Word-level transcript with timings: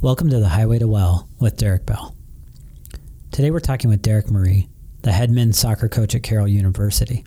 Welcome 0.00 0.30
to 0.30 0.38
the 0.38 0.48
Highway 0.48 0.78
to 0.78 0.86
Well 0.86 1.28
with 1.40 1.56
Derek 1.56 1.84
Bell. 1.84 2.14
Today 3.32 3.50
we're 3.50 3.58
talking 3.58 3.90
with 3.90 4.00
Derek 4.00 4.30
Marie, 4.30 4.68
the 5.02 5.10
head 5.10 5.28
men's 5.28 5.58
soccer 5.58 5.88
coach 5.88 6.14
at 6.14 6.22
Carroll 6.22 6.46
University. 6.46 7.24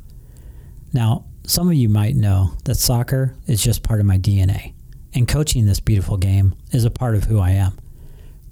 Now, 0.93 1.25
some 1.45 1.67
of 1.67 1.73
you 1.73 1.89
might 1.89 2.15
know 2.15 2.53
that 2.63 2.75
soccer 2.75 3.35
is 3.45 3.61
just 3.61 3.83
part 3.83 3.99
of 3.99 4.05
my 4.05 4.17
DNA, 4.17 4.73
and 5.13 5.27
coaching 5.27 5.65
this 5.65 5.81
beautiful 5.81 6.15
game 6.15 6.55
is 6.71 6.85
a 6.85 6.89
part 6.89 7.15
of 7.15 7.25
who 7.25 7.39
I 7.39 7.49
am. 7.49 7.77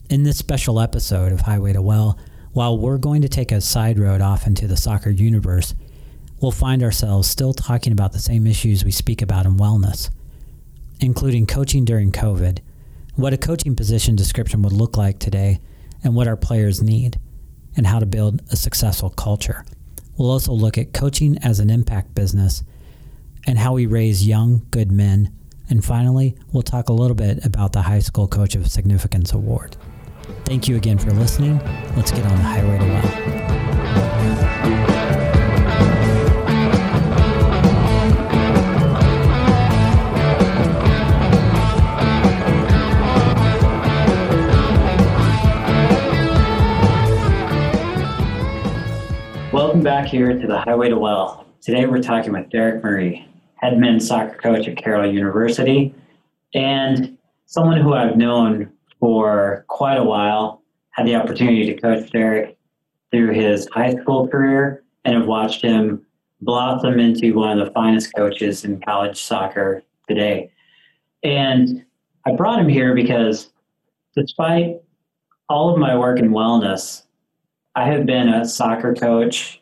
In 0.10 0.24
this 0.24 0.38
special 0.38 0.82
episode 0.82 1.32
of 1.32 1.40
Highway 1.40 1.72
to 1.72 1.82
Well, 1.82 2.20
while 2.52 2.78
we're 2.78 2.98
going 2.98 3.22
to 3.22 3.30
take 3.30 3.54
a 3.54 3.62
side 3.62 3.98
road 3.98 4.20
off 4.20 4.46
into 4.46 4.68
the 4.68 4.76
soccer 4.76 5.12
universe, 5.12 5.76
we'll 6.42 6.52
find 6.52 6.84
ourselves 6.84 7.30
still 7.30 7.54
talking 7.54 7.94
about 7.94 8.12
the 8.12 8.20
same 8.20 8.46
issues 8.46 8.84
we 8.84 8.92
speak 8.92 9.22
about 9.22 9.46
in 9.46 9.56
wellness, 9.56 10.10
including 11.00 11.46
coaching 11.46 11.86
during 11.86 12.12
COVID 12.12 12.60
what 13.20 13.34
a 13.34 13.38
coaching 13.38 13.76
position 13.76 14.16
description 14.16 14.62
would 14.62 14.72
look 14.72 14.96
like 14.96 15.20
today, 15.20 15.60
and 16.04 16.16
what 16.16 16.28
our 16.28 16.38
players 16.38 16.82
need, 16.82 17.20
and 17.76 17.86
how 17.86 18.00
to 18.00 18.06
build 18.06 18.42
a 18.50 18.56
successful 18.56 19.10
culture. 19.10 19.66
We'll 20.18 20.32
also 20.32 20.54
look 20.54 20.78
at 20.78 20.94
coaching 20.94 21.38
as 21.40 21.60
an 21.60 21.70
impact 21.70 22.16
business 22.16 22.64
and 23.46 23.58
how 23.58 23.74
we 23.74 23.86
raise 23.86 24.26
young, 24.26 24.66
good 24.72 24.92
men. 24.92 25.34
And 25.70 25.84
finally, 25.84 26.36
we'll 26.54 26.64
talk 26.64 26.88
a 26.88 26.94
little 26.94 27.16
bit 27.16 27.46
about 27.46 27.74
the 27.74 27.82
High 27.82 28.00
School 28.00 28.28
Coach 28.28 28.56
of 28.56 28.70
Significance 28.70 29.34
Award. 29.34 29.76
Thank 30.46 30.68
you 30.68 30.78
again 30.78 30.98
for 30.98 31.12
listening. 31.12 31.60
Let's 31.96 32.12
get 32.12 32.26
on 32.26 32.38
the 32.38 32.44
highway 32.44 32.80
to 32.80 32.86
well. 32.86 34.59
Welcome 49.70 49.84
back 49.84 50.08
here 50.08 50.36
to 50.36 50.48
the 50.48 50.60
Highway 50.62 50.90
to 50.90 50.98
Well. 50.98 51.46
Today 51.62 51.86
we're 51.86 52.02
talking 52.02 52.34
with 52.34 52.50
Derek 52.50 52.84
Marie, 52.84 53.28
head 53.54 53.78
men's 53.78 54.08
soccer 54.08 54.36
coach 54.36 54.68
at 54.68 54.78
Carroll 54.78 55.14
University, 55.14 55.94
and 56.56 57.16
someone 57.46 57.80
who 57.80 57.94
I've 57.94 58.18
known 58.18 58.72
for 59.00 59.66
quite 59.68 59.98
a 59.98 60.04
while. 60.04 60.64
Had 60.90 61.06
the 61.06 61.14
opportunity 61.14 61.68
to 61.68 61.80
coach 61.80 62.10
Derek 62.10 62.58
through 63.12 63.34
his 63.34 63.70
high 63.72 63.94
school 63.94 64.28
career 64.28 64.84
and 65.06 65.14
have 65.16 65.28
watched 65.28 65.62
him 65.62 66.04
blossom 66.42 67.00
into 67.00 67.36
one 67.36 67.60
of 67.60 67.68
the 67.68 67.72
finest 67.72 68.12
coaches 68.16 68.66
in 68.66 68.82
college 68.82 69.22
soccer 69.22 69.84
today. 70.08 70.52
And 71.22 71.86
I 72.26 72.32
brought 72.32 72.58
him 72.58 72.70
here 72.70 72.96
because 72.96 73.52
despite 74.16 74.78
all 75.48 75.72
of 75.72 75.78
my 75.78 75.96
work 75.96 76.18
in 76.18 76.32
wellness, 76.32 77.04
I 77.76 77.86
have 77.86 78.08
been 78.08 78.30
a 78.30 78.46
soccer 78.46 78.96
coach 78.96 79.59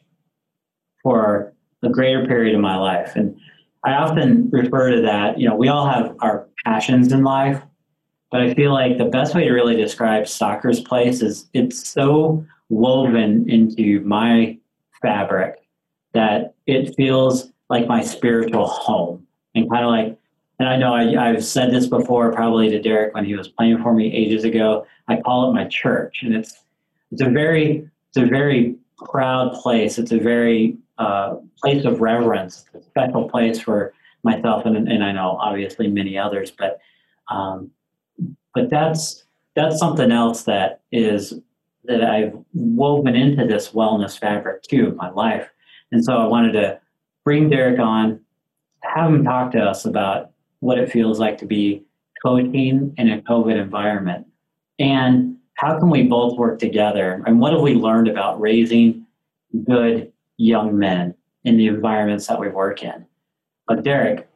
for 1.08 1.54
a 1.84 1.90
greater 1.90 2.26
period 2.26 2.54
of 2.54 2.60
my 2.60 2.76
life. 2.76 3.16
And 3.16 3.40
I 3.86 3.94
often 3.94 4.50
refer 4.50 4.92
to 4.92 5.02
that, 5.04 5.40
you 5.40 5.48
know, 5.48 5.56
we 5.56 5.70
all 5.70 5.88
have 5.88 6.18
our 6.20 6.50
passions 6.66 7.14
in 7.14 7.24
life, 7.24 7.62
but 8.30 8.42
I 8.42 8.54
feel 8.54 8.74
like 8.74 8.98
the 8.98 9.06
best 9.06 9.34
way 9.34 9.46
to 9.46 9.54
really 9.54 9.78
describe 9.78 10.28
soccer's 10.28 10.82
place 10.82 11.22
is 11.22 11.48
it's 11.54 11.88
so 11.88 12.46
woven 12.68 13.50
into 13.50 14.02
my 14.02 14.58
fabric 15.02 15.60
that 16.14 16.56
it 16.66 16.94
feels 16.98 17.54
like 17.70 17.88
my 17.88 18.04
spiritual 18.04 18.68
home 18.68 19.26
and 19.56 19.72
kind 19.72 19.86
of 19.86 19.92
like 19.92 20.18
and 20.60 20.68
I 20.68 20.76
know 20.76 20.94
I, 20.94 21.28
have 21.28 21.46
said 21.46 21.72
this 21.72 21.86
before, 21.86 22.34
probably 22.34 22.68
to 22.72 22.82
Derek 22.82 23.14
when 23.14 23.24
he 23.24 23.36
was 23.36 23.48
playing 23.48 23.82
for 23.84 23.94
me 23.94 24.12
ages 24.12 24.44
ago. 24.44 24.88
I 25.08 25.22
call 25.22 25.48
it 25.48 25.54
my 25.54 25.66
church, 25.66 26.24
and 26.24 26.36
it's 26.36 26.64
it's 27.12 27.22
a 27.22 27.30
very 27.30 27.88
it's 28.10 28.18
a 28.18 28.26
very 28.26 28.76
proud 28.98 29.54
place. 29.54 30.00
It's 30.00 30.12
a 30.12 30.18
very 30.18 30.76
uh, 30.98 31.36
place 31.62 31.86
of 31.86 32.02
reverence, 32.02 32.66
a 32.74 32.82
special 32.82 33.30
place 33.30 33.60
for 33.60 33.94
myself, 34.24 34.66
and, 34.66 34.76
and 34.88 35.04
I 35.04 35.12
know 35.12 35.38
obviously 35.42 35.88
many 35.88 36.18
others. 36.18 36.52
But 36.52 36.80
um, 37.30 37.72
but 38.54 38.70
that's 38.70 39.24
that's 39.56 39.80
something 39.80 40.12
else 40.12 40.44
that 40.44 40.82
is 40.92 41.34
that 41.86 42.04
I've 42.04 42.38
woven 42.54 43.16
into 43.16 43.46
this 43.46 43.70
wellness 43.70 44.20
fabric 44.20 44.64
too 44.64 44.88
of 44.88 44.96
my 44.96 45.10
life. 45.10 45.50
And 45.92 46.04
so 46.04 46.18
I 46.18 46.26
wanted 46.26 46.52
to 46.54 46.80
bring 47.24 47.50
Derek 47.50 47.80
on, 47.80 48.20
have 48.82 49.10
him 49.10 49.24
talk 49.24 49.52
to 49.54 49.60
us 49.60 49.86
about 49.86 50.32
what 50.60 50.78
it 50.78 50.92
feels 50.92 51.18
like 51.18 51.38
to 51.38 51.46
be 51.46 51.86
coaching 52.22 52.94
in 52.98 53.10
a 53.10 53.22
COVID 53.22 53.60
environment 53.60 54.28
and 54.80 55.38
how 55.56 55.80
can 55.80 55.90
we 55.90 56.04
both 56.04 56.38
work 56.38 56.60
together? 56.60 57.24
And 57.26 57.40
what 57.40 57.54
have 57.54 57.62
we 57.62 57.74
learned 57.74 58.08
about 58.08 58.40
raising 58.40 59.06
good 59.66 60.12
young 60.38 60.78
men 60.78 61.14
in 61.44 61.58
the 61.58 61.68
environments 61.68 62.28
that 62.28 62.40
we 62.40 62.50
work 62.50 62.84
in? 62.84 63.06
But 63.68 63.84
Derek, 63.84 64.28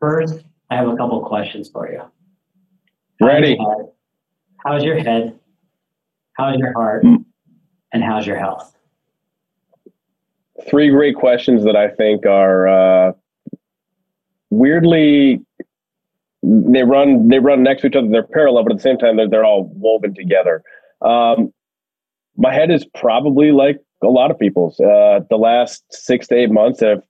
first, 0.00 0.44
I 0.70 0.76
have 0.76 0.88
a 0.88 0.96
couple 0.96 1.20
questions 1.24 1.68
for 1.68 1.90
you. 1.90 2.02
Ready. 3.20 3.58
How's 4.64 4.82
your 4.82 4.98
head? 4.98 5.38
How's 6.34 6.56
your 6.56 6.72
heart? 6.72 7.04
And 7.04 8.02
how's 8.02 8.26
your 8.26 8.38
health? 8.38 8.74
Three 10.68 10.90
great 10.90 11.16
questions 11.16 11.64
that 11.64 11.76
I 11.76 11.88
think 11.88 12.26
are 12.26 12.68
uh, 12.68 13.12
weirdly 14.50 15.40
they 16.42 16.82
run 16.82 17.28
they 17.28 17.38
run 17.38 17.62
next 17.62 17.82
to 17.82 17.88
each 17.88 17.96
other. 17.96 18.08
They're 18.08 18.22
parallel, 18.22 18.64
but 18.64 18.72
at 18.72 18.78
the 18.78 18.82
same 18.82 18.98
time, 18.98 19.16
they're 19.16 19.28
they're 19.28 19.44
all 19.44 19.70
woven 19.74 20.14
together. 20.14 20.62
Um, 21.00 21.52
my 22.36 22.52
head 22.52 22.70
is 22.70 22.84
probably 22.94 23.52
like 23.52 23.80
a 24.04 24.10
lot 24.10 24.30
of 24.30 24.38
people's. 24.38 24.78
Uh, 24.80 25.20
the 25.30 25.36
last 25.36 25.84
six 25.90 26.28
to 26.28 26.36
eight 26.36 26.50
months 26.50 26.80
have 26.80 27.02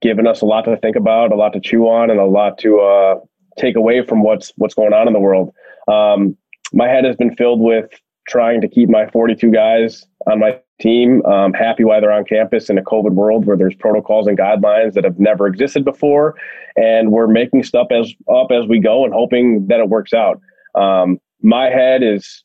given 0.00 0.26
us 0.26 0.40
a 0.40 0.44
lot 0.44 0.62
to 0.62 0.76
think 0.78 0.96
about, 0.96 1.32
a 1.32 1.36
lot 1.36 1.52
to 1.52 1.60
chew 1.60 1.84
on, 1.84 2.10
and 2.10 2.20
a 2.20 2.26
lot 2.26 2.58
to 2.58 2.80
uh, 2.80 3.14
take 3.58 3.76
away 3.76 4.04
from 4.04 4.22
what's 4.22 4.52
what's 4.56 4.74
going 4.74 4.92
on 4.92 5.06
in 5.06 5.12
the 5.12 5.20
world. 5.20 5.52
Um, 5.88 6.36
my 6.72 6.88
head 6.88 7.04
has 7.04 7.16
been 7.16 7.34
filled 7.36 7.60
with 7.60 7.88
trying 8.28 8.60
to 8.60 8.68
keep 8.68 8.88
my 8.88 9.06
42 9.08 9.50
guys 9.50 10.06
on 10.30 10.38
my 10.38 10.58
team 10.80 11.24
um, 11.26 11.52
happy 11.52 11.84
while 11.84 12.00
they're 12.00 12.12
on 12.12 12.24
campus 12.24 12.70
in 12.70 12.78
a 12.78 12.82
COVID 12.82 13.12
world 13.12 13.46
where 13.46 13.56
there's 13.56 13.74
protocols 13.74 14.26
and 14.26 14.38
guidelines 14.38 14.94
that 14.94 15.04
have 15.04 15.18
never 15.18 15.46
existed 15.46 15.84
before, 15.84 16.36
and 16.76 17.12
we're 17.12 17.26
making 17.26 17.62
stuff 17.62 17.88
as 17.90 18.12
up 18.32 18.50
as 18.50 18.66
we 18.68 18.80
go 18.80 19.04
and 19.04 19.14
hoping 19.14 19.66
that 19.68 19.80
it 19.80 19.88
works 19.88 20.12
out. 20.12 20.40
Um, 20.74 21.20
my 21.42 21.66
head 21.66 22.02
is 22.02 22.44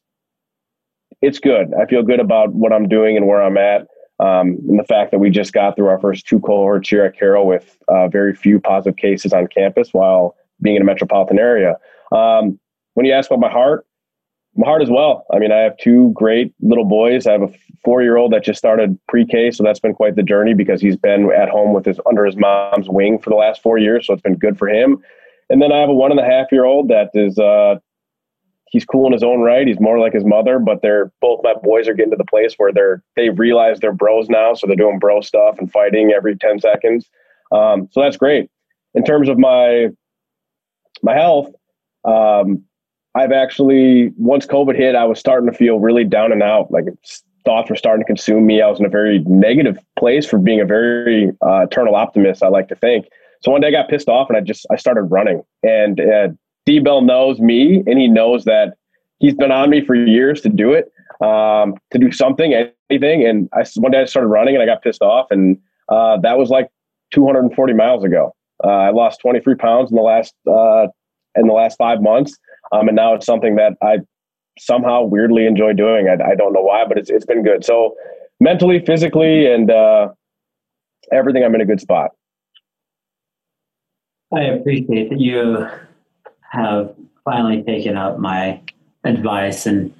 it's 1.21 1.39
good. 1.39 1.73
I 1.79 1.85
feel 1.85 2.03
good 2.03 2.19
about 2.19 2.53
what 2.53 2.71
I'm 2.71 2.87
doing 2.87 3.17
and 3.17 3.27
where 3.27 3.41
I'm 3.41 3.57
at. 3.57 3.87
Um, 4.19 4.57
and 4.67 4.79
the 4.79 4.83
fact 4.83 5.11
that 5.11 5.19
we 5.19 5.29
just 5.29 5.53
got 5.53 5.75
through 5.75 5.87
our 5.87 5.99
first 5.99 6.27
two 6.27 6.39
cohorts 6.39 6.89
here 6.89 7.05
at 7.05 7.17
Carroll 7.17 7.45
with 7.45 7.77
uh, 7.87 8.07
very 8.07 8.33
few 8.33 8.59
positive 8.59 8.97
cases 8.97 9.31
on 9.31 9.47
campus 9.47 9.93
while 9.93 10.35
being 10.61 10.75
in 10.75 10.81
a 10.81 10.85
metropolitan 10.85 11.37
area. 11.37 11.75
Um, 12.11 12.59
when 12.95 13.05
you 13.05 13.13
ask 13.13 13.29
about 13.29 13.39
my 13.39 13.51
heart, 13.51 13.85
my 14.55 14.65
heart 14.65 14.81
as 14.81 14.89
well. 14.89 15.25
I 15.31 15.37
mean, 15.37 15.51
I 15.51 15.57
have 15.57 15.77
two 15.77 16.11
great 16.15 16.51
little 16.61 16.85
boys. 16.85 17.27
I 17.27 17.31
have 17.33 17.43
a 17.43 17.53
four 17.85 18.01
year 18.01 18.17
old 18.17 18.33
that 18.33 18.43
just 18.43 18.57
started 18.57 18.97
pre 19.07 19.23
K, 19.23 19.51
so 19.51 19.63
that's 19.63 19.79
been 19.79 19.93
quite 19.93 20.15
the 20.15 20.23
journey 20.23 20.55
because 20.55 20.81
he's 20.81 20.97
been 20.97 21.31
at 21.31 21.47
home 21.47 21.73
with 21.73 21.85
his 21.85 21.99
under 22.07 22.25
his 22.25 22.35
mom's 22.35 22.89
wing 22.89 23.19
for 23.19 23.29
the 23.29 23.35
last 23.35 23.61
four 23.61 23.77
years, 23.77 24.07
so 24.07 24.13
it's 24.13 24.23
been 24.23 24.35
good 24.35 24.57
for 24.57 24.67
him. 24.67 24.97
And 25.51 25.61
then 25.61 25.71
I 25.71 25.77
have 25.77 25.89
a 25.89 25.93
one 25.93 26.09
and 26.09 26.19
a 26.19 26.25
half 26.25 26.51
year 26.51 26.65
old 26.65 26.87
that 26.89 27.11
is 27.13 27.37
uh, 27.37 27.75
he's 28.69 28.85
cool 28.85 29.07
in 29.07 29.13
his 29.13 29.23
own 29.23 29.41
right. 29.41 29.67
He's 29.67 29.79
more 29.79 29.99
like 29.99 30.13
his 30.13 30.25
mother, 30.25 30.59
but 30.59 30.81
they're 30.81 31.11
both 31.21 31.41
my 31.43 31.53
boys 31.63 31.87
are 31.87 31.93
getting 31.93 32.11
to 32.11 32.17
the 32.17 32.25
place 32.25 32.55
where 32.57 32.71
they're 32.71 33.03
they 33.15 33.29
realize 33.29 33.79
they're 33.79 33.93
bros 33.93 34.29
now, 34.29 34.53
so 34.53 34.67
they're 34.67 34.75
doing 34.75 34.99
bro 34.99 35.21
stuff 35.21 35.57
and 35.59 35.71
fighting 35.71 36.11
every 36.11 36.35
ten 36.37 36.59
seconds. 36.59 37.09
Um, 37.51 37.87
so 37.91 38.01
that's 38.01 38.17
great. 38.17 38.49
In 38.93 39.03
terms 39.03 39.29
of 39.29 39.37
my 39.37 39.89
my 41.03 41.13
health, 41.13 41.53
um, 42.03 42.63
I've 43.15 43.31
actually 43.31 44.11
once 44.17 44.45
COVID 44.45 44.75
hit, 44.75 44.95
I 44.95 45.05
was 45.05 45.19
starting 45.19 45.49
to 45.51 45.57
feel 45.57 45.79
really 45.79 46.03
down 46.03 46.31
and 46.31 46.43
out. 46.43 46.71
Like 46.71 46.85
thoughts 47.45 47.69
were 47.69 47.75
starting 47.75 48.03
to 48.03 48.07
consume 48.07 48.45
me. 48.45 48.61
I 48.61 48.67
was 48.67 48.79
in 48.79 48.85
a 48.85 48.89
very 48.89 49.19
negative 49.25 49.77
place 49.97 50.25
for 50.25 50.37
being 50.37 50.59
a 50.59 50.65
very 50.65 51.29
uh, 51.41 51.61
eternal 51.61 51.95
optimist. 51.95 52.43
I 52.43 52.49
like 52.49 52.67
to 52.67 52.75
think. 52.75 53.07
So 53.41 53.51
one 53.51 53.61
day 53.61 53.67
I 53.67 53.71
got 53.71 53.89
pissed 53.89 54.09
off 54.09 54.29
and 54.29 54.37
I 54.37 54.41
just 54.41 54.65
I 54.71 54.75
started 54.75 55.03
running. 55.03 55.43
And 55.63 55.99
uh, 55.99 56.29
D 56.67 56.79
Bell 56.79 57.01
knows 57.01 57.39
me, 57.39 57.81
and 57.87 57.97
he 57.97 58.07
knows 58.07 58.43
that 58.43 58.75
he's 59.19 59.33
been 59.33 59.51
on 59.51 59.69
me 59.69 59.83
for 59.83 59.95
years 59.95 60.41
to 60.41 60.49
do 60.49 60.73
it, 60.73 60.91
um, 61.25 61.75
to 61.91 61.97
do 61.97 62.11
something, 62.11 62.53
anything. 62.89 63.25
And 63.25 63.49
I 63.53 63.63
one 63.77 63.93
day 63.93 64.01
I 64.01 64.05
started 64.05 64.27
running 64.27 64.53
and 64.53 64.61
I 64.61 64.65
got 64.65 64.83
pissed 64.83 65.01
off, 65.01 65.27
and 65.31 65.57
uh, 65.89 66.17
that 66.19 66.37
was 66.37 66.49
like 66.49 66.67
240 67.13 67.73
miles 67.73 68.03
ago. 68.03 68.35
Uh, 68.63 68.67
I 68.67 68.89
lost 68.89 69.21
23 69.21 69.55
pounds 69.55 69.91
in 69.91 69.95
the 69.95 70.01
last 70.01 70.35
uh, 70.45 70.87
in 71.35 71.47
the 71.47 71.53
last 71.53 71.77
five 71.77 72.01
months. 72.01 72.37
Um, 72.73 72.89
and 72.89 72.97
now 72.97 73.13
it's 73.13 73.25
something 73.25 73.55
that 73.55 73.73
I 73.81 73.99
somehow 74.59 75.03
weirdly 75.03 75.45
enjoy 75.45 75.71
doing. 75.71 76.09
I, 76.09 76.31
I 76.31 76.35
don't 76.35 76.51
know 76.51 76.61
why, 76.61 76.83
but 76.85 76.97
it's, 76.97 77.09
it's 77.09 77.25
been 77.25 77.43
good. 77.43 77.63
So 77.63 77.95
mentally, 78.41 78.83
physically, 78.85 79.49
and 79.49 79.71
uh, 79.71 80.09
everything, 81.13 81.45
I'm 81.45 81.55
in 81.55 81.61
a 81.61 81.65
good 81.65 81.79
spot. 81.79 82.11
I 84.35 84.41
appreciate 84.41 85.09
that 85.09 85.21
you 85.21 85.67
have 86.57 86.95
finally 87.23 87.63
taken 87.63 87.97
up 87.97 88.19
my 88.19 88.61
advice 89.03 89.65
and 89.65 89.93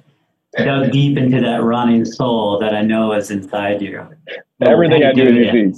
dug 0.56 0.90
deep 0.90 1.16
into 1.16 1.40
that 1.40 1.62
running 1.62 2.04
soul 2.04 2.58
that 2.58 2.74
I 2.74 2.82
know 2.82 3.12
is 3.12 3.30
inside 3.30 3.80
you. 3.82 4.06
Everything 4.60 5.04
I 5.04 5.12
do 5.12 5.22
is 5.22 5.34
usually 5.34 5.72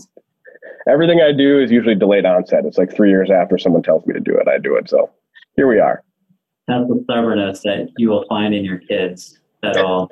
everything 0.89 1.21
I 1.21 1.33
do 1.33 1.61
is 1.61 1.71
usually 1.71 1.95
delayed 1.95 2.25
onset. 2.25 2.65
It's 2.65 2.79
like 2.79 2.95
three 2.95 3.11
years 3.11 3.31
after 3.31 3.59
someone 3.59 3.83
tells 3.83 4.07
me 4.07 4.15
to 4.15 4.21
do 4.21 4.37
it, 4.37 4.49
I 4.49 4.59
do 4.59 4.77
it. 4.77 4.89
So 4.89 5.11
here 5.57 5.69
we 5.69 5.79
are. 5.79 6.03
That's 6.67 6.89
the 6.89 7.01
stubbornness 7.05 7.61
that 7.63 7.91
you 7.97 8.09
will 8.09 8.25
find 8.29 8.55
in 8.55 8.65
your 8.65 8.79
kids 8.79 9.39
that'll 9.63 10.11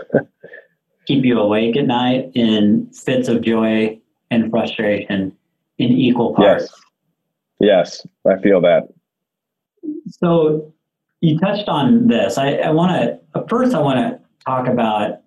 keep 1.06 1.24
you 1.24 1.38
awake 1.38 1.76
at 1.76 1.86
night 1.86 2.32
in 2.34 2.90
fits 2.90 3.28
of 3.28 3.42
joy 3.42 3.98
and 4.30 4.50
frustration 4.50 5.36
in 5.78 5.92
equal 5.92 6.34
parts. 6.34 6.68
Yes, 7.60 8.04
yes 8.04 8.06
I 8.26 8.40
feel 8.42 8.60
that. 8.62 8.88
So 10.10 10.72
you 11.20 11.38
touched 11.38 11.68
on 11.68 12.08
this. 12.08 12.38
I, 12.38 12.54
I 12.54 12.70
want 12.70 12.92
to 12.92 13.44
first. 13.48 13.74
I 13.74 13.80
want 13.80 13.98
to 13.98 14.20
talk 14.44 14.68
about 14.68 15.20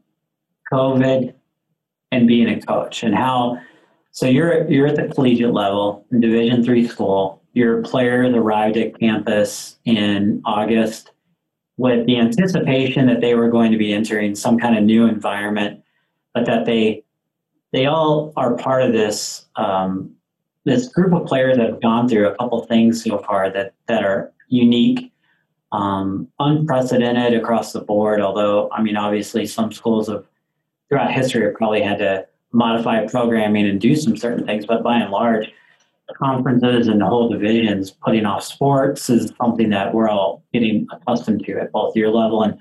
COVID 0.71 1.33
and 2.11 2.27
being 2.27 2.47
a 2.49 2.61
coach 2.61 3.03
and 3.03 3.15
how. 3.15 3.57
So 4.11 4.25
you're 4.25 4.69
you're 4.69 4.87
at 4.87 4.95
the 4.95 5.13
collegiate 5.13 5.53
level 5.53 6.05
in 6.11 6.19
Division 6.21 6.63
three 6.63 6.87
school. 6.87 7.41
Your 7.53 7.81
players 7.81 8.33
arrived 8.33 8.77
at 8.77 8.97
campus 8.97 9.77
in 9.85 10.41
August 10.45 11.11
with 11.77 12.05
the 12.05 12.17
anticipation 12.17 13.07
that 13.07 13.21
they 13.21 13.35
were 13.35 13.49
going 13.49 13.71
to 13.71 13.77
be 13.77 13.93
entering 13.93 14.35
some 14.35 14.57
kind 14.57 14.77
of 14.77 14.83
new 14.83 15.05
environment, 15.05 15.83
but 16.33 16.45
that 16.45 16.65
they 16.65 17.03
they 17.73 17.85
all 17.85 18.33
are 18.35 18.55
part 18.55 18.83
of 18.83 18.93
this 18.93 19.45
um, 19.55 20.13
this 20.65 20.87
group 20.89 21.13
of 21.13 21.25
players 21.25 21.57
that 21.57 21.69
have 21.69 21.81
gone 21.81 22.07
through 22.07 22.27
a 22.27 22.35
couple 22.35 22.63
things 22.65 23.03
so 23.03 23.17
far 23.19 23.49
that 23.49 23.73
that 23.87 24.03
are 24.03 24.31
unique, 24.51 25.11
um, 25.71 26.27
unprecedented 26.39 27.33
across 27.33 27.73
the 27.73 27.81
board. 27.81 28.21
Although 28.21 28.69
I 28.71 28.81
mean, 28.83 28.97
obviously, 28.97 29.47
some 29.47 29.71
schools 29.71 30.07
have 30.07 30.25
throughout 30.89 31.11
history 31.11 31.45
have 31.45 31.55
probably 31.55 31.81
had 31.81 31.97
to 31.97 32.27
modify 32.51 33.07
programming 33.07 33.67
and 33.67 33.81
do 33.81 33.95
some 33.95 34.15
certain 34.15 34.45
things, 34.45 34.65
but 34.65 34.83
by 34.83 34.97
and 34.97 35.09
large, 35.09 35.49
conferences 36.17 36.87
and 36.87 37.01
the 37.01 37.05
whole 37.05 37.29
divisions 37.29 37.91
putting 37.91 38.25
off 38.25 38.43
sports 38.43 39.09
is 39.09 39.31
something 39.41 39.69
that 39.69 39.93
we're 39.93 40.09
all 40.09 40.43
getting 40.53 40.87
accustomed 40.91 41.43
to 41.45 41.59
at 41.59 41.71
both 41.71 41.95
your 41.95 42.09
level 42.09 42.43
and 42.43 42.57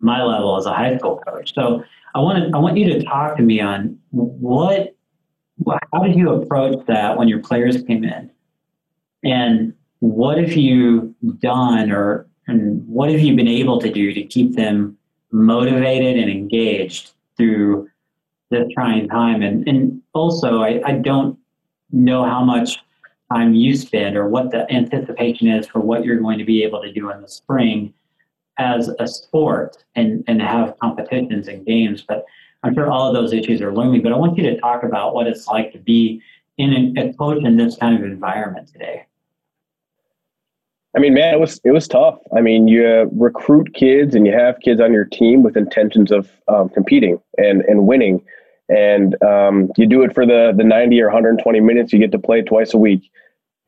my 0.00 0.22
level 0.22 0.56
as 0.56 0.66
a 0.66 0.72
high 0.72 0.96
school 0.96 1.20
coach. 1.26 1.54
So 1.54 1.82
I 2.14 2.20
want 2.20 2.44
to, 2.44 2.56
I 2.56 2.60
want 2.60 2.76
you 2.76 2.92
to 2.92 3.02
talk 3.02 3.36
to 3.36 3.42
me 3.42 3.60
on 3.60 3.98
what, 4.10 4.94
how 5.92 6.02
did 6.04 6.16
you 6.16 6.30
approach 6.30 6.84
that 6.86 7.16
when 7.16 7.28
your 7.28 7.40
players 7.40 7.82
came 7.82 8.04
in, 8.04 8.30
and 9.24 9.74
what 10.06 10.38
have 10.38 10.52
you 10.52 11.14
done 11.38 11.90
or 11.90 12.26
and 12.46 12.86
what 12.86 13.10
have 13.10 13.20
you 13.20 13.34
been 13.34 13.48
able 13.48 13.80
to 13.80 13.90
do 13.90 14.12
to 14.12 14.22
keep 14.22 14.54
them 14.54 14.96
motivated 15.32 16.16
and 16.16 16.30
engaged 16.30 17.12
through 17.36 17.88
this 18.50 18.66
trying 18.72 19.08
time? 19.08 19.42
And 19.42 19.66
and 19.66 20.02
also, 20.12 20.62
I, 20.62 20.80
I 20.84 20.92
don't 20.92 21.38
know 21.90 22.24
how 22.24 22.44
much 22.44 22.78
time 23.32 23.54
you 23.54 23.76
spend 23.76 24.16
or 24.16 24.28
what 24.28 24.52
the 24.52 24.70
anticipation 24.72 25.48
is 25.48 25.66
for 25.66 25.80
what 25.80 26.04
you're 26.04 26.20
going 26.20 26.38
to 26.38 26.44
be 26.44 26.62
able 26.62 26.80
to 26.82 26.92
do 26.92 27.10
in 27.10 27.20
the 27.20 27.28
spring 27.28 27.92
as 28.58 28.88
a 29.00 29.08
sport 29.08 29.84
and, 29.96 30.22
and 30.28 30.40
have 30.40 30.78
competitions 30.78 31.48
and 31.48 31.66
games. 31.66 32.02
But 32.06 32.24
I'm 32.62 32.74
sure 32.74 32.88
all 32.88 33.08
of 33.08 33.14
those 33.14 33.32
issues 33.32 33.60
are 33.60 33.74
looming. 33.74 34.02
But 34.02 34.12
I 34.12 34.16
want 34.16 34.38
you 34.38 34.44
to 34.44 34.60
talk 34.60 34.84
about 34.84 35.14
what 35.14 35.26
it's 35.26 35.48
like 35.48 35.72
to 35.72 35.78
be 35.78 36.22
in 36.56 36.94
a, 36.96 37.08
a 37.08 37.12
coach 37.14 37.44
in 37.44 37.56
this 37.56 37.76
kind 37.76 37.96
of 37.98 38.04
environment 38.04 38.68
today. 38.68 39.06
I 40.96 40.98
mean, 40.98 41.12
man, 41.12 41.34
it 41.34 41.40
was 41.40 41.60
it 41.62 41.72
was 41.72 41.86
tough. 41.86 42.18
I 42.34 42.40
mean, 42.40 42.68
you 42.68 42.86
uh, 42.86 43.04
recruit 43.12 43.74
kids 43.74 44.14
and 44.14 44.26
you 44.26 44.32
have 44.32 44.58
kids 44.60 44.80
on 44.80 44.94
your 44.94 45.04
team 45.04 45.42
with 45.42 45.56
intentions 45.56 46.10
of 46.10 46.30
um, 46.48 46.70
competing 46.70 47.20
and 47.36 47.60
and 47.62 47.86
winning. 47.86 48.24
And 48.68 49.22
um, 49.22 49.70
you 49.76 49.86
do 49.86 50.02
it 50.02 50.14
for 50.14 50.24
the 50.24 50.54
the 50.56 50.64
90 50.64 51.00
or 51.02 51.06
120 51.06 51.60
minutes 51.60 51.92
you 51.92 51.98
get 51.98 52.12
to 52.12 52.18
play 52.18 52.40
twice 52.40 52.72
a 52.72 52.78
week. 52.78 53.10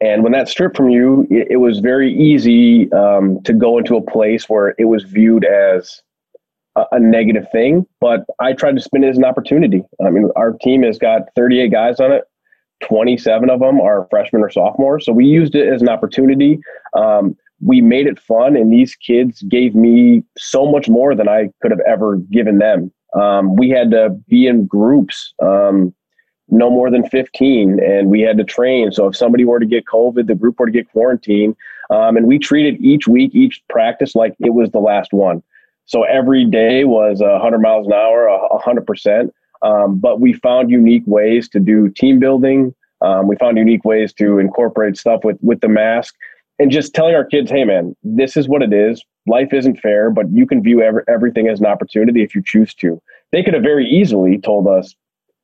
And 0.00 0.22
when 0.22 0.32
that 0.32 0.48
stripped 0.48 0.76
from 0.76 0.88
you 0.88 1.26
it, 1.28 1.48
it 1.50 1.56
was 1.56 1.80
very 1.80 2.12
easy 2.14 2.90
um, 2.92 3.42
to 3.42 3.52
go 3.52 3.76
into 3.76 3.96
a 3.96 4.02
place 4.02 4.48
where 4.48 4.74
it 4.78 4.86
was 4.86 5.04
viewed 5.04 5.44
as 5.44 6.00
a, 6.76 6.84
a, 6.92 7.00
negative 7.00 7.46
thing 7.50 7.84
but 8.00 8.24
i 8.38 8.52
tried 8.52 8.76
to 8.76 8.80
spin 8.80 9.02
it 9.02 9.08
as 9.08 9.18
an 9.18 9.24
opportunity. 9.24 9.82
I 10.04 10.10
mean 10.10 10.30
our 10.36 10.52
team 10.52 10.82
has 10.84 10.98
got 10.98 11.22
38 11.36 11.72
guys 11.72 12.00
on 12.00 12.12
it 12.12 12.24
27 12.84 13.50
of 13.50 13.60
them 13.60 13.80
are 13.80 14.06
freshmen 14.10 14.42
or 14.42 14.50
sophomores 14.50 15.04
so 15.04 15.12
we 15.12 15.24
used 15.24 15.54
it 15.54 15.72
as 15.72 15.82
an 15.82 15.88
opportunity 15.88 16.58
um, 16.96 17.36
we 17.60 17.80
made 17.80 18.06
it 18.06 18.18
fun 18.18 18.56
and 18.56 18.72
these 18.72 18.94
kids 18.94 19.42
gave 19.42 19.74
me 19.74 20.22
so 20.36 20.70
much 20.70 20.88
more 20.88 21.14
than 21.14 21.28
i 21.28 21.48
could 21.60 21.70
have 21.70 21.80
ever 21.80 22.16
given 22.30 22.58
them 22.58 22.92
um, 23.14 23.56
we 23.56 23.70
had 23.70 23.90
to 23.92 24.10
be 24.28 24.46
in 24.46 24.66
groups, 24.66 25.32
um, 25.42 25.94
no 26.48 26.70
more 26.70 26.90
than 26.90 27.08
15, 27.08 27.80
and 27.82 28.10
we 28.10 28.20
had 28.20 28.38
to 28.38 28.44
train. 28.44 28.90
So 28.92 29.06
if 29.06 29.16
somebody 29.16 29.44
were 29.44 29.60
to 29.60 29.66
get 29.66 29.84
COVID, 29.84 30.26
the 30.26 30.34
group 30.34 30.58
were 30.58 30.66
to 30.66 30.72
get 30.72 30.90
quarantined. 30.90 31.56
Um, 31.90 32.16
and 32.16 32.26
we 32.26 32.38
treated 32.38 32.80
each 32.80 33.08
week, 33.08 33.34
each 33.34 33.62
practice 33.68 34.14
like 34.14 34.34
it 34.40 34.50
was 34.50 34.70
the 34.70 34.78
last 34.78 35.12
one. 35.12 35.42
So 35.86 36.02
every 36.04 36.44
day 36.44 36.84
was 36.84 37.20
100 37.20 37.58
miles 37.58 37.86
an 37.86 37.94
hour, 37.94 38.28
100%. 38.64 39.30
Um, 39.62 39.98
but 39.98 40.20
we 40.20 40.32
found 40.32 40.70
unique 40.70 41.02
ways 41.06 41.48
to 41.50 41.60
do 41.60 41.88
team 41.88 42.18
building. 42.18 42.74
Um, 43.00 43.28
we 43.28 43.36
found 43.36 43.58
unique 43.58 43.84
ways 43.84 44.12
to 44.14 44.38
incorporate 44.38 44.96
stuff 44.96 45.24
with 45.24 45.38
with 45.40 45.60
the 45.60 45.68
mask 45.68 46.14
and 46.58 46.70
just 46.70 46.94
telling 46.94 47.14
our 47.14 47.24
kids, 47.24 47.50
hey, 47.50 47.64
man, 47.64 47.94
this 48.02 48.36
is 48.36 48.48
what 48.48 48.62
it 48.62 48.72
is. 48.72 49.04
Life 49.26 49.52
isn't 49.52 49.80
fair, 49.80 50.10
but 50.10 50.26
you 50.32 50.46
can 50.46 50.62
view 50.62 50.82
every, 50.82 51.02
everything 51.08 51.48
as 51.48 51.60
an 51.60 51.66
opportunity 51.66 52.22
if 52.22 52.34
you 52.34 52.42
choose 52.44 52.74
to. 52.74 53.00
They 53.30 53.42
could 53.42 53.54
have 53.54 53.62
very 53.62 53.88
easily 53.88 54.38
told 54.38 54.66
us, 54.66 54.94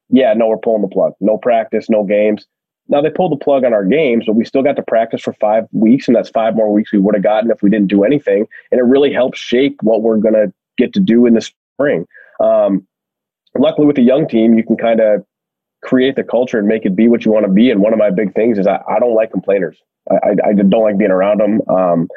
yeah, 0.08 0.32
no, 0.34 0.49
we're 0.49 0.58
pulling 0.58 0.82
the 0.82 0.88
plug. 0.88 1.12
No 1.20 1.38
practice, 1.38 1.88
no 1.88 2.02
games. 2.02 2.46
Now 2.88 3.00
they 3.00 3.10
pulled 3.10 3.32
the 3.32 3.43
plug 3.43 3.64
on 3.64 3.72
our 3.72 3.84
games, 3.84 4.25
but 4.26 4.34
we 4.34 4.44
still 4.44 4.62
got 4.62 4.76
to 4.76 4.82
practice 4.82 5.22
for 5.22 5.32
five 5.34 5.64
weeks, 5.72 6.06
and 6.06 6.17
that's 6.17 6.28
five 6.28 6.55
more 6.55 6.72
weeks 6.72 6.93
we 6.93 6.99
would 6.99 7.14
have 7.14 7.22
gotten 7.22 7.50
if 7.50 7.62
we 7.62 7.70
didn't 7.70 7.88
do 7.88 8.05
anything. 8.05 8.46
And 8.70 8.81
it 8.81 8.84
really 8.84 9.12
helps 9.12 9.38
shape 9.38 9.76
what 9.82 10.02
we're 10.02 10.20
to 10.20 10.52
get 10.76 10.93
to 10.94 11.00
do 11.00 11.25
in 11.26 11.34
the 11.34 11.40
spring. 11.40 12.06
Um, 12.40 12.87
luckily, 13.59 13.87
with 13.87 13.99
a 13.99 14.03
young 14.03 14.29
team, 14.29 14.55
you 14.55 14.65
can 14.65 14.77
kind 14.77 15.01
of 15.01 15.25
create 15.83 16.17
the 16.17 16.25
culture 16.25 16.59
and 16.59 16.67
make 16.67 16.85
it 16.85 16.97
be 16.97 17.09
what 17.09 17.25
you 17.25 17.31
want 17.31 17.47
to 17.47 17.53
be. 17.53 17.71
And 17.71 17.81
one 17.81 17.93
of 17.93 17.99
my 17.99 18.11
big 18.11 18.35
things 18.35 18.59
is 18.59 18.67
I, 18.67 18.81
I 18.89 18.99
don't 18.99 19.15
like 19.15 19.31
complainers. 19.31 19.77
I, 20.11 20.31
I, 20.45 20.53
don't 20.55 20.83
like 20.83 20.99
being 20.99 21.11
around 21.11 21.41
them. 21.41 21.61
Um, 21.69 22.09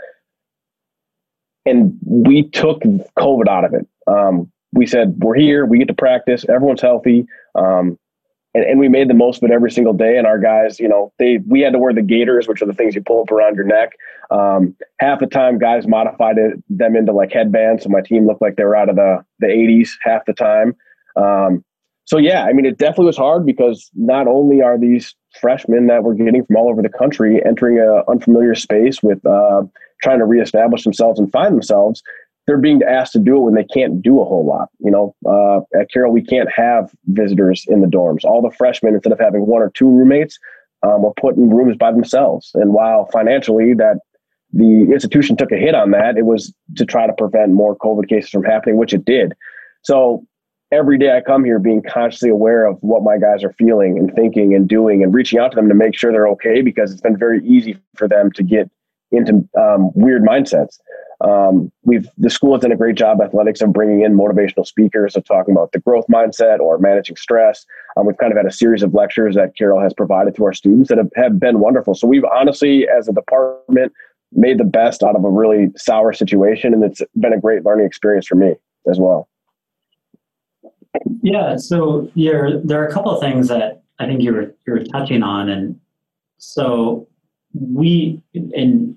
and 1.66 1.98
we 2.06 2.50
took 2.50 2.82
COVID 2.82 3.48
out 3.48 3.66
of 3.66 3.74
it. 3.74 3.88
Um, 4.08 4.52
we 4.74 4.86
said, 4.86 5.16
we're 5.20 5.36
here, 5.36 5.66
we 5.66 5.80
get 5.80 5.88
to 5.90 5.94
practice, 5.94 6.46
everyone's 6.50 6.82
healthy. 6.82 7.26
Um, 7.56 7.98
and, 8.54 8.64
and 8.66 8.80
we 8.80 8.90
made 8.90 9.10
the 9.10 9.14
most 9.14 9.38
of 9.38 9.50
it 9.50 9.54
every 9.54 9.72
single 9.72 9.94
day. 9.94 10.18
And 10.18 10.26
our 10.26 10.40
guys, 10.40 10.80
you 10.80 10.88
know, 10.88 11.14
they 11.20 11.38
we 11.48 11.62
had 11.62 11.74
to 11.74 11.80
wear 11.80 11.94
the 11.94 12.02
gaiters, 12.02 12.48
which 12.48 12.62
are 12.62 12.66
the 12.66 12.74
things 12.74 12.96
you 12.96 13.02
pull 13.02 13.22
up 13.22 13.32
around 13.32 13.56
your 13.56 13.66
neck. 13.66 13.92
Um, 14.32 14.76
half 15.00 15.20
the 15.20 15.28
time, 15.28 15.60
guys 15.60 15.88
modified 15.88 16.38
it, 16.38 16.64
them 16.70 16.96
into 16.96 17.14
like 17.14 17.32
headbands, 17.32 17.84
so 17.84 17.90
my 17.90 18.02
team 18.02 18.26
looked 18.26 18.42
like 18.42 18.56
they 18.56 18.64
were 18.64 18.76
out 18.76 18.90
of 18.90 18.96
the 18.96 19.24
the 19.40 19.48
80s 19.48 19.90
half 20.02 20.26
the 20.26 20.34
time. 20.34 20.76
Um, 21.18 21.64
so 22.06 22.18
yeah, 22.18 22.46
I 22.46 22.54
mean, 22.54 22.66
it 22.66 22.78
definitely 22.78 23.08
was 23.08 23.18
hard 23.18 23.46
because 23.46 23.90
not 23.94 24.28
only 24.28 24.62
are 24.62 24.78
these 24.80 25.14
freshmen 25.42 25.88
that 25.88 26.04
we're 26.04 26.14
getting 26.14 26.46
from 26.46 26.56
all 26.56 26.70
over 26.70 26.82
the 26.82 26.90
country 26.90 27.42
entering 27.46 27.80
an 27.80 28.04
unfamiliar 28.08 28.56
space 28.56 29.04
with 29.04 29.24
uh, 29.26 29.64
trying 30.02 30.20
to 30.20 30.26
reestablish 30.26 30.84
themselves 30.84 31.20
and 31.20 31.30
find 31.32 31.54
themselves, 31.54 32.02
they're 32.46 32.58
being 32.58 32.82
asked 32.84 33.12
to 33.12 33.20
do 33.20 33.36
it 33.36 33.42
when 33.42 33.56
they 33.56 33.66
can't 33.66 34.02
do 34.02 34.22
a 34.22 34.26
whole 34.26 34.46
lot. 34.46 34.70
You 34.80 34.90
know, 34.90 35.16
uh, 35.28 35.80
at 35.80 35.92
Carroll, 35.92 36.14
we 36.14 36.24
can't 36.24 36.50
have 36.50 36.92
visitors 37.08 37.66
in 37.68 37.82
the 37.82 37.88
dorms. 37.88 38.24
All 38.24 38.42
the 38.42 38.56
freshmen, 38.56 38.94
instead 38.94 39.12
of 39.12 39.20
having 39.20 39.46
one 39.46 39.62
or 39.62 39.70
two 39.72 39.90
roommates, 39.90 40.40
um, 40.84 41.02
were 41.02 41.14
put 41.14 41.36
in 41.36 41.50
rooms 41.50 41.76
by 41.76 41.92
themselves. 41.92 42.52
And 42.54 42.74
while 42.74 43.10
financially 43.12 43.74
that 43.74 43.98
the 44.54 44.88
institution 44.94 45.36
took 45.36 45.52
a 45.52 45.58
hit 45.58 45.76
on 45.76 45.92
that, 45.92 46.18
it 46.18 46.26
was 46.26 46.54
to 46.78 46.86
try 46.86 47.06
to 47.06 47.14
prevent 47.14 47.52
more 47.52 47.76
COVID 47.78 48.08
cases 48.08 48.30
from 48.30 48.44
happening, 48.44 48.78
which 48.78 48.94
it 48.94 49.04
did. 49.04 49.34
So 49.84 50.26
every 50.72 50.98
day 50.98 51.16
I 51.16 51.22
come 51.22 51.44
here 51.44 51.60
being 51.60 51.82
consciously 51.82 52.30
aware 52.30 52.66
of 52.66 52.78
what 52.82 53.04
my 53.04 53.18
guys 53.18 53.44
are 53.44 53.54
feeling 53.54 53.98
and 53.98 54.14
thinking 54.14 54.54
and 54.54 54.68
doing 54.68 55.04
and 55.04 55.14
reaching 55.14 55.40
out 55.40 55.52
to 55.52 55.56
them 55.56 55.70
to 55.70 55.76
make 55.76 55.96
sure 55.96 56.12
they're 56.12 56.28
okay 56.30 56.62
because 56.62 56.92
it's 56.92 57.02
been 57.02 57.18
very 57.18 57.46
easy 57.46 57.78
for 57.96 58.08
them 58.08 58.32
to 58.34 58.44
get 58.44 58.70
into 59.12 59.48
um, 59.58 59.92
weird 59.96 60.24
mindsets. 60.24 60.80
Um, 61.22 61.72
we've 61.84 62.08
the 62.18 62.30
school 62.30 62.54
has 62.54 62.62
done 62.62 62.72
a 62.72 62.76
great 62.76 62.96
job 62.96 63.22
athletics 63.22 63.62
of 63.62 63.74
bringing 63.74 64.02
in 64.04 64.16
motivational 64.16 64.68
speakers 64.68 65.16
of 65.16 65.24
talking 65.24 65.56
about 65.56 65.72
the 65.72 65.80
growth 65.80 66.06
mindset 66.12 66.60
or 66.60 66.78
managing 66.78 67.16
stress. 67.16 67.66
Um, 67.96 68.06
we've 68.06 68.18
kind 68.18 68.32
of 68.32 68.38
had 68.38 68.46
a 68.46 68.52
series 68.52 68.84
of 68.84 68.94
lectures 68.94 69.34
that 69.36 69.56
Carroll 69.58 69.82
has 69.82 69.94
provided 69.94 70.36
to 70.36 70.46
our 70.46 70.54
students 70.54 70.90
that 70.90 71.00
have, 71.00 71.10
have 71.16 71.40
been 71.40 71.60
wonderful. 71.60 71.96
So 71.96 72.08
we've 72.08 72.26
honestly, 72.26 72.88
as 72.88 73.08
a 73.08 73.14
department, 73.14 73.94
made 74.34 74.60
the 74.60 74.66
best 74.66 75.02
out 75.02 75.16
of 75.16 75.24
a 75.24 75.30
really 75.30 75.70
sour 75.76 76.14
situation, 76.14 76.74
and 76.74 76.84
it's 76.84 77.02
been 77.16 77.34
a 77.34 77.40
great 77.40 77.66
learning 77.66 77.88
experience 77.88 78.28
for 78.28 78.36
me 78.36 78.54
as 78.88 79.00
well. 79.00 79.28
Yeah, 81.22 81.58
so 81.58 82.12
there 82.16 82.62
are 82.72 82.88
a 82.88 82.94
couple 82.94 83.12
of 83.12 83.20
things 83.20 83.48
that 83.50 83.84
I 84.00 84.06
think 84.06 84.22
you 84.22 84.34
were 84.34 84.54
you 84.66 84.74
were 84.74 84.84
touching 84.84 85.24
on, 85.24 85.50
and 85.50 85.80
so 86.38 87.08
we 87.54 88.22
and 88.34 88.96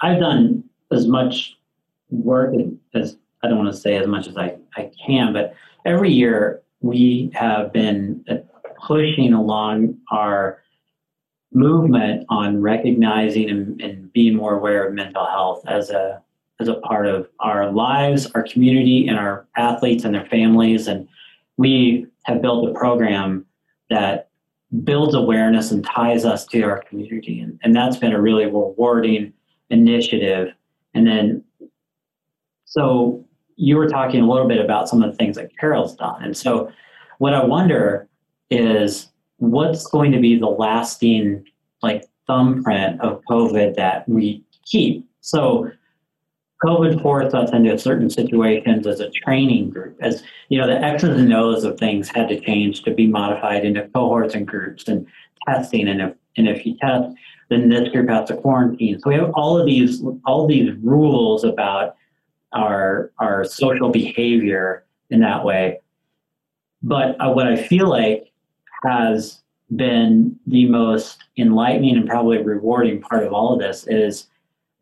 I've 0.00 0.20
done 0.20 0.64
as 0.90 1.06
much 1.06 1.56
work 2.10 2.54
as 2.94 3.16
I 3.42 3.48
don't 3.48 3.58
want 3.58 3.72
to 3.72 3.80
say 3.80 3.96
as 3.96 4.06
much 4.06 4.26
as 4.26 4.36
I, 4.36 4.56
I 4.76 4.90
can, 5.06 5.32
but 5.32 5.54
every 5.84 6.10
year 6.10 6.62
we 6.80 7.30
have 7.34 7.72
been 7.72 8.24
uh, 8.28 8.36
pushing 8.86 9.32
along 9.32 9.96
our 10.10 10.62
movement 11.52 12.26
on 12.28 12.60
recognizing 12.60 13.48
and, 13.48 13.80
and 13.80 14.12
being 14.12 14.36
more 14.36 14.54
aware 14.54 14.86
of 14.86 14.94
mental 14.94 15.26
health 15.26 15.62
as 15.66 15.90
a 15.90 16.22
as 16.60 16.68
a 16.68 16.74
part 16.74 17.06
of 17.06 17.28
our 17.40 17.70
lives, 17.70 18.30
our 18.34 18.42
community, 18.42 19.06
and 19.08 19.18
our 19.18 19.46
athletes 19.56 20.04
and 20.04 20.14
their 20.14 20.26
families. 20.26 20.86
And 20.86 21.08
we 21.56 22.06
have 22.24 22.40
built 22.42 22.68
a 22.68 22.72
program 22.78 23.44
that 23.90 24.30
builds 24.84 25.14
awareness 25.14 25.70
and 25.70 25.84
ties 25.84 26.24
us 26.24 26.44
to 26.46 26.62
our 26.62 26.82
community. 26.82 27.40
And, 27.40 27.58
and 27.62 27.74
that's 27.74 27.96
been 27.96 28.12
a 28.12 28.20
really 28.20 28.46
rewarding 28.46 29.32
initiative. 29.70 30.52
And 30.94 31.06
then, 31.06 31.44
so 32.64 33.24
you 33.56 33.76
were 33.76 33.88
talking 33.88 34.22
a 34.22 34.28
little 34.28 34.48
bit 34.48 34.64
about 34.64 34.88
some 34.88 35.02
of 35.02 35.10
the 35.10 35.16
things 35.16 35.36
that 35.36 35.56
Carroll's 35.58 35.94
done. 35.94 36.22
And 36.22 36.36
so, 36.36 36.70
what 37.18 37.32
I 37.32 37.42
wonder 37.42 38.08
is 38.50 39.08
what's 39.38 39.86
going 39.86 40.12
to 40.12 40.20
be 40.20 40.38
the 40.38 40.48
lasting 40.48 41.44
like 41.82 42.04
thumbprint 42.26 43.00
of 43.00 43.22
COVID 43.30 43.76
that 43.76 44.08
we 44.08 44.44
keep. 44.64 45.06
So 45.20 45.70
COVID 46.66 47.00
forced 47.00 47.34
us 47.34 47.52
into 47.52 47.78
certain 47.78 48.10
situations 48.10 48.86
as 48.88 48.98
a 48.98 49.08
training 49.10 49.70
group. 49.70 49.96
As 50.00 50.24
you 50.48 50.58
know, 50.58 50.66
the 50.66 50.82
X's 50.82 51.20
and 51.20 51.32
O's 51.32 51.62
of 51.62 51.78
things 51.78 52.08
had 52.08 52.28
to 52.28 52.40
change 52.40 52.82
to 52.82 52.90
be 52.92 53.06
modified 53.06 53.64
into 53.64 53.86
cohorts 53.88 54.34
and 54.34 54.46
groups 54.46 54.88
and 54.88 55.06
testing. 55.48 55.86
And 55.86 56.00
if 56.02 56.14
and 56.36 56.48
if 56.48 56.66
you 56.66 56.76
test, 56.78 57.14
then 57.50 57.68
this 57.68 57.88
group 57.90 58.08
has 58.08 58.28
to 58.28 58.36
quarantine. 58.36 58.98
So 58.98 59.10
we 59.10 59.14
have 59.14 59.30
all 59.34 59.56
of 59.58 59.66
these 59.66 60.02
all 60.24 60.48
these 60.48 60.74
rules 60.82 61.44
about 61.44 61.94
our 62.52 63.12
our 63.18 63.44
social 63.44 63.90
behavior 63.90 64.84
in 65.10 65.20
that 65.20 65.44
way. 65.44 65.80
But 66.82 67.16
uh, 67.20 67.30
what 67.30 67.46
I 67.46 67.56
feel 67.56 67.88
like 67.88 68.32
has 68.84 69.40
been 69.74 70.36
the 70.46 70.68
most 70.68 71.22
enlightening 71.36 71.96
and 71.96 72.08
probably 72.08 72.42
rewarding 72.42 73.00
part 73.00 73.24
of 73.24 73.32
all 73.32 73.52
of 73.52 73.60
this 73.60 73.86
is 73.86 74.26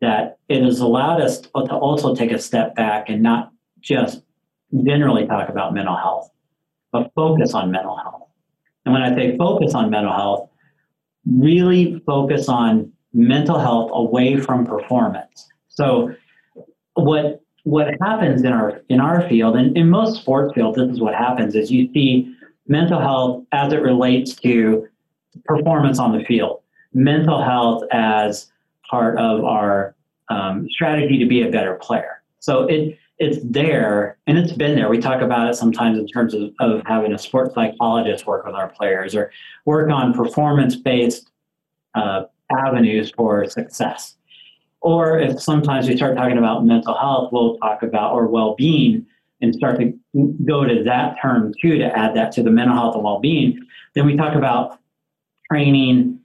that 0.01 0.37
it 0.49 0.63
has 0.63 0.79
allowed 0.79 1.21
us 1.21 1.41
to 1.41 1.49
also 1.75 2.15
take 2.15 2.31
a 2.31 2.39
step 2.39 2.75
back 2.75 3.09
and 3.09 3.23
not 3.23 3.51
just 3.79 4.21
generally 4.83 5.25
talk 5.25 5.49
about 5.49 5.73
mental 5.73 5.95
health, 5.95 6.29
but 6.91 7.11
focus 7.15 7.53
on 7.53 7.71
mental 7.71 7.95
health. 7.95 8.29
And 8.85 8.93
when 8.93 9.01
I 9.01 9.15
say 9.15 9.37
focus 9.37 9.73
on 9.73 9.89
mental 9.89 10.13
health, 10.13 10.49
really 11.25 12.01
focus 12.05 12.49
on 12.49 12.91
mental 13.13 13.57
health 13.57 13.89
away 13.93 14.37
from 14.37 14.65
performance. 14.65 15.47
So 15.69 16.13
what 16.93 17.41
what 17.63 17.87
happens 17.99 18.43
in 18.43 18.53
our 18.53 18.81
in 18.89 18.99
our 18.99 19.27
field 19.27 19.55
and 19.55 19.75
in 19.75 19.89
most 19.89 20.21
sports 20.21 20.53
fields, 20.53 20.77
this 20.77 20.89
is 20.89 20.99
what 20.99 21.15
happens 21.15 21.55
is 21.55 21.71
you 21.71 21.91
see 21.93 22.35
mental 22.67 22.99
health 22.99 23.43
as 23.51 23.73
it 23.73 23.81
relates 23.81 24.35
to 24.35 24.87
performance 25.45 25.99
on 25.99 26.17
the 26.17 26.23
field, 26.25 26.61
mental 26.93 27.41
health 27.41 27.83
as 27.91 28.51
part 28.89 29.17
of 29.17 29.43
our 29.43 29.95
um, 30.29 30.67
strategy 30.69 31.17
to 31.19 31.25
be 31.25 31.41
a 31.43 31.51
better 31.51 31.75
player. 31.75 32.21
So 32.39 32.63
it 32.63 32.97
it's 33.17 33.37
there 33.45 34.17
and 34.27 34.37
it's 34.37 34.51
been 34.51 34.75
there. 34.75 34.89
We 34.89 34.97
talk 34.97 35.21
about 35.21 35.49
it 35.49 35.55
sometimes 35.55 35.97
in 35.97 36.05
terms 36.05 36.33
of, 36.33 36.51
of 36.59 36.81
having 36.85 37.13
a 37.13 37.17
sports 37.17 37.55
psychologist 37.55 38.27
work 38.27 38.45
with 38.45 38.55
our 38.55 38.67
players 38.67 39.15
or 39.15 39.31
work 39.63 39.89
on 39.89 40.13
performance 40.13 40.75
based 40.75 41.31
uh, 41.93 42.23
avenues 42.51 43.11
for 43.15 43.45
success. 43.49 44.15
Or 44.81 45.17
if 45.17 45.41
sometimes 45.41 45.87
we 45.87 45.95
start 45.95 46.17
talking 46.17 46.37
about 46.37 46.65
mental 46.65 46.93
health, 46.93 47.31
we'll 47.31 47.57
talk 47.59 47.83
about 47.83 48.11
or 48.11 48.27
well 48.27 48.53
being 48.55 49.05
and 49.41 49.55
start 49.55 49.79
to 49.79 49.93
go 50.45 50.65
to 50.65 50.83
that 50.83 51.15
term 51.21 51.53
too 51.61 51.77
to 51.77 51.97
add 51.97 52.15
that 52.15 52.31
to 52.33 52.43
the 52.43 52.49
mental 52.49 52.75
health 52.75 52.95
and 52.95 53.03
well-being 53.03 53.59
then 53.93 54.05
we 54.05 54.15
talk 54.15 54.35
about 54.35 54.79
training 55.49 56.19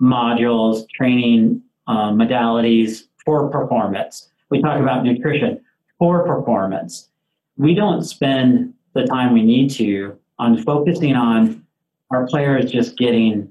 modules 0.00 0.84
training 0.94 1.62
um, 1.86 2.18
modalities 2.18 3.04
for 3.24 3.48
performance. 3.50 4.28
We 4.50 4.60
talk 4.60 4.80
about 4.80 5.04
nutrition 5.04 5.60
for 5.98 6.26
performance. 6.26 7.08
We 7.56 7.74
don't 7.74 8.02
spend 8.02 8.74
the 8.94 9.04
time 9.04 9.32
we 9.32 9.42
need 9.42 9.70
to 9.72 10.18
on 10.38 10.62
focusing 10.62 11.14
on 11.14 11.64
our 12.10 12.26
players 12.26 12.70
just 12.70 12.96
getting 12.96 13.50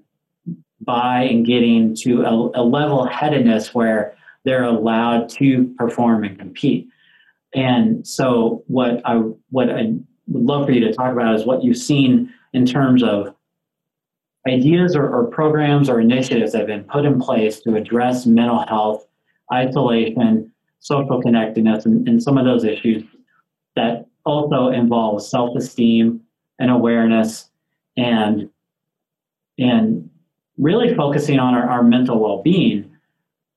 by 0.81 1.21
and 1.23 1.45
getting 1.45 1.95
to 1.95 2.23
a, 2.23 2.61
a 2.61 2.63
level 2.63 3.05
headedness 3.05 3.73
where 3.73 4.15
they're 4.43 4.63
allowed 4.63 5.29
to 5.29 5.73
perform 5.77 6.23
and 6.23 6.37
compete. 6.37 6.87
And 7.55 8.05
so 8.05 8.63
what 8.67 9.01
I 9.05 9.15
what 9.49 9.69
I 9.69 9.93
would 10.27 10.43
love 10.43 10.65
for 10.65 10.71
you 10.71 10.81
to 10.81 10.93
talk 10.93 11.11
about 11.11 11.35
is 11.35 11.45
what 11.45 11.63
you've 11.63 11.77
seen 11.77 12.33
in 12.53 12.65
terms 12.65 13.03
of 13.03 13.35
ideas 14.47 14.95
or, 14.95 15.07
or 15.07 15.25
programs 15.25 15.89
or 15.89 15.99
initiatives 15.99 16.51
that 16.51 16.59
have 16.59 16.67
been 16.67 16.83
put 16.83 17.05
in 17.05 17.19
place 17.19 17.59
to 17.61 17.75
address 17.75 18.25
mental 18.25 18.65
health, 18.67 19.05
isolation, 19.53 20.51
social 20.79 21.21
connectedness, 21.21 21.85
and, 21.85 22.07
and 22.07 22.21
some 22.21 22.37
of 22.37 22.45
those 22.45 22.63
issues 22.63 23.03
that 23.75 24.05
also 24.25 24.67
involve 24.67 25.23
self-esteem 25.23 26.21
and 26.59 26.71
awareness 26.71 27.49
and 27.97 28.49
and 29.59 30.09
really 30.57 30.95
focusing 30.95 31.39
on 31.39 31.53
our, 31.53 31.69
our 31.69 31.83
mental 31.83 32.19
well-being 32.19 32.89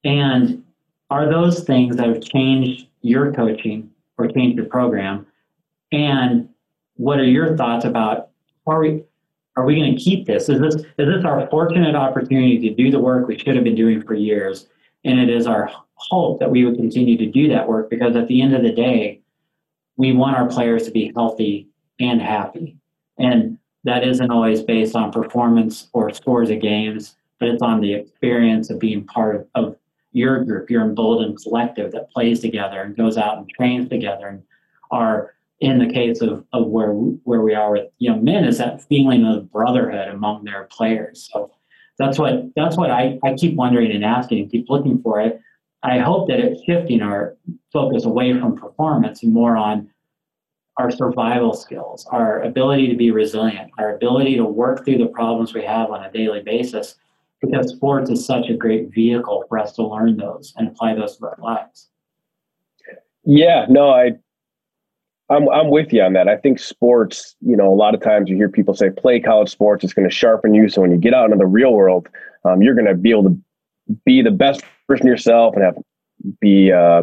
and 0.04 0.62
are 1.10 1.28
those 1.28 1.64
things 1.64 1.96
that 1.96 2.06
have 2.06 2.22
changed 2.22 2.86
your 3.02 3.32
coaching 3.32 3.90
or 4.18 4.28
changed 4.28 4.56
your 4.56 4.66
program? 4.66 5.26
And 5.92 6.48
what 6.94 7.18
are 7.18 7.24
your 7.24 7.56
thoughts 7.56 7.84
about 7.84 8.28
are 8.66 8.80
we 8.80 9.04
are 9.56 9.64
we 9.64 9.76
going 9.76 9.96
to 9.96 10.00
keep 10.00 10.26
this? 10.26 10.48
Is 10.48 10.60
this 10.60 10.74
is 10.74 10.84
this 10.96 11.24
our 11.24 11.48
fortunate 11.48 11.94
opportunity 11.94 12.58
to 12.68 12.74
do 12.74 12.90
the 12.90 13.00
work 13.00 13.26
we 13.26 13.38
should 13.38 13.54
have 13.54 13.64
been 13.64 13.74
doing 13.74 14.02
for 14.02 14.14
years? 14.14 14.68
And 15.04 15.18
it 15.18 15.30
is 15.30 15.46
our 15.46 15.70
hope 15.94 16.40
that 16.40 16.50
we 16.50 16.64
would 16.64 16.76
continue 16.76 17.16
to 17.16 17.26
do 17.26 17.48
that 17.48 17.66
work 17.66 17.88
because 17.88 18.16
at 18.16 18.28
the 18.28 18.42
end 18.42 18.54
of 18.54 18.62
the 18.62 18.72
day, 18.72 19.20
we 19.96 20.12
want 20.12 20.36
our 20.36 20.46
players 20.46 20.84
to 20.84 20.90
be 20.90 21.12
healthy 21.14 21.68
and 21.98 22.20
happy. 22.20 22.76
And 23.18 23.58
that 23.84 24.06
isn't 24.06 24.30
always 24.30 24.62
based 24.62 24.94
on 24.94 25.10
performance 25.10 25.88
or 25.92 26.12
scores 26.12 26.50
of 26.50 26.60
games, 26.60 27.16
but 27.38 27.48
it's 27.48 27.62
on 27.62 27.80
the 27.80 27.94
experience 27.94 28.68
of 28.68 28.78
being 28.78 29.06
part 29.06 29.36
of, 29.36 29.46
of 29.54 29.76
your 30.12 30.44
group, 30.44 30.68
your 30.68 30.82
emboldened 30.82 31.38
collective 31.42 31.92
that 31.92 32.10
plays 32.10 32.40
together 32.40 32.82
and 32.82 32.96
goes 32.96 33.16
out 33.16 33.38
and 33.38 33.48
trains 33.48 33.88
together 33.88 34.26
and 34.28 34.42
are 34.90 35.35
in 35.60 35.78
the 35.78 35.92
case 35.92 36.20
of, 36.20 36.44
of 36.52 36.66
where 36.66 36.90
where 36.90 37.40
we 37.40 37.54
are 37.54 37.72
with 37.72 37.88
young 37.98 38.22
men 38.24 38.44
is 38.44 38.58
that 38.58 38.82
feeling 38.82 39.24
of 39.24 39.50
brotherhood 39.50 40.08
among 40.08 40.44
their 40.44 40.64
players. 40.64 41.28
So 41.32 41.50
that's 41.98 42.18
what 42.18 42.54
that's 42.54 42.76
what 42.76 42.90
I, 42.90 43.18
I 43.24 43.34
keep 43.34 43.54
wondering 43.54 43.90
and 43.92 44.04
asking 44.04 44.40
and 44.40 44.50
keep 44.50 44.68
looking 44.68 45.00
for 45.00 45.20
it. 45.20 45.40
I 45.82 45.98
hope 45.98 46.28
that 46.28 46.40
it's 46.40 46.62
shifting 46.64 47.00
our 47.00 47.36
focus 47.72 48.04
away 48.04 48.38
from 48.38 48.56
performance 48.56 49.22
and 49.22 49.32
more 49.32 49.56
on 49.56 49.88
our 50.78 50.90
survival 50.90 51.54
skills, 51.54 52.06
our 52.10 52.42
ability 52.42 52.88
to 52.88 52.96
be 52.96 53.10
resilient, 53.10 53.70
our 53.78 53.94
ability 53.94 54.36
to 54.36 54.44
work 54.44 54.84
through 54.84 54.98
the 54.98 55.06
problems 55.06 55.54
we 55.54 55.64
have 55.64 55.90
on 55.90 56.04
a 56.04 56.12
daily 56.12 56.42
basis 56.42 56.96
because 57.40 57.70
sports 57.70 58.10
is 58.10 58.26
such 58.26 58.48
a 58.48 58.54
great 58.54 58.92
vehicle 58.92 59.44
for 59.48 59.58
us 59.58 59.72
to 59.72 59.86
learn 59.86 60.16
those 60.16 60.52
and 60.56 60.68
apply 60.68 60.94
those 60.94 61.16
to 61.16 61.26
our 61.26 61.38
lives. 61.38 61.88
Yeah, 63.24 63.66
no, 63.68 63.90
I 63.90 64.12
I'm 65.28 65.48
I'm 65.48 65.70
with 65.70 65.92
you 65.92 66.02
on 66.02 66.12
that. 66.12 66.28
I 66.28 66.36
think 66.36 66.58
sports, 66.58 67.34
you 67.40 67.56
know, 67.56 67.72
a 67.72 67.74
lot 67.74 67.94
of 67.94 68.00
times 68.00 68.30
you 68.30 68.36
hear 68.36 68.48
people 68.48 68.74
say 68.74 68.90
play 68.90 69.18
college 69.20 69.50
sports, 69.50 69.82
it's 69.82 69.92
going 69.92 70.08
to 70.08 70.14
sharpen 70.14 70.54
you. 70.54 70.68
So 70.68 70.80
when 70.80 70.92
you 70.92 70.98
get 70.98 71.14
out 71.14 71.26
into 71.26 71.36
the 71.36 71.46
real 71.46 71.72
world, 71.72 72.08
um, 72.44 72.62
you're 72.62 72.74
going 72.74 72.86
to 72.86 72.94
be 72.94 73.10
able 73.10 73.24
to 73.24 73.38
be 74.04 74.22
the 74.22 74.30
best 74.30 74.62
version 74.88 75.06
yourself 75.06 75.54
and 75.54 75.64
have 75.64 75.76
be 76.40 76.70
uh, 76.72 77.02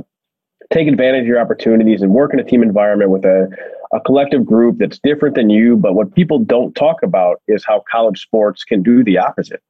take 0.72 0.88
advantage 0.88 1.22
of 1.22 1.28
your 1.28 1.40
opportunities 1.40 2.02
and 2.02 2.12
work 2.12 2.34
in 2.34 2.40
a 2.40 2.44
team 2.44 2.64
environment 2.64 3.10
with 3.10 3.26
a, 3.26 3.50
a 3.94 4.00
collective 4.02 4.46
group 4.46 4.78
that's 4.78 5.00
different 5.00 5.36
than 5.36 5.50
you. 5.50 5.76
But 5.76 5.94
what 5.94 6.16
people 6.16 6.40
don't 6.40 6.74
talk 6.76 7.04
about 7.04 7.42
is 7.48 7.66
how 7.66 7.84
college 7.92 8.22
sports 8.22 8.64
can 8.64 8.82
do 8.82 9.04
the 9.04 9.18
opposite 9.18 9.62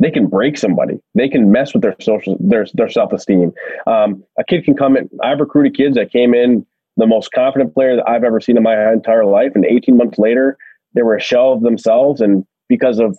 they 0.00 0.10
can 0.10 0.26
break 0.26 0.56
somebody. 0.56 0.98
They 1.14 1.28
can 1.28 1.52
mess 1.52 1.74
with 1.74 1.82
their 1.82 1.94
social, 2.00 2.36
their 2.40 2.66
their 2.74 2.88
self 2.88 3.12
esteem. 3.12 3.52
Um, 3.86 4.24
a 4.38 4.44
kid 4.44 4.64
can 4.64 4.74
come 4.74 4.96
in. 4.96 5.08
I've 5.22 5.38
recruited 5.38 5.76
kids 5.76 5.96
that 5.96 6.10
came 6.10 6.34
in 6.34 6.66
the 6.96 7.06
most 7.06 7.32
confident 7.32 7.74
player 7.74 7.96
that 7.96 8.08
I've 8.08 8.24
ever 8.24 8.40
seen 8.40 8.56
in 8.56 8.62
my 8.62 8.92
entire 8.92 9.24
life, 9.24 9.52
and 9.54 9.64
18 9.64 9.96
months 9.96 10.18
later, 10.18 10.56
they 10.94 11.02
were 11.02 11.16
a 11.16 11.20
shell 11.20 11.52
of 11.52 11.62
themselves, 11.62 12.20
and 12.20 12.44
because 12.68 12.98
of 12.98 13.18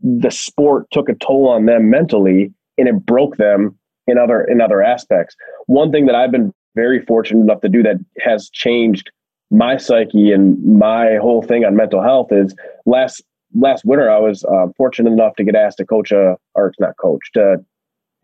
the 0.00 0.30
sport 0.30 0.86
took 0.90 1.08
a 1.08 1.14
toll 1.14 1.48
on 1.48 1.66
them 1.66 1.90
mentally, 1.90 2.52
and 2.78 2.88
it 2.88 3.06
broke 3.06 3.36
them 3.36 3.78
in 4.06 4.18
other 4.18 4.42
in 4.42 4.60
other 4.60 4.82
aspects. 4.82 5.36
One 5.66 5.92
thing 5.92 6.06
that 6.06 6.14
I've 6.14 6.32
been 6.32 6.52
very 6.74 7.04
fortunate 7.04 7.42
enough 7.42 7.60
to 7.60 7.68
do 7.68 7.82
that 7.82 7.96
has 8.20 8.50
changed 8.50 9.10
my 9.50 9.76
psyche 9.76 10.32
and 10.32 10.62
my 10.64 11.16
whole 11.20 11.42
thing 11.42 11.64
on 11.64 11.76
mental 11.76 12.02
health 12.02 12.32
is 12.32 12.54
last 12.86 13.22
last 13.54 13.84
winter, 13.84 14.10
I 14.10 14.18
was 14.18 14.44
uh, 14.44 14.66
fortunate 14.76 15.12
enough 15.12 15.36
to 15.36 15.44
get 15.44 15.54
asked 15.54 15.78
to 15.78 15.84
coach 15.84 16.10
a, 16.10 16.36
or 16.54 16.72
not 16.80 16.96
coach, 16.96 17.20
to 17.34 17.56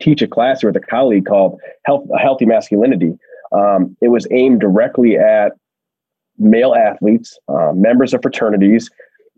teach 0.01 0.21
a 0.21 0.27
class 0.27 0.63
with 0.63 0.75
a 0.75 0.79
colleague 0.79 1.25
called 1.25 1.59
Health, 1.85 2.07
Healthy 2.19 2.45
Masculinity. 2.45 3.13
Um, 3.51 3.95
it 4.01 4.09
was 4.09 4.27
aimed 4.31 4.61
directly 4.61 5.17
at 5.17 5.53
male 6.37 6.73
athletes, 6.73 7.37
uh, 7.47 7.71
members 7.73 8.13
of 8.13 8.21
fraternities. 8.21 8.89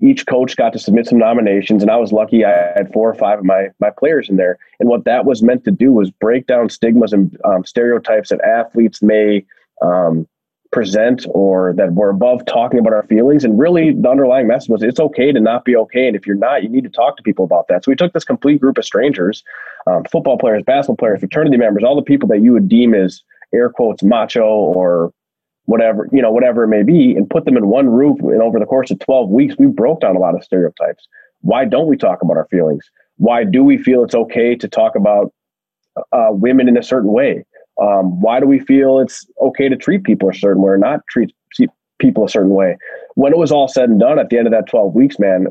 Each 0.01 0.25
coach 0.25 0.55
got 0.55 0.73
to 0.73 0.79
submit 0.79 1.07
some 1.07 1.19
nominations, 1.19 1.83
and 1.83 1.91
I 1.91 1.97
was 1.97 2.11
lucky 2.11 2.43
I 2.43 2.71
had 2.75 2.91
four 2.91 3.09
or 3.09 3.13
five 3.13 3.39
of 3.39 3.45
my 3.45 3.67
my 3.79 3.91
players 3.91 4.29
in 4.29 4.37
there. 4.37 4.57
And 4.79 4.89
what 4.89 5.05
that 5.05 5.25
was 5.25 5.43
meant 5.43 5.63
to 5.65 5.71
do 5.71 5.91
was 5.93 6.09
break 6.09 6.47
down 6.47 6.69
stigmas 6.69 7.13
and 7.13 7.37
um, 7.45 7.63
stereotypes 7.65 8.29
that 8.29 8.41
athletes 8.41 9.03
may 9.03 9.45
um, 9.81 10.27
present 10.71 11.25
or 11.29 11.73
that 11.73 11.93
we're 11.93 12.09
above 12.09 12.45
talking 12.45 12.79
about 12.79 12.93
our 12.93 13.03
feelings. 13.03 13.43
And 13.43 13.59
really, 13.59 13.91
the 13.93 14.09
underlying 14.09 14.47
message 14.47 14.69
was 14.69 14.81
it's 14.81 14.99
okay 14.99 15.31
to 15.31 15.39
not 15.39 15.65
be 15.65 15.75
okay. 15.75 16.07
And 16.07 16.15
if 16.15 16.25
you're 16.25 16.35
not, 16.35 16.63
you 16.63 16.69
need 16.69 16.83
to 16.83 16.89
talk 16.89 17.17
to 17.17 17.23
people 17.23 17.45
about 17.45 17.67
that. 17.67 17.83
So 17.83 17.91
we 17.91 17.95
took 17.95 18.13
this 18.13 18.23
complete 18.23 18.59
group 18.59 18.77
of 18.77 18.85
strangers, 18.85 19.43
um, 19.85 20.03
football 20.05 20.37
players, 20.37 20.63
basketball 20.63 20.95
players, 20.95 21.19
fraternity 21.19 21.57
members, 21.57 21.83
all 21.83 21.95
the 21.95 22.01
people 22.01 22.27
that 22.29 22.41
you 22.41 22.53
would 22.53 22.69
deem 22.69 22.95
as 22.95 23.21
air 23.53 23.69
quotes 23.69 24.03
macho 24.03 24.45
or 24.45 25.13
whatever, 25.65 26.07
you 26.11 26.21
know, 26.21 26.31
whatever 26.31 26.63
it 26.63 26.67
may 26.67 26.83
be, 26.83 27.15
and 27.15 27.29
put 27.29 27.45
them 27.45 27.57
in 27.57 27.67
one 27.67 27.87
room. 27.87 28.17
And 28.21 28.41
over 28.41 28.59
the 28.59 28.65
course 28.65 28.91
of 28.91 28.99
12 28.99 29.29
weeks, 29.29 29.55
we 29.57 29.67
broke 29.67 30.01
down 30.01 30.15
a 30.15 30.19
lot 30.19 30.35
of 30.35 30.43
stereotypes. 30.43 31.07
Why 31.41 31.65
don't 31.65 31.87
we 31.87 31.97
talk 31.97 32.21
about 32.21 32.37
our 32.37 32.47
feelings? 32.51 32.83
Why 33.17 33.43
do 33.43 33.63
we 33.63 33.77
feel 33.77 34.03
it's 34.03 34.15
okay 34.15 34.55
to 34.55 34.67
talk 34.67 34.95
about 34.95 35.33
uh, 36.11 36.29
women 36.31 36.67
in 36.67 36.77
a 36.77 36.83
certain 36.83 37.11
way? 37.11 37.45
Um, 37.81 38.19
why 38.21 38.39
do 38.39 38.45
we 38.45 38.59
feel 38.59 38.99
it's 38.99 39.25
okay 39.41 39.69
to 39.69 39.75
treat 39.75 40.03
people 40.03 40.29
a 40.29 40.33
certain 40.33 40.61
way 40.61 40.71
or 40.71 40.77
not 40.77 41.01
treat 41.09 41.33
people 41.99 42.25
a 42.25 42.29
certain 42.29 42.51
way? 42.51 42.77
When 43.15 43.31
it 43.31 43.37
was 43.37 43.51
all 43.51 43.67
said 43.67 43.89
and 43.89 43.99
done 43.99 44.19
at 44.19 44.29
the 44.29 44.37
end 44.37 44.47
of 44.47 44.51
that 44.51 44.67
12 44.67 44.93
weeks, 44.93 45.19
man, 45.19 45.47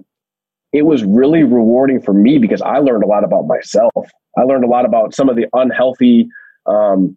it 0.73 0.83
was 0.83 1.02
really 1.02 1.42
rewarding 1.42 2.00
for 2.00 2.12
me 2.12 2.38
because 2.38 2.62
I 2.62 2.78
learned 2.78 3.02
a 3.02 3.07
lot 3.07 3.25
about 3.25 3.47
myself. 3.47 4.11
I 4.38 4.42
learned 4.42 4.64
a 4.64 4.69
lot 4.69 4.85
about 4.85 5.14
some 5.14 5.28
of 5.28 5.37
the 5.37 5.47
unhealthy 5.52 6.28
um, 6.66 7.16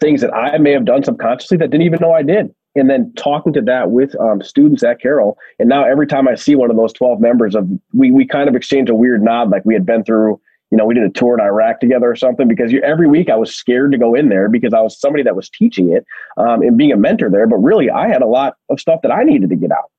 things 0.00 0.20
that 0.20 0.34
I 0.34 0.58
may 0.58 0.72
have 0.72 0.84
done 0.84 1.04
subconsciously 1.04 1.58
that 1.58 1.70
didn't 1.70 1.86
even 1.86 1.98
know 2.00 2.12
I 2.12 2.22
did. 2.22 2.54
And 2.76 2.88
then 2.88 3.12
talking 3.16 3.52
to 3.54 3.60
that 3.62 3.90
with 3.90 4.14
um, 4.20 4.42
students 4.42 4.82
at 4.84 5.00
Carroll. 5.00 5.36
And 5.58 5.68
now 5.68 5.84
every 5.84 6.06
time 6.06 6.28
I 6.28 6.36
see 6.36 6.54
one 6.54 6.70
of 6.70 6.76
those 6.76 6.92
12 6.92 7.20
members 7.20 7.54
of, 7.54 7.68
we, 7.92 8.10
we 8.10 8.26
kind 8.26 8.48
of 8.48 8.54
exchange 8.54 8.88
a 8.88 8.94
weird 8.94 9.22
nod 9.22 9.50
like 9.50 9.64
we 9.64 9.74
had 9.74 9.84
been 9.84 10.04
through 10.04 10.40
you 10.70 10.78
know, 10.78 10.84
we 10.84 10.94
did 10.94 11.02
a 11.02 11.10
tour 11.10 11.34
in 11.34 11.40
Iraq 11.40 11.80
together 11.80 12.08
or 12.08 12.14
something 12.14 12.46
because 12.46 12.70
you, 12.70 12.80
every 12.82 13.08
week 13.08 13.28
I 13.28 13.36
was 13.36 13.54
scared 13.54 13.90
to 13.92 13.98
go 13.98 14.14
in 14.14 14.28
there 14.28 14.48
because 14.48 14.72
I 14.72 14.80
was 14.80 14.98
somebody 14.98 15.24
that 15.24 15.34
was 15.34 15.50
teaching 15.50 15.92
it 15.92 16.06
um, 16.36 16.62
and 16.62 16.76
being 16.76 16.92
a 16.92 16.96
mentor 16.96 17.28
there. 17.28 17.46
But 17.46 17.56
really, 17.56 17.90
I 17.90 18.06
had 18.06 18.22
a 18.22 18.26
lot 18.26 18.54
of 18.68 18.78
stuff 18.78 19.00
that 19.02 19.10
I 19.10 19.24
needed 19.24 19.50
to 19.50 19.56
get 19.56 19.70
out. 19.72 19.90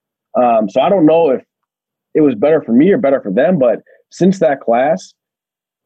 Um, 0.42 0.70
so 0.70 0.80
I 0.80 0.90
don't 0.90 1.06
know 1.06 1.30
if 1.30 1.44
it 2.14 2.22
was 2.22 2.36
better 2.36 2.62
for 2.62 2.72
me 2.72 2.90
or 2.92 2.98
better 2.98 3.22
for 3.22 3.32
them. 3.32 3.60
But 3.60 3.82
since 4.12 4.40
that 4.40 4.62
class, 4.62 5.14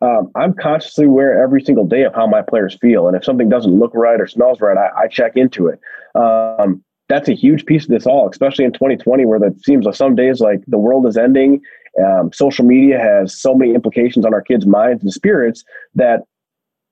um, 0.01 0.31
I'm 0.35 0.53
consciously 0.53 1.05
aware 1.05 1.41
every 1.41 1.61
single 1.61 1.85
day 1.85 2.03
of 2.03 2.13
how 2.13 2.27
my 2.27 2.41
players 2.41 2.77
feel. 2.79 3.07
And 3.07 3.15
if 3.15 3.23
something 3.23 3.49
doesn't 3.49 3.79
look 3.79 3.91
right 3.93 4.19
or 4.19 4.27
smells 4.27 4.61
right, 4.61 4.77
I, 4.77 5.03
I 5.03 5.07
check 5.07 5.33
into 5.35 5.67
it. 5.67 5.79
Um, 6.15 6.83
that's 7.07 7.29
a 7.29 7.33
huge 7.33 7.65
piece 7.65 7.83
of 7.83 7.89
this 7.89 8.05
all, 8.05 8.27
especially 8.29 8.65
in 8.65 8.73
2020, 8.73 9.25
where 9.25 9.43
it 9.43 9.63
seems 9.63 9.85
like 9.85 9.95
some 9.95 10.15
days 10.15 10.41
like 10.41 10.63
the 10.67 10.77
world 10.77 11.05
is 11.05 11.17
ending 11.17 11.61
um, 12.03 12.31
social 12.33 12.65
media 12.65 12.99
has 12.99 13.39
so 13.39 13.55
many 13.55 13.73
implications 13.73 14.25
on 14.25 14.33
our 14.33 14.41
kids' 14.41 14.65
minds 14.65 15.03
and 15.03 15.13
spirits 15.13 15.63
that 15.95 16.21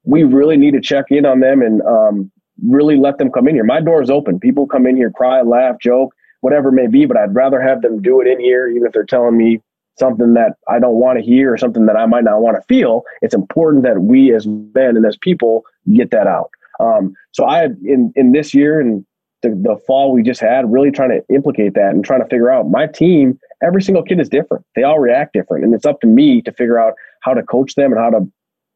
we 0.03 0.23
really 0.23 0.57
need 0.57 0.71
to 0.71 0.81
check 0.81 1.05
in 1.09 1.25
on 1.25 1.39
them 1.39 1.61
and 1.61 1.81
um, 1.83 2.31
really 2.65 2.97
let 2.97 3.17
them 3.17 3.31
come 3.31 3.47
in 3.47 3.55
here. 3.55 3.63
My 3.63 3.81
door 3.81 4.01
is 4.01 4.09
open. 4.09 4.39
People 4.39 4.67
come 4.67 4.85
in 4.85 4.95
here, 4.95 5.11
cry, 5.11 5.41
laugh, 5.41 5.75
joke, 5.81 6.13
whatever 6.41 6.69
it 6.69 6.73
may 6.73 6.87
be, 6.87 7.05
but 7.05 7.17
I'd 7.17 7.35
rather 7.35 7.61
have 7.61 7.81
them 7.81 8.01
do 8.01 8.21
it 8.21 8.27
in 8.27 8.39
here, 8.39 8.67
even 8.69 8.85
if 8.85 8.93
they're 8.93 9.05
telling 9.05 9.37
me 9.37 9.61
something 9.97 10.33
that 10.33 10.55
I 10.67 10.79
don't 10.79 10.95
want 10.95 11.19
to 11.19 11.25
hear 11.25 11.53
or 11.53 11.57
something 11.57 11.85
that 11.85 11.95
I 11.95 12.05
might 12.05 12.23
not 12.23 12.41
want 12.41 12.57
to 12.57 12.63
feel. 12.63 13.03
It's 13.21 13.35
important 13.35 13.83
that 13.83 14.01
we 14.01 14.33
as 14.33 14.47
men 14.47 14.97
and 14.97 15.05
as 15.05 15.17
people 15.17 15.63
get 15.93 16.11
that 16.11 16.27
out. 16.27 16.49
Um, 16.79 17.13
so 17.31 17.45
I, 17.45 17.65
in 17.83 18.11
in 18.15 18.31
this 18.31 18.53
year 18.53 18.79
and 18.79 19.05
the, 19.43 19.49
the 19.49 19.77
fall 19.85 20.11
we 20.11 20.23
just 20.23 20.41
had, 20.41 20.71
really 20.71 20.89
trying 20.89 21.09
to 21.09 21.33
implicate 21.33 21.75
that 21.75 21.91
and 21.91 22.03
trying 22.03 22.21
to 22.21 22.27
figure 22.27 22.49
out 22.49 22.69
my 22.69 22.87
team 22.87 23.39
every 23.61 23.81
single 23.81 24.03
kid 24.03 24.19
is 24.19 24.29
different. 24.29 24.65
They 24.75 24.83
all 24.83 24.99
react 24.99 25.33
different. 25.33 25.63
And 25.63 25.73
it's 25.73 25.85
up 25.85 26.01
to 26.01 26.07
me 26.07 26.41
to 26.41 26.51
figure 26.51 26.79
out 26.79 26.93
how 27.21 27.33
to 27.33 27.43
coach 27.43 27.75
them 27.75 27.91
and 27.91 28.01
how 28.01 28.09
to 28.09 28.31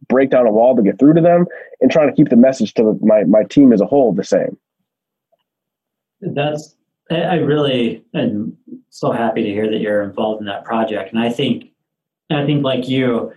break 0.07 0.29
down 0.29 0.45
a 0.45 0.51
wall 0.51 0.75
to 0.75 0.83
get 0.83 0.99
through 0.99 1.15
to 1.15 1.21
them 1.21 1.45
and 1.81 1.91
trying 1.91 2.07
to 2.07 2.15
keep 2.15 2.29
the 2.29 2.35
message 2.35 2.73
to 2.75 2.97
my, 3.01 3.23
my 3.23 3.43
team 3.43 3.73
as 3.73 3.81
a 3.81 3.85
whole 3.85 4.13
the 4.13 4.23
same. 4.23 4.57
That's, 6.21 6.75
I 7.09 7.35
really 7.35 8.03
am 8.13 8.57
so 8.89 9.11
happy 9.11 9.43
to 9.43 9.49
hear 9.49 9.69
that 9.69 9.79
you're 9.79 10.03
involved 10.03 10.41
in 10.41 10.47
that 10.47 10.65
project. 10.65 11.11
And 11.11 11.21
I 11.21 11.29
think, 11.29 11.71
I 12.29 12.45
think 12.45 12.63
like 12.63 12.87
you, 12.87 13.33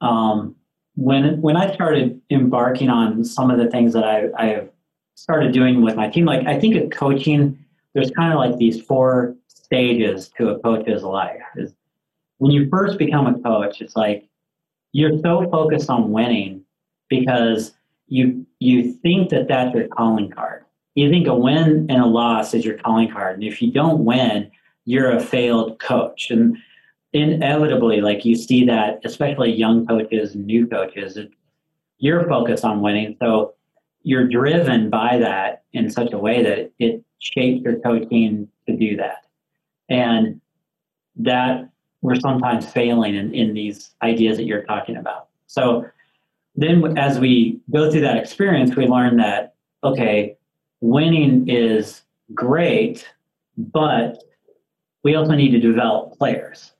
um, 0.00 0.56
when, 0.96 1.40
when 1.42 1.56
I 1.56 1.74
started 1.74 2.20
embarking 2.30 2.88
on 2.88 3.24
some 3.24 3.50
of 3.50 3.58
the 3.58 3.70
things 3.70 3.92
that 3.92 4.04
I, 4.04 4.28
I 4.38 4.68
started 5.14 5.52
doing 5.52 5.82
with 5.82 5.96
my 5.96 6.08
team, 6.08 6.24
like 6.24 6.46
I 6.46 6.58
think 6.58 6.76
of 6.76 6.90
coaching, 6.90 7.58
there's 7.94 8.10
kind 8.10 8.32
of 8.32 8.38
like 8.38 8.56
these 8.58 8.80
four 8.80 9.36
stages 9.48 10.28
to 10.36 10.50
a 10.50 10.58
coach's 10.60 11.02
life. 11.02 11.42
Is 11.56 11.74
when 12.38 12.52
you 12.52 12.68
first 12.68 12.98
become 12.98 13.26
a 13.26 13.38
coach 13.40 13.80
it's 13.80 13.96
like 13.96 14.28
you're 14.92 15.18
so 15.20 15.48
focused 15.50 15.90
on 15.90 16.12
winning 16.12 16.62
because 17.08 17.72
you 18.08 18.46
you 18.60 18.92
think 18.92 19.30
that 19.30 19.48
that's 19.48 19.74
your 19.74 19.88
calling 19.88 20.30
card. 20.30 20.64
You 20.94 21.10
think 21.10 21.26
a 21.26 21.34
win 21.34 21.86
and 21.90 22.02
a 22.02 22.06
loss 22.06 22.54
is 22.54 22.64
your 22.64 22.78
calling 22.78 23.10
card. 23.10 23.34
And 23.34 23.44
if 23.44 23.60
you 23.60 23.70
don't 23.70 24.04
win 24.04 24.50
you're 24.86 25.10
a 25.10 25.20
failed 25.20 25.78
coach. 25.78 26.30
And 26.30 26.56
inevitably 27.12 28.00
like 28.00 28.24
you 28.24 28.34
see 28.34 28.64
that 28.66 29.00
especially 29.04 29.50
young 29.50 29.86
coaches 29.86 30.34
new 30.34 30.66
coaches 30.66 31.16
you're 31.98 32.28
focused 32.28 32.64
on 32.64 32.82
winning. 32.82 33.16
So 33.20 33.54
you're 34.02 34.28
driven 34.28 34.90
by 34.90 35.18
that 35.18 35.64
in 35.72 35.90
such 35.90 36.12
a 36.12 36.18
way 36.18 36.42
that 36.42 36.72
it 36.78 37.02
shapes 37.18 37.62
your 37.64 37.78
coaching 37.80 38.48
to 38.68 38.76
do 38.76 38.96
that. 38.96 39.24
And 39.88 40.40
that 41.16 41.68
we're 42.02 42.16
sometimes 42.16 42.70
failing 42.70 43.14
in, 43.14 43.34
in 43.34 43.54
these 43.54 43.94
ideas 44.02 44.36
that 44.36 44.44
you're 44.44 44.64
talking 44.64 44.96
about. 44.96 45.28
So 45.46 45.86
then 46.54 46.96
as 46.98 47.18
we 47.18 47.60
go 47.72 47.90
through 47.90 48.02
that 48.02 48.16
experience, 48.16 48.76
we 48.76 48.86
learn 48.86 49.16
that, 49.16 49.54
okay, 49.82 50.36
winning 50.80 51.48
is 51.48 52.02
great, 52.34 53.08
but 53.56 54.22
we 55.06 55.14
also 55.14 55.36
need 55.36 55.52
to 55.52 55.60
develop 55.60 56.18
players. 56.18 56.72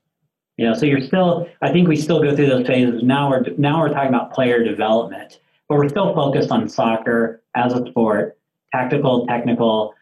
You 0.57 0.65
know, 0.65 0.73
so 0.73 0.85
you're 0.85 0.99
still, 0.99 1.47
I 1.61 1.71
think 1.71 1.87
we 1.87 1.95
still 1.95 2.21
go 2.21 2.35
through 2.35 2.47
those 2.47 2.67
phases. 2.67 3.01
Now 3.01 3.29
we're 3.29 3.45
now 3.57 3.79
we're 3.79 3.93
talking 3.93 4.09
about 4.09 4.33
player 4.33 4.65
development, 4.65 5.39
but 5.69 5.77
we're 5.77 5.87
still 5.87 6.13
focused 6.13 6.51
on 6.51 6.67
soccer 6.67 7.41
as 7.55 7.71
a 7.71 7.85
sport, 7.87 8.37
tactical, 8.73 9.25
technical, 9.27 9.93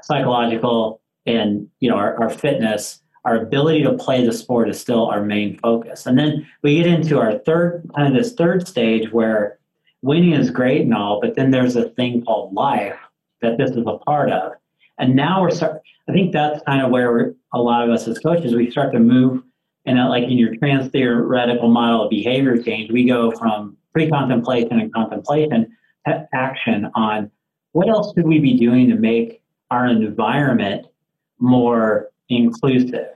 psychological, 0.00 1.02
and 1.26 1.68
you 1.80 1.90
know 1.90 1.96
our, 1.96 2.18
our 2.22 2.30
fitness 2.30 3.02
our 3.26 3.36
ability 3.36 3.82
to 3.82 3.92
play 3.92 4.24
the 4.24 4.32
sport 4.32 4.70
is 4.70 4.80
still 4.80 5.06
our 5.06 5.22
main 5.22 5.58
focus 5.58 6.06
and 6.06 6.18
then 6.18 6.46
we 6.62 6.76
get 6.76 6.86
into 6.86 7.18
our 7.18 7.38
third 7.40 7.90
kind 7.94 8.08
of 8.08 8.14
this 8.14 8.34
third 8.34 8.66
stage 8.66 9.10
where 9.12 9.58
winning 10.02 10.32
is 10.32 10.50
great 10.50 10.82
and 10.82 10.94
all 10.94 11.20
but 11.22 11.34
then 11.34 11.50
there's 11.50 11.76
a 11.76 11.88
thing 11.90 12.22
called 12.22 12.52
life 12.52 12.98
that 13.40 13.56
this 13.56 13.70
is 13.70 13.84
a 13.86 13.98
part 14.04 14.30
of 14.30 14.52
and 14.98 15.16
now 15.16 15.40
we're 15.40 15.50
start 15.50 15.80
i 16.08 16.12
think 16.12 16.32
that's 16.32 16.62
kind 16.64 16.82
of 16.82 16.90
where 16.90 17.34
a 17.52 17.60
lot 17.60 17.82
of 17.82 17.90
us 17.90 18.06
as 18.08 18.18
coaches 18.18 18.54
we 18.54 18.70
start 18.70 18.92
to 18.92 18.98
move 18.98 19.42
and 19.86 19.98
like 20.08 20.24
in 20.24 20.38
your 20.38 20.54
trans 20.56 20.90
theoretical 20.90 21.68
model 21.68 22.04
of 22.04 22.10
behavior 22.10 22.60
change 22.62 22.90
we 22.90 23.04
go 23.04 23.30
from 23.32 23.76
pre-contemplation 23.92 24.80
and 24.80 24.92
contemplation 24.92 25.74
to 26.06 26.28
action 26.34 26.90
on 26.94 27.30
what 27.72 27.88
else 27.88 28.12
could 28.14 28.26
we 28.26 28.38
be 28.38 28.56
doing 28.58 28.88
to 28.88 28.96
make 28.96 29.42
our 29.70 29.86
environment 29.86 30.86
more 31.40 32.10
inclusive? 32.28 33.08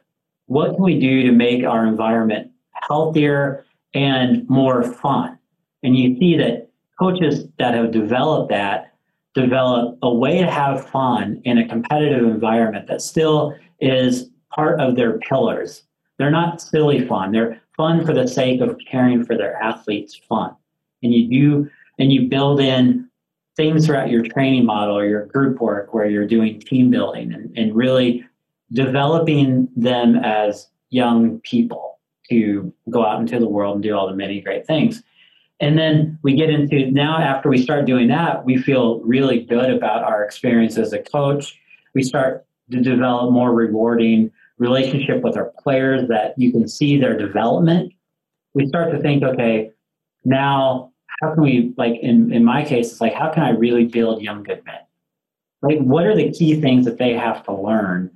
What 0.47 0.75
can 0.75 0.83
we 0.83 0.99
do 0.99 1.23
to 1.23 1.33
make 1.33 1.65
our 1.65 1.87
environment 1.87 2.51
healthier 2.89 3.65
and 3.95 4.49
more 4.49 4.83
fun? 4.83 5.39
And 5.83 5.97
you 5.97 6.19
see 6.19 6.37
that 6.39 6.71
coaches 6.99 7.47
that 7.59 7.75
have 7.75 7.93
developed 7.93 8.51
that 8.51 8.88
develop 9.41 9.99
a 10.03 10.13
way 10.13 10.39
to 10.39 10.51
have 10.51 10.89
fun 10.89 11.41
in 11.45 11.59
a 11.59 11.69
competitive 11.69 12.25
environment 12.25 12.87
that 12.89 13.03
still 13.03 13.55
is 13.81 14.31
part 14.55 14.81
of 14.81 14.97
their 14.97 15.19
pillars. 15.19 15.83
They're 16.19 16.31
not 16.31 16.61
silly 16.61 17.07
fun. 17.07 17.33
They're 17.33 17.61
fun 17.77 18.05
for 18.05 18.13
the 18.13 18.27
sake 18.27 18.61
of 18.61 18.77
caring 18.91 19.25
for 19.25 19.37
their 19.37 19.57
athletes' 19.63 20.21
fun. 20.29 20.55
And 21.03 21.15
you 21.15 21.29
do 21.29 21.71
and 21.99 22.13
you 22.13 22.29
build 22.29 22.61
in 22.61 23.09
things 23.57 23.87
throughout 23.87 24.11
your 24.11 24.23
training 24.23 24.65
model 24.65 24.97
or 24.97 25.07
your 25.07 25.27
group 25.27 25.61
work 25.61 25.93
where 25.93 26.07
you're 26.07 26.27
doing 26.27 26.61
team 26.61 26.91
building 26.91 27.33
and, 27.33 27.57
and 27.59 27.75
really 27.75 28.25
developing 28.73 29.69
them 29.77 30.17
as 30.17 30.69
young 30.91 31.41
people 31.41 31.99
to 32.31 32.73
go 32.91 33.05
out 33.05 33.21
into 33.21 33.39
the 33.39 33.49
world 33.49 33.75
and 33.75 33.83
do 33.83 33.97
all 33.97 34.09
the 34.09 34.15
many 34.15 34.41
great 34.41 34.67
things. 34.67 35.03
And 35.61 35.77
then 35.77 36.19
we 36.23 36.35
get 36.35 36.51
into 36.51 36.91
now, 36.91 37.19
after 37.19 37.49
we 37.49 37.61
start 37.61 37.85
doing 37.85 38.09
that, 38.09 38.45
we 38.45 38.57
feel 38.57 39.01
really 39.01 39.41
good 39.41 39.71
about 39.71 40.05
our 40.05 40.25
experience 40.25 40.79
as 40.79 40.93
a 40.93 41.03
coach. 41.03 41.59
We 41.95 42.03
start 42.03 42.47
to 42.71 42.81
develop 42.81 43.33
more 43.33 43.53
rewarding 43.53 44.31
relationship 44.59 45.23
with 45.23 45.37
our 45.37 45.53
players 45.63 46.09
that 46.09 46.35
you 46.37 46.53
can 46.53 46.69
see 46.69 46.99
their 46.99 47.17
development. 47.17 47.93
We 48.55 48.67
start 48.69 48.93
to 48.93 49.01
think, 49.01 49.25
okay, 49.25 49.73
now 50.25 50.93
how 51.21 51.35
can 51.35 51.43
we 51.43 51.75
like 51.77 51.99
in 52.01 52.33
in 52.33 52.45
my 52.45 52.65
case 52.65 52.93
it's 52.93 53.01
like 53.01 53.15
how 53.15 53.31
can 53.31 53.43
i 53.43 53.51
really 53.51 53.85
build 53.85 54.23
young 54.23 54.43
good 54.43 54.65
men 54.65 54.81
like 55.63 55.79
what 55.79 56.07
are 56.07 56.17
the 56.17 56.31
key 56.31 56.61
things 56.61 56.85
that 56.85 56.99
they 56.99 57.13
have 57.13 57.45
to 57.45 57.53
learn 57.53 58.11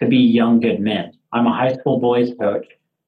to 0.00 0.06
be 0.06 0.16
young 0.16 0.60
good 0.60 0.80
men 0.80 1.12
i'm 1.32 1.46
a 1.46 1.52
high 1.52 1.72
school 1.74 1.98
boys 1.98 2.32
coach 2.38 2.66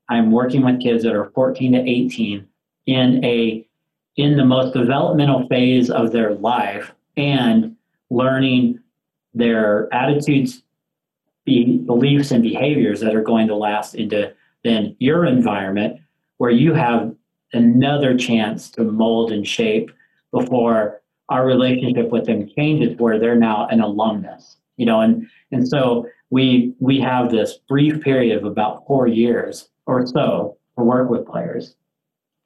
i'm 0.09 0.31
working 0.31 0.65
with 0.65 0.81
kids 0.81 1.05
that 1.05 1.15
are 1.15 1.31
14 1.31 1.73
to 1.73 1.79
18 1.79 2.47
in 2.87 3.25
a 3.25 3.66
in 4.17 4.37
the 4.37 4.45
most 4.45 4.75
developmental 4.75 5.47
phase 5.49 5.91
of 5.91 6.13
their 6.13 6.35
life 6.35 6.93
and 7.17 7.77
learning 8.11 8.81
their 9.35 9.93
attitudes 9.93 10.63
be, 11.45 11.79
beliefs 11.79 12.31
and 12.31 12.43
behaviors 12.43 13.01
that 13.01 13.15
are 13.15 13.23
going 13.23 13.47
to 13.47 13.55
last 13.55 13.95
into 13.95 14.33
then 14.65 14.97
your 14.99 15.27
environment 15.27 16.01
where 16.39 16.51
you 16.51 16.75
have 16.75 17.15
another 17.53 18.17
chance 18.17 18.71
to 18.71 18.83
mold 18.83 19.31
and 19.31 19.47
shape 19.47 19.91
before 20.33 21.01
our 21.29 21.47
relationship 21.47 22.11
with 22.11 22.25
them 22.25 22.49
changes 22.57 22.99
where 22.99 23.19
they're 23.19 23.37
now 23.37 23.67
an 23.69 23.81
alumnus 23.81 24.57
you 24.77 24.87
know? 24.87 25.01
And 25.01 25.29
and 25.53 25.67
so 25.67 26.07
we 26.31 26.75
we 26.79 27.01
have 27.01 27.31
this 27.31 27.59
brief 27.69 28.01
period 28.03 28.37
of 28.37 28.45
about 28.45 28.87
four 28.87 29.07
years 29.07 29.69
or 29.87 30.07
so 30.07 30.57
to 30.79 30.85
work 30.85 31.11
with 31.11 31.27
players. 31.27 31.75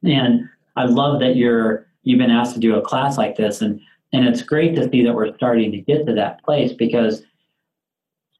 And 0.02 0.48
i 0.80 0.84
love 0.84 1.20
that 1.20 1.36
you're 1.36 1.86
you've 2.02 2.18
been 2.18 2.30
asked 2.30 2.54
to 2.54 2.60
do 2.60 2.76
a 2.76 2.82
class 2.82 3.18
like 3.18 3.36
this 3.36 3.60
and 3.60 3.80
and 4.12 4.26
it's 4.26 4.42
great 4.42 4.74
to 4.74 4.88
see 4.90 5.04
that 5.04 5.14
we're 5.14 5.34
starting 5.36 5.70
to 5.70 5.78
get 5.78 6.06
to 6.06 6.12
that 6.12 6.42
place 6.44 6.72
because 6.72 7.22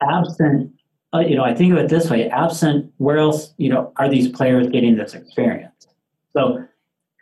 absent 0.03 0.73
uh, 1.15 1.21
you 1.21 1.37
know 1.37 1.45
i 1.45 1.55
think 1.55 1.73
of 1.73 1.79
it 1.79 1.89
this 1.89 2.11
way 2.11 2.29
absent 2.31 2.93
where 2.97 3.19
else 3.19 3.55
you 3.57 3.69
know 3.69 3.93
are 3.97 4.09
these 4.09 4.29
players 4.29 4.67
getting 4.69 4.97
this 4.97 5.15
experience 5.15 5.81
so, 6.37 6.67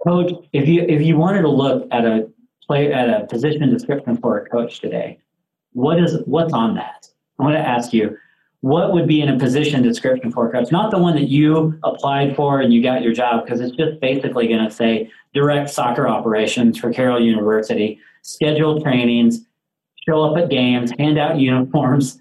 coach, 0.07 0.33
if 0.53 0.69
you 0.69 0.83
if 0.83 1.03
you 1.03 1.17
wanted 1.17 1.43
to 1.43 1.49
look 1.49 1.87
at 1.91 2.05
a 2.05 2.29
play 2.67 2.93
at 2.93 3.09
a 3.09 3.27
position 3.27 3.69
description 3.71 4.17
for 4.17 4.39
a 4.39 4.49
coach 4.49 4.81
today, 4.81 5.19
what 5.73 5.99
is 5.99 6.19
what's 6.27 6.53
on 6.53 6.75
that? 6.75 7.09
I 7.39 7.43
want 7.45 7.55
to 7.55 7.61
ask 7.61 7.93
you, 7.93 8.17
what 8.61 8.93
would 8.93 9.07
be 9.07 9.21
in 9.21 9.29
a 9.29 9.39
position 9.39 9.83
description 9.83 10.33
for 10.33 10.51
coach? 10.51 10.73
Not 10.73 10.91
the 10.91 10.99
one 10.99 11.15
that 11.15 11.29
you 11.29 11.79
applied 11.85 12.35
for 12.35 12.61
and 12.61 12.73
you 12.73 12.83
got 12.83 13.03
your 13.03 13.13
job, 13.13 13.45
because 13.45 13.61
it's 13.61 13.77
just 13.77 14.01
basically 14.01 14.49
going 14.49 14.65
to 14.65 14.71
say 14.71 15.11
direct 15.33 15.71
soccer 15.71 16.09
operations 16.09 16.79
for 16.79 16.93
Carroll 16.93 17.21
University, 17.21 18.01
schedule 18.23 18.81
trainings, 18.83 19.41
show 20.07 20.23
up 20.23 20.37
at 20.37 20.51
games, 20.51 20.91
hand 20.99 21.19
out 21.19 21.39
uniforms, 21.41 22.21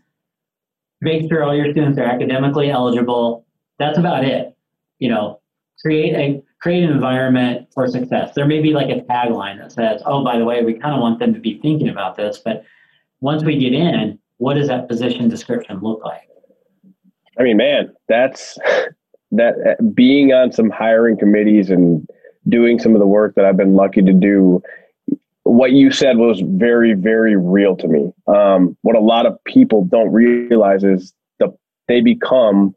make 1.02 1.28
sure 1.30 1.44
all 1.44 1.56
your 1.56 1.72
students 1.72 1.98
are 1.98 2.06
academically 2.06 2.70
eligible. 2.70 3.46
That's 3.80 3.98
about 3.98 4.24
it. 4.24 4.56
You 5.00 5.10
know, 5.10 5.40
create 5.82 6.14
a 6.16 6.44
create 6.60 6.84
an 6.84 6.92
environment 6.92 7.68
for 7.74 7.88
success. 7.88 8.34
There 8.36 8.48
may 8.48 8.62
be 8.62 8.74
like 8.74 8.90
a 8.90 9.02
tagline 9.02 9.60
that 9.60 9.72
says, 9.72 10.02
oh, 10.06 10.24
by 10.24 10.40
the 10.40 10.46
way, 10.46 10.64
we 10.64 10.74
kind 10.74 10.96
of 10.96 11.02
want 11.02 11.20
them 11.20 11.34
to 11.36 11.40
be 11.40 11.60
thinking 11.62 11.90
about 11.90 12.16
this, 12.16 12.40
but 12.44 12.64
once 13.22 13.44
we 13.44 13.58
get 13.58 13.74
in, 13.74 14.18
what 14.38 14.56
does 14.56 14.68
that 14.68 14.88
position 14.88 15.30
description 15.30 15.80
look 15.82 16.04
like? 16.04 16.30
I 17.40 17.44
mean, 17.44 17.58
man, 17.58 17.94
that's 18.08 18.58
that 19.32 19.78
being 19.94 20.34
on 20.34 20.52
some 20.52 20.70
hiring 20.70 21.18
committees 21.18 21.70
and 21.70 22.08
doing 22.48 22.80
some 22.80 22.94
of 22.94 23.00
the 23.00 23.08
work 23.08 23.36
that 23.36 23.46
I've 23.46 23.58
been 23.58 23.76
lucky 23.76 24.02
to 24.02 24.14
do. 24.14 24.62
What 25.44 25.72
you 25.72 25.92
said 25.92 26.18
was 26.18 26.42
very, 26.46 26.94
very 26.94 27.36
real 27.36 27.76
to 27.78 27.88
me. 27.88 28.12
Um, 28.28 28.78
what 28.82 28.96
a 28.96 29.02
lot 29.02 29.26
of 29.26 29.42
people 29.46 29.86
don't 29.86 30.12
realize 30.12 30.84
is 30.84 31.14
the 31.40 31.56
they 31.88 32.02
become 32.02 32.76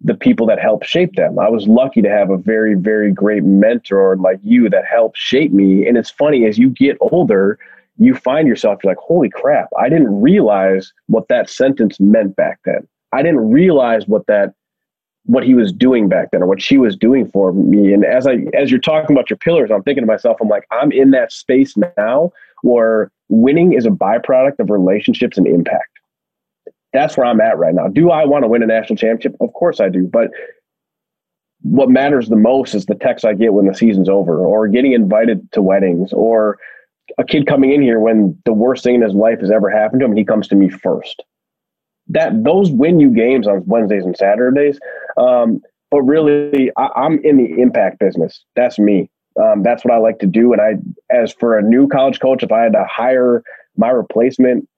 the 0.00 0.14
people 0.14 0.46
that 0.46 0.60
help 0.60 0.84
shape 0.84 1.14
them. 1.16 1.38
I 1.38 1.48
was 1.48 1.66
lucky 1.66 2.02
to 2.02 2.10
have 2.10 2.30
a 2.30 2.36
very, 2.36 2.74
very 2.74 3.10
great 3.10 3.42
mentor 3.42 4.16
like 4.16 4.38
you 4.42 4.68
that 4.70 4.84
helped 4.84 5.16
shape 5.16 5.50
me. 5.52 5.88
And 5.88 5.96
it's 5.96 6.10
funny, 6.10 6.46
as 6.46 6.58
you 6.58 6.68
get 6.68 6.98
older, 7.00 7.58
you 7.98 8.14
find 8.14 8.48
yourself, 8.48 8.80
you're 8.82 8.90
like, 8.90 8.98
holy 8.98 9.30
crap, 9.30 9.68
I 9.78 9.88
didn't 9.88 10.20
realize 10.20 10.92
what 11.06 11.28
that 11.28 11.48
sentence 11.48 12.00
meant 12.00 12.36
back 12.36 12.58
then. 12.64 12.86
I 13.12 13.22
didn't 13.22 13.50
realize 13.50 14.06
what 14.06 14.26
that 14.26 14.54
what 15.26 15.42
he 15.42 15.54
was 15.54 15.72
doing 15.72 16.06
back 16.06 16.30
then 16.32 16.42
or 16.42 16.46
what 16.46 16.60
she 16.60 16.76
was 16.76 16.96
doing 16.96 17.30
for 17.30 17.52
me. 17.52 17.94
And 17.94 18.04
as 18.04 18.26
I 18.26 18.38
as 18.54 18.70
you're 18.70 18.80
talking 18.80 19.16
about 19.16 19.30
your 19.30 19.38
pillars, 19.38 19.70
I'm 19.70 19.82
thinking 19.82 20.02
to 20.02 20.06
myself, 20.06 20.38
I'm 20.40 20.48
like, 20.48 20.66
I'm 20.70 20.92
in 20.92 21.12
that 21.12 21.32
space 21.32 21.74
now 21.96 22.32
where 22.62 23.10
winning 23.28 23.72
is 23.72 23.86
a 23.86 23.90
byproduct 23.90 24.58
of 24.58 24.70
relationships 24.70 25.38
and 25.38 25.46
impact 25.46 25.94
that's 26.94 27.16
where 27.16 27.26
I'm 27.26 27.40
at 27.40 27.58
right 27.58 27.74
now. 27.74 27.88
Do 27.88 28.10
I 28.10 28.24
want 28.24 28.44
to 28.44 28.48
win 28.48 28.62
a 28.62 28.66
national 28.66 28.96
championship? 28.96 29.36
Of 29.40 29.52
course 29.52 29.80
I 29.80 29.88
do. 29.88 30.06
But 30.06 30.30
what 31.62 31.90
matters 31.90 32.28
the 32.28 32.36
most 32.36 32.74
is 32.74 32.86
the 32.86 32.94
text 32.94 33.24
I 33.24 33.34
get 33.34 33.52
when 33.52 33.66
the 33.66 33.74
season's 33.74 34.08
over, 34.08 34.38
or 34.38 34.68
getting 34.68 34.92
invited 34.92 35.50
to 35.52 35.60
weddings, 35.60 36.12
or 36.12 36.56
a 37.18 37.24
kid 37.24 37.46
coming 37.46 37.72
in 37.72 37.82
here 37.82 38.00
when 38.00 38.38
the 38.44 38.52
worst 38.52 38.84
thing 38.84 38.96
in 38.96 39.02
his 39.02 39.14
life 39.14 39.40
has 39.40 39.50
ever 39.50 39.70
happened 39.70 40.00
to 40.00 40.04
him, 40.06 40.12
and 40.12 40.18
he 40.18 40.24
comes 40.24 40.48
to 40.48 40.56
me 40.56 40.68
first. 40.68 41.22
That 42.08 42.44
those 42.44 42.70
win 42.70 43.00
you 43.00 43.10
games 43.10 43.46
on 43.46 43.62
Wednesdays 43.66 44.04
and 44.04 44.16
Saturdays. 44.16 44.78
Um, 45.16 45.60
but 45.90 46.02
really, 46.02 46.70
I, 46.76 46.88
I'm 46.96 47.18
in 47.24 47.36
the 47.36 47.60
impact 47.62 47.98
business. 47.98 48.44
That's 48.56 48.78
me. 48.78 49.10
Um, 49.40 49.62
that's 49.62 49.84
what 49.84 49.94
I 49.94 49.98
like 49.98 50.18
to 50.20 50.26
do. 50.26 50.52
And 50.52 50.60
I, 50.60 50.74
as 51.14 51.32
for 51.32 51.58
a 51.58 51.62
new 51.62 51.88
college 51.88 52.20
coach, 52.20 52.42
if 52.42 52.52
I 52.52 52.62
had 52.62 52.72
to 52.72 52.84
hire 52.88 53.42
my 53.76 53.90
replacement, 53.90 54.68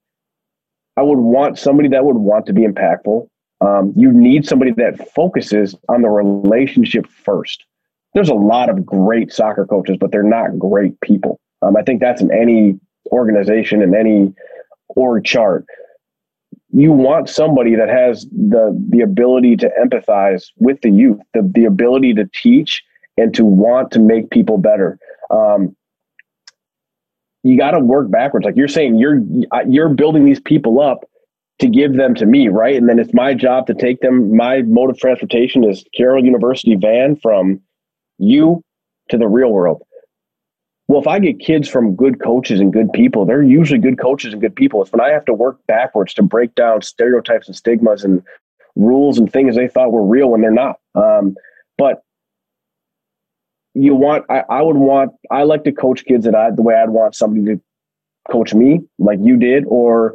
I 0.97 1.03
would 1.03 1.19
want 1.19 1.59
somebody 1.59 1.89
that 1.91 2.05
would 2.05 2.17
want 2.17 2.47
to 2.47 2.53
be 2.53 2.63
impactful. 2.63 3.29
Um, 3.61 3.93
you 3.97 4.13
need 4.13 4.47
somebody 4.47 4.73
that 4.73 5.11
focuses 5.15 5.75
on 5.89 6.03
the 6.03 6.09
relationship 6.09 7.07
first. 7.07 7.65
There's 8.15 8.29
a 8.29 8.35
lot 8.35 8.71
of 8.71 8.85
great 8.85 9.33
soccer 9.33 9.67
coaches, 9.67 9.97
but 10.01 10.11
they're 10.11 10.23
not 10.23 10.59
great 10.59 11.01
people. 11.01 11.41
Um, 11.63 11.77
I 11.77 11.83
think 11.83 12.01
that's 12.01 12.21
in 12.21 12.31
any 12.33 12.79
organization 13.13 13.83
and 13.83 13.95
any 13.95 14.35
org 14.89 15.25
chart. 15.25 15.65
You 16.73 16.93
want 16.93 17.29
somebody 17.29 17.75
that 17.77 17.89
has 17.89 18.27
the 18.27 18.77
the 18.91 19.01
ability 19.01 19.57
to 19.57 19.71
empathize 19.81 20.45
with 20.57 20.81
the 20.83 20.91
youth, 20.91 21.19
the 21.33 21.51
the 21.55 21.65
ability 21.65 22.15
to 22.15 22.29
teach 22.35 22.83
and 23.17 23.35
to 23.35 23.45
want 23.45 23.91
to 23.93 24.01
make 24.01 24.31
people 24.31 24.59
better. 24.59 24.99
Um, 25.31 25.75
you 27.43 27.57
got 27.57 27.71
to 27.73 27.81
work 27.81 28.11
backwards. 28.11 28.45
Like 28.45 28.57
you're 28.57 28.69
saying, 28.69 28.99
you're 28.99 29.21
you're 29.67 29.89
building 29.89 30.25
these 30.25 30.41
people 30.41 30.81
up 30.81 31.05
to 31.61 31.69
give 31.69 31.95
them 31.95 32.15
to 32.17 32.27
me, 32.27 32.49
right? 32.49 32.77
And 32.77 32.89
then 32.89 32.99
it's 32.99 33.15
my 33.15 33.33
job 33.33 33.67
to 33.69 33.75
take 33.75 34.01
them. 34.01 34.37
My 34.37 34.63
mode 34.63 34.91
of 34.91 34.99
transportation 34.99 35.65
is 35.65 35.85
Carroll 35.97 36.25
University 36.25 36.75
van 36.75 37.17
from 37.17 37.61
you 38.19 38.63
to 39.09 39.17
the 39.17 39.29
real 39.29 39.51
world. 39.51 39.83
Well, 40.89 41.01
if 41.01 41.07
I 41.09 41.19
get 41.19 41.41
kids 41.41 41.69
from 41.69 41.97
good 41.97 42.23
coaches 42.23 42.61
and 42.61 42.73
good 42.73 42.93
people, 42.93 43.25
they're 43.25 43.43
usually 43.43 43.81
good 43.81 43.99
coaches 43.99 44.33
and 44.33 44.41
good 44.41 44.55
people. 44.55 44.83
It's 44.83 44.93
when 44.93 45.01
I 45.01 45.11
have 45.11 45.25
to 45.25 45.35
work 45.35 45.59
backwards 45.67 46.15
to 46.15 46.23
break 46.23 46.55
down 46.55 46.83
stereotypes 46.83 47.49
and 47.49 47.57
stigmas 47.57 48.05
and 48.05 48.23
rules 48.77 49.19
and 49.19 49.33
things 49.33 49.57
they 49.57 49.67
thought 49.67 49.91
were 49.91 50.05
real 50.05 50.29
when 50.29 50.43
they're 50.43 50.51
not. 50.53 50.77
Um, 50.95 51.35
but 51.77 52.03
you 53.75 53.95
want 53.95 54.25
I, 54.31 54.43
I 54.49 54.63
would 54.63 54.77
want 54.77 55.13
I 55.31 55.43
like 55.43 55.65
to 55.65 55.73
coach 55.73 56.05
kids 56.05 56.25
that 56.25 56.35
I 56.35 56.51
the 56.51 56.63
way 56.63 56.75
I'd 56.75 56.91
want 56.91 57.15
somebody 57.15 57.45
to 57.57 57.61
coach 58.31 58.55
me 58.55 58.81
like 58.99 59.19
you 59.23 59.37
did 59.37 59.65
or 59.67 60.15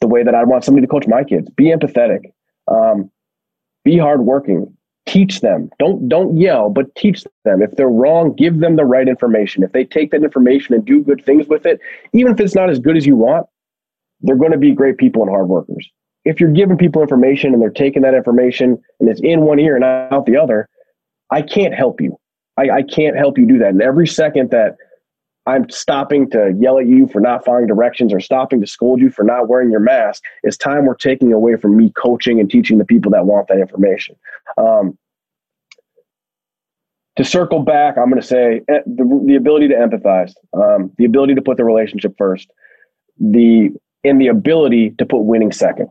the 0.00 0.06
way 0.06 0.22
that 0.22 0.34
I'd 0.34 0.48
want 0.48 0.64
somebody 0.64 0.86
to 0.86 0.90
coach 0.90 1.06
my 1.06 1.24
kids. 1.24 1.48
Be 1.50 1.66
empathetic. 1.66 2.32
Um, 2.68 3.10
be 3.84 3.96
hardworking. 3.96 4.76
Teach 5.06 5.40
them. 5.40 5.70
Don't 5.78 6.08
don't 6.08 6.36
yell, 6.36 6.70
but 6.70 6.94
teach 6.94 7.24
them. 7.44 7.62
If 7.62 7.72
they're 7.72 7.88
wrong, 7.88 8.34
give 8.34 8.60
them 8.60 8.76
the 8.76 8.84
right 8.84 9.08
information. 9.08 9.62
If 9.62 9.72
they 9.72 9.84
take 9.84 10.10
that 10.12 10.22
information 10.22 10.74
and 10.74 10.84
do 10.84 11.02
good 11.02 11.24
things 11.24 11.48
with 11.48 11.66
it, 11.66 11.80
even 12.12 12.32
if 12.32 12.40
it's 12.40 12.54
not 12.54 12.70
as 12.70 12.78
good 12.78 12.96
as 12.96 13.06
you 13.06 13.16
want, 13.16 13.46
they're 14.20 14.36
going 14.36 14.52
to 14.52 14.58
be 14.58 14.72
great 14.72 14.98
people 14.98 15.22
and 15.22 15.30
hard 15.30 15.48
workers. 15.48 15.88
If 16.24 16.38
you're 16.38 16.52
giving 16.52 16.76
people 16.76 17.00
information 17.00 17.52
and 17.52 17.62
they're 17.62 17.70
taking 17.70 18.02
that 18.02 18.14
information 18.14 18.78
and 19.00 19.08
it's 19.08 19.20
in 19.22 19.40
one 19.42 19.58
ear 19.58 19.74
and 19.74 19.84
out 19.84 20.26
the 20.26 20.36
other, 20.36 20.68
I 21.30 21.42
can't 21.42 21.74
help 21.74 22.00
you. 22.00 22.18
I, 22.58 22.70
I 22.70 22.82
can't 22.82 23.16
help 23.16 23.38
you 23.38 23.46
do 23.46 23.58
that. 23.58 23.70
And 23.70 23.82
every 23.82 24.06
second 24.06 24.50
that 24.50 24.76
I'm 25.50 25.68
stopping 25.68 26.30
to 26.30 26.54
yell 26.60 26.78
at 26.78 26.86
you 26.86 27.08
for 27.08 27.20
not 27.20 27.44
following 27.44 27.66
directions 27.66 28.12
or 28.12 28.20
stopping 28.20 28.60
to 28.60 28.66
scold 28.68 29.00
you 29.00 29.10
for 29.10 29.24
not 29.24 29.48
wearing 29.48 29.70
your 29.72 29.80
mask 29.80 30.22
is 30.44 30.56
time 30.56 30.86
we're 30.86 30.94
taking 30.94 31.32
away 31.32 31.56
from 31.56 31.76
me 31.76 31.92
coaching 31.96 32.38
and 32.38 32.48
teaching 32.48 32.78
the 32.78 32.84
people 32.84 33.10
that 33.10 33.26
want 33.26 33.48
that 33.48 33.58
information. 33.58 34.14
Um, 34.56 34.96
to 37.16 37.24
circle 37.24 37.64
back, 37.64 37.98
I'm 37.98 38.08
going 38.10 38.20
to 38.20 38.26
say 38.26 38.60
eh, 38.68 38.78
the, 38.86 39.24
the 39.26 39.34
ability 39.34 39.66
to 39.68 39.74
empathize, 39.74 40.32
um, 40.52 40.92
the 40.98 41.04
ability 41.04 41.34
to 41.34 41.42
put 41.42 41.56
the 41.56 41.64
relationship 41.64 42.14
first, 42.16 42.48
the 43.18 43.70
and 44.04 44.20
the 44.20 44.28
ability 44.28 44.90
to 44.98 45.04
put 45.04 45.22
winning 45.22 45.50
second. 45.50 45.88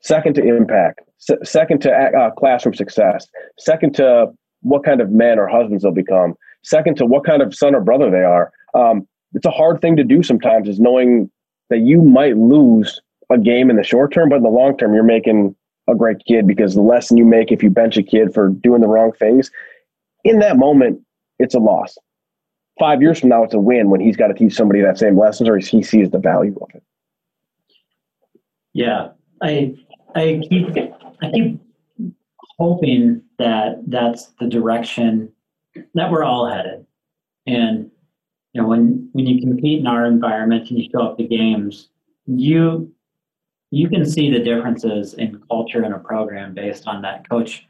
Second 0.00 0.34
to 0.34 0.56
impact, 0.56 1.00
second 1.42 1.80
to 1.80 1.90
uh, 1.90 2.30
classroom 2.32 2.74
success, 2.74 3.26
second 3.58 3.96
to 3.96 4.26
what 4.60 4.84
kind 4.84 5.00
of 5.00 5.10
men 5.10 5.40
or 5.40 5.48
husbands 5.48 5.82
they'll 5.82 5.92
become. 5.92 6.34
Second, 6.64 6.96
to 6.96 7.06
what 7.06 7.24
kind 7.24 7.42
of 7.42 7.54
son 7.54 7.74
or 7.74 7.80
brother 7.80 8.10
they 8.10 8.22
are. 8.24 8.52
Um, 8.74 9.06
it's 9.34 9.46
a 9.46 9.50
hard 9.50 9.80
thing 9.80 9.96
to 9.96 10.04
do 10.04 10.22
sometimes, 10.22 10.68
is 10.68 10.80
knowing 10.80 11.30
that 11.70 11.80
you 11.80 12.02
might 12.02 12.36
lose 12.36 13.00
a 13.30 13.38
game 13.38 13.70
in 13.70 13.76
the 13.76 13.82
short 13.84 14.12
term, 14.12 14.28
but 14.28 14.36
in 14.36 14.42
the 14.42 14.48
long 14.48 14.76
term, 14.76 14.94
you're 14.94 15.02
making 15.02 15.54
a 15.88 15.94
great 15.94 16.18
kid 16.26 16.46
because 16.46 16.74
the 16.74 16.82
lesson 16.82 17.16
you 17.16 17.24
make 17.24 17.52
if 17.52 17.62
you 17.62 17.70
bench 17.70 17.96
a 17.96 18.02
kid 18.02 18.32
for 18.32 18.48
doing 18.48 18.80
the 18.80 18.88
wrong 18.88 19.12
things, 19.12 19.50
in 20.24 20.38
that 20.38 20.56
moment, 20.56 21.00
it's 21.38 21.54
a 21.54 21.58
loss. 21.58 21.98
five 22.78 23.02
years 23.02 23.20
from 23.20 23.28
now, 23.28 23.44
it's 23.44 23.54
a 23.54 23.58
win 23.58 23.90
when 23.90 24.00
he's 24.00 24.16
got 24.16 24.28
to 24.28 24.34
teach 24.34 24.54
somebody 24.54 24.80
that 24.80 24.98
same 24.98 25.18
lessons 25.18 25.48
or 25.48 25.58
he 25.58 25.82
sees 25.82 26.10
the 26.10 26.18
value 26.18 26.56
of 26.60 26.68
it. 26.74 26.82
Yeah, 28.72 29.08
I 29.42 29.76
I 30.14 30.40
keep 30.48 30.68
I 31.22 31.30
keep 31.30 31.60
hoping 32.58 33.22
that 33.38 33.82
that's 33.86 34.32
the 34.40 34.48
direction 34.48 35.30
that 35.94 36.10
we're 36.10 36.24
all 36.24 36.48
headed. 36.48 36.86
And 37.46 37.90
you 38.52 38.62
know, 38.62 38.68
when 38.68 39.08
when 39.12 39.26
you 39.26 39.40
compete 39.40 39.80
in 39.80 39.86
our 39.86 40.06
environment 40.06 40.70
and 40.70 40.78
you 40.78 40.88
show 40.90 41.02
up 41.02 41.18
to 41.18 41.24
games, 41.24 41.88
you 42.26 42.92
you 43.70 43.88
can 43.88 44.06
see 44.06 44.30
the 44.30 44.38
differences 44.38 45.14
in 45.14 45.42
culture 45.50 45.84
in 45.84 45.92
a 45.92 45.98
program 45.98 46.54
based 46.54 46.86
on 46.86 47.02
that 47.02 47.28
coach 47.28 47.66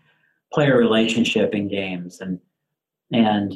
player 0.53 0.77
relationship 0.77 1.55
in 1.55 1.69
games 1.69 2.21
and 2.21 2.39
and 3.13 3.55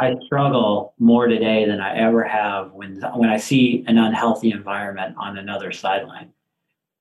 I 0.00 0.14
struggle 0.24 0.94
more 0.98 1.26
today 1.26 1.66
than 1.66 1.80
I 1.80 1.94
ever 1.98 2.24
have 2.24 2.72
when 2.72 3.02
when 3.14 3.28
I 3.28 3.36
see 3.36 3.84
an 3.86 3.98
unhealthy 3.98 4.50
environment 4.50 5.14
on 5.18 5.36
another 5.36 5.72
sideline. 5.72 6.32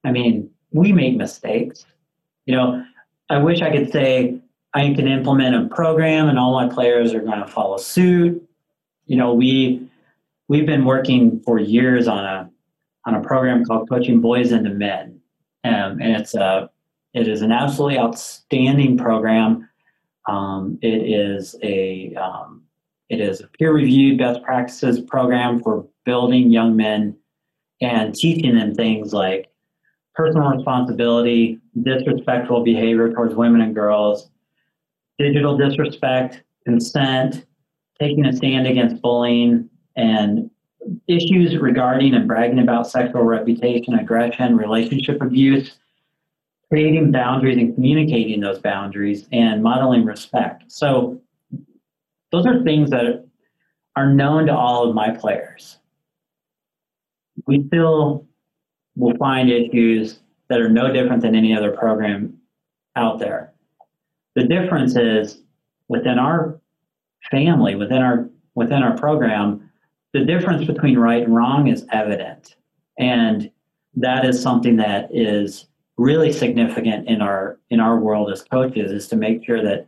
I 0.03 0.11
mean, 0.11 0.49
we 0.71 0.91
make 0.91 1.15
mistakes. 1.15 1.85
You 2.45 2.55
know, 2.55 2.85
I 3.29 3.37
wish 3.37 3.61
I 3.61 3.71
could 3.71 3.91
say 3.91 4.41
I 4.73 4.93
can 4.93 5.07
implement 5.07 5.55
a 5.55 5.73
program 5.73 6.29
and 6.29 6.37
all 6.37 6.53
my 6.53 6.69
players 6.69 7.13
are 7.13 7.21
going 7.21 7.39
to 7.39 7.47
follow 7.47 7.77
suit. 7.77 8.47
You 9.05 9.17
know, 9.17 9.33
we 9.33 9.87
we've 10.47 10.65
been 10.65 10.85
working 10.85 11.39
for 11.41 11.59
years 11.59 12.07
on 12.07 12.23
a 12.23 12.49
on 13.05 13.15
a 13.15 13.21
program 13.21 13.65
called 13.65 13.89
Coaching 13.89 14.21
Boys 14.21 14.51
into 14.51 14.69
Men, 14.69 15.19
um, 15.63 15.99
and 16.01 16.15
it's 16.15 16.35
a 16.35 16.69
it 17.13 17.27
is 17.27 17.41
an 17.41 17.51
absolutely 17.51 17.97
outstanding 17.97 18.97
program. 18.97 19.67
Um, 20.27 20.77
it 20.81 20.87
is 20.87 21.55
a 21.63 22.13
um, 22.15 22.63
it 23.09 23.19
is 23.19 23.41
a 23.41 23.47
peer 23.47 23.73
reviewed 23.73 24.19
best 24.19 24.43
practices 24.43 24.99
program 25.01 25.61
for 25.61 25.87
building 26.05 26.51
young 26.51 26.75
men 26.75 27.17
and 27.81 28.13
teaching 28.13 28.55
them 28.55 28.75
things 28.75 29.13
like 29.13 29.49
personal 30.13 30.49
responsibility, 30.49 31.59
disrespectful 31.81 32.63
behavior 32.63 33.11
towards 33.13 33.33
women 33.33 33.61
and 33.61 33.73
girls, 33.73 34.29
digital 35.19 35.57
disrespect, 35.57 36.41
consent, 36.65 37.45
taking 37.99 38.25
a 38.25 38.33
stand 38.33 38.65
against 38.65 39.01
bullying, 39.01 39.69
and 39.95 40.49
issues 41.07 41.57
regarding 41.57 42.13
and 42.15 42.27
bragging 42.27 42.59
about 42.59 42.89
sexual 42.89 43.23
reputation, 43.23 43.93
aggression, 43.95 44.55
relationship 44.55 45.21
abuse, 45.21 45.77
creating 46.69 47.11
boundaries 47.11 47.57
and 47.57 47.75
communicating 47.75 48.39
those 48.39 48.59
boundaries, 48.59 49.27
and 49.31 49.61
modeling 49.61 50.05
respect. 50.05 50.63
So 50.67 51.21
those 52.31 52.45
are 52.45 52.63
things 52.63 52.89
that 52.91 53.25
are 53.95 54.13
known 54.13 54.45
to 54.45 54.55
all 54.55 54.87
of 54.87 54.95
my 54.95 55.11
players. 55.11 55.77
We 57.45 57.65
still 57.67 58.25
will 58.95 59.17
find 59.17 59.49
issues 59.49 60.19
that 60.49 60.61
are 60.61 60.69
no 60.69 60.91
different 60.93 61.21
than 61.21 61.35
any 61.35 61.55
other 61.55 61.71
program 61.71 62.37
out 62.95 63.19
there. 63.19 63.53
The 64.35 64.43
difference 64.43 64.95
is 64.95 65.41
within 65.87 66.19
our 66.19 66.59
family, 67.31 67.75
within 67.75 68.01
our 68.01 68.29
within 68.55 68.83
our 68.83 68.97
program, 68.97 69.69
the 70.13 70.25
difference 70.25 70.65
between 70.65 70.97
right 70.97 71.23
and 71.23 71.35
wrong 71.35 71.67
is 71.67 71.85
evident. 71.91 72.55
And 72.97 73.51
that 73.95 74.25
is 74.25 74.41
something 74.41 74.75
that 74.77 75.09
is 75.11 75.65
really 75.97 76.31
significant 76.31 77.07
in 77.07 77.21
our 77.21 77.59
in 77.69 77.79
our 77.79 77.99
world 77.99 78.31
as 78.31 78.41
coaches 78.43 78.91
is 78.91 79.07
to 79.09 79.15
make 79.15 79.45
sure 79.45 79.61
that 79.63 79.87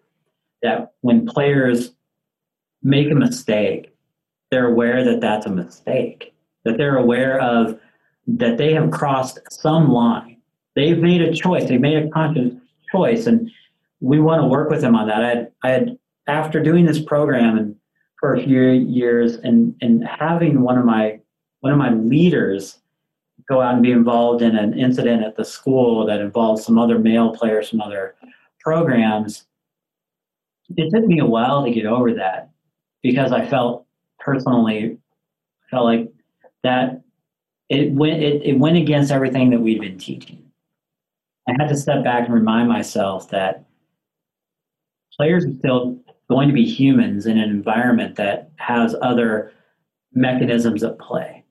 that 0.62 0.94
when 1.02 1.26
players 1.26 1.92
make 2.84 3.10
a 3.12 3.16
mistake, 3.16 3.96
they're 4.50 4.68
aware 4.68 5.04
that 5.04 5.22
that's 5.22 5.46
a 5.46 5.50
mistake, 5.50 6.34
that 6.66 6.78
they're 6.78 6.98
aware 6.98 7.40
of 7.40 7.80
that 8.28 8.58
they 8.58 8.74
have 8.74 8.92
crossed 8.92 9.40
some 9.50 9.92
line. 9.92 10.38
They've 10.76 10.98
made 10.98 11.22
a 11.22 11.34
choice, 11.34 11.68
they've 11.68 11.82
made 11.82 12.06
a 12.06 12.10
conscious 12.10 12.54
choice, 12.92 13.28
and 13.28 13.50
we 14.02 14.20
want 14.20 14.42
to 14.42 14.48
work 14.48 14.70
with 14.70 14.82
them 14.82 14.96
on 14.96 15.08
that. 15.08 15.24
I 15.24 15.30
had, 15.30 15.52
I 15.64 15.70
had 15.70 15.98
after 16.28 16.62
doing 16.62 16.86
this 16.86 17.02
program 17.02 17.58
and 17.58 17.76
for 18.20 18.36
a 18.36 18.44
few 18.44 18.62
years 18.62 19.36
and, 19.36 19.76
and 19.82 20.06
having 20.06 20.62
one 20.62 20.78
of 20.78 20.86
my 20.86 21.20
one 21.62 21.72
of 21.72 21.78
my 21.78 21.92
leaders 21.92 22.80
go 23.48 23.62
out 23.62 23.76
and 23.76 23.84
be 23.84 23.92
involved 23.92 24.42
in 24.42 24.56
an 24.56 24.78
incident 24.78 25.24
at 25.24 25.36
the 25.36 25.46
school 25.46 26.06
that 26.06 26.20
involved 26.20 26.64
some 26.64 26.80
other 26.80 26.98
male 26.98 27.36
players 27.36 27.70
from 27.70 27.82
other 27.82 28.16
programs, 28.60 29.46
it 30.76 30.90
took 30.92 31.06
me 31.06 31.20
a 31.20 31.26
while 31.26 31.64
to 31.64 31.72
get 31.72 31.86
over 31.86 32.14
that 32.14 32.50
because 33.04 33.32
I 33.32 33.46
felt 33.46 33.86
personally 34.20 34.98
felt 35.70 35.86
like 35.86 36.12
that 36.64 37.02
it 37.70 37.92
went 37.92 38.22
it, 38.22 38.42
it 38.44 38.60
went 38.60 38.78
against 38.78 39.12
everything 39.12 39.50
that 39.52 39.62
we'd 39.62 39.82
been 39.82 39.98
teaching. 39.98 40.44
I 41.48 41.54
had 41.60 41.70
to 41.70 41.78
step 41.78 42.04
back 42.04 42.26
and 42.26 42.34
remind 42.34 42.70
myself 42.70 43.30
that 43.30 43.66
players 45.16 45.46
are 45.46 45.54
still 45.60 46.00
going 46.30 46.48
to 46.48 46.54
be 46.54 46.66
humans 46.66 47.26
in 47.26 47.38
an 47.38 47.50
environment 47.50 48.16
that 48.16 48.52
has 48.58 48.96
other 49.02 49.52
mechanisms 50.14 50.84
at 50.84 50.98
play. 51.00 51.44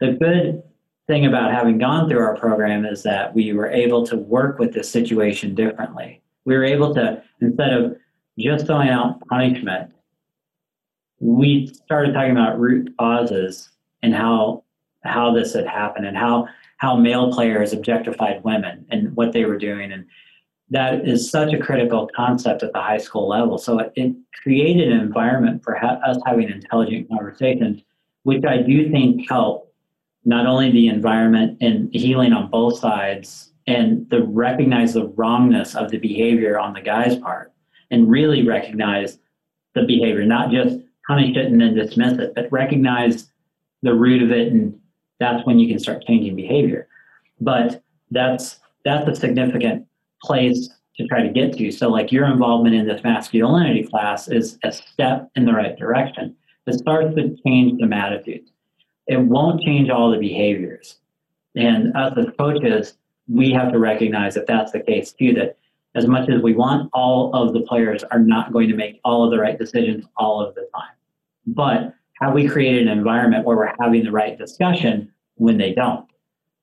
The 0.00 0.12
good 0.12 0.62
thing 1.06 1.26
about 1.26 1.52
having 1.52 1.78
gone 1.78 2.08
through 2.08 2.20
our 2.20 2.36
program 2.36 2.84
is 2.84 3.02
that 3.02 3.34
we 3.34 3.52
were 3.52 3.70
able 3.70 4.06
to 4.06 4.16
work 4.16 4.58
with 4.58 4.72
this 4.72 4.90
situation 4.90 5.54
differently. 5.54 6.22
We 6.44 6.56
were 6.56 6.64
able 6.64 6.94
to, 6.94 7.22
instead 7.40 7.72
of 7.72 7.96
just 8.38 8.66
throwing 8.66 8.88
out 8.88 9.20
punishment, 9.28 9.92
we 11.18 11.66
started 11.66 12.14
talking 12.14 12.32
about 12.32 12.58
root 12.58 12.94
causes 12.98 13.70
and 14.02 14.14
how 14.14 14.64
how 15.04 15.32
this 15.32 15.54
had 15.54 15.66
happened 15.66 16.06
and 16.06 16.16
how 16.16 16.48
how 16.78 16.96
male 16.96 17.32
players 17.32 17.72
objectified 17.72 18.42
women 18.42 18.86
and 18.90 19.14
what 19.16 19.32
they 19.32 19.44
were 19.44 19.58
doing 19.58 19.92
and 19.92 20.06
that 20.70 21.06
is 21.06 21.30
such 21.30 21.52
a 21.52 21.58
critical 21.58 22.08
concept 22.14 22.62
at 22.62 22.72
the 22.72 22.80
high 22.80 22.98
school 22.98 23.28
level 23.28 23.58
so 23.58 23.78
it, 23.78 23.92
it 23.96 24.14
created 24.42 24.90
an 24.90 25.00
environment 25.00 25.62
for 25.62 25.74
ha- 25.74 26.00
us 26.06 26.18
having 26.26 26.50
intelligent 26.50 27.08
conversations 27.08 27.82
which 28.24 28.44
i 28.44 28.58
do 28.58 28.90
think 28.90 29.28
help 29.28 29.72
not 30.24 30.46
only 30.46 30.70
the 30.70 30.88
environment 30.88 31.56
and 31.60 31.92
healing 31.94 32.32
on 32.32 32.50
both 32.50 32.78
sides 32.78 33.52
and 33.66 34.08
the 34.10 34.22
recognize 34.22 34.94
the 34.94 35.06
wrongness 35.08 35.74
of 35.74 35.90
the 35.90 35.98
behavior 35.98 36.58
on 36.58 36.72
the 36.72 36.80
guy's 36.80 37.16
part 37.16 37.52
and 37.90 38.10
really 38.10 38.46
recognize 38.46 39.18
the 39.74 39.82
behavior 39.84 40.24
not 40.24 40.50
just 40.50 40.78
punish 41.10 41.36
it 41.36 41.46
and 41.46 41.60
then 41.60 41.74
dismiss 41.74 42.18
it, 42.18 42.32
but 42.36 42.50
recognize 42.52 43.30
the 43.82 43.92
root 43.92 44.22
of 44.22 44.30
it, 44.30 44.52
and 44.52 44.78
that's 45.18 45.44
when 45.44 45.58
you 45.58 45.68
can 45.68 45.78
start 45.78 46.04
changing 46.06 46.36
behavior. 46.36 46.86
But 47.40 47.82
that's 48.10 48.60
that's 48.84 49.08
a 49.08 49.16
significant 49.16 49.86
place 50.22 50.68
to 50.96 51.06
try 51.06 51.22
to 51.22 51.30
get 51.30 51.56
to. 51.56 51.70
So, 51.70 51.88
like 51.88 52.12
your 52.12 52.26
involvement 52.26 52.74
in 52.74 52.86
this 52.86 53.02
masculinity 53.02 53.84
class 53.84 54.28
is 54.28 54.58
a 54.64 54.72
step 54.72 55.30
in 55.36 55.44
the 55.44 55.52
right 55.52 55.76
direction. 55.76 56.36
It 56.66 56.78
starts 56.78 57.14
to 57.16 57.36
change 57.44 57.80
some 57.80 57.92
attitudes. 57.92 58.52
It 59.06 59.18
won't 59.18 59.62
change 59.62 59.90
all 59.90 60.10
the 60.10 60.18
behaviors. 60.18 60.96
And 61.56 61.96
us 61.96 62.12
as 62.16 62.26
coaches, 62.38 62.94
we 63.28 63.50
have 63.52 63.72
to 63.72 63.78
recognize 63.78 64.34
that 64.34 64.46
that's 64.46 64.72
the 64.72 64.80
case 64.80 65.12
too. 65.12 65.32
That 65.34 65.56
as 65.94 66.06
much 66.06 66.28
as 66.28 66.40
we 66.42 66.54
want, 66.54 66.90
all 66.92 67.34
of 67.34 67.52
the 67.52 67.62
players 67.62 68.04
are 68.04 68.20
not 68.20 68.52
going 68.52 68.68
to 68.68 68.76
make 68.76 69.00
all 69.04 69.24
of 69.24 69.30
the 69.30 69.38
right 69.38 69.58
decisions 69.58 70.04
all 70.16 70.40
of 70.40 70.54
the 70.54 70.68
time. 70.74 70.94
But 71.46 71.94
have 72.20 72.34
we 72.34 72.46
created 72.46 72.86
an 72.86 72.98
environment 72.98 73.44
where 73.44 73.56
we're 73.56 73.74
having 73.80 74.04
the 74.04 74.12
right 74.12 74.38
discussion 74.38 75.10
when 75.36 75.58
they 75.58 75.72
don't? 75.72 76.06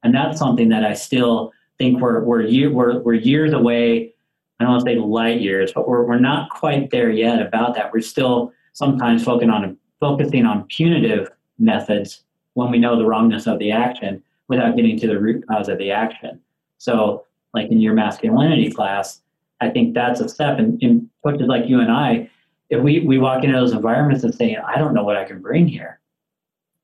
And 0.03 0.13
that's 0.13 0.39
something 0.39 0.69
that 0.69 0.85
I 0.85 0.93
still 0.93 1.51
think 1.77 2.01
we're 2.01 2.23
we're 2.23 2.41
year, 2.41 2.71
we're, 2.71 2.99
we're 2.99 3.13
years 3.13 3.53
away. 3.53 4.13
I 4.59 4.63
don't 4.63 4.73
want 4.73 4.85
to 4.85 4.91
say 4.91 4.97
light 4.97 5.41
years, 5.41 5.71
but 5.73 5.87
we're 5.87 6.03
we're 6.03 6.19
not 6.19 6.49
quite 6.49 6.89
there 6.89 7.11
yet 7.11 7.41
about 7.41 7.75
that. 7.75 7.93
We're 7.93 8.01
still 8.01 8.53
sometimes 8.73 9.23
focusing 9.23 9.49
on 9.49 9.77
focusing 9.99 10.45
on 10.45 10.65
punitive 10.65 11.29
methods 11.59 12.23
when 12.53 12.71
we 12.71 12.79
know 12.79 12.97
the 12.97 13.05
wrongness 13.05 13.47
of 13.47 13.59
the 13.59 13.71
action 13.71 14.23
without 14.47 14.75
getting 14.75 14.99
to 14.99 15.07
the 15.07 15.19
root 15.19 15.45
cause 15.47 15.69
of 15.69 15.77
the 15.77 15.91
action. 15.91 16.39
So, 16.77 17.25
like 17.53 17.69
in 17.71 17.79
your 17.79 17.93
masculinity 17.93 18.71
class, 18.71 19.21
I 19.61 19.69
think 19.69 19.93
that's 19.93 20.19
a 20.19 20.29
step. 20.29 20.59
And 20.59 20.81
in 20.81 21.09
coaches 21.23 21.47
like 21.47 21.67
you 21.67 21.79
and 21.79 21.91
I, 21.91 22.29
if 22.69 22.81
we, 22.81 22.99
we 23.01 23.17
walk 23.17 23.43
into 23.43 23.57
those 23.57 23.71
environments 23.71 24.23
and 24.23 24.33
say, 24.33 24.55
I 24.55 24.77
don't 24.77 24.93
know 24.93 25.03
what 25.03 25.15
I 25.15 25.23
can 25.23 25.41
bring 25.41 25.67
here. 25.67 25.99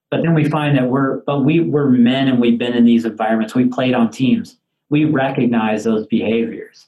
But 0.09 0.21
then 0.21 0.33
we 0.33 0.49
find 0.49 0.77
that 0.77 0.89
we're, 0.89 1.17
but 1.21 1.39
we, 1.39 1.59
we're 1.59 1.89
men 1.89 2.27
and 2.27 2.39
we've 2.39 2.57
been 2.57 2.73
in 2.73 2.85
these 2.85 3.05
environments. 3.05 3.55
We 3.55 3.65
played 3.65 3.93
on 3.93 4.11
teams. 4.11 4.57
We 4.93 5.05
recognize 5.05 5.83
those 5.83 6.05
behaviors. 6.05 6.85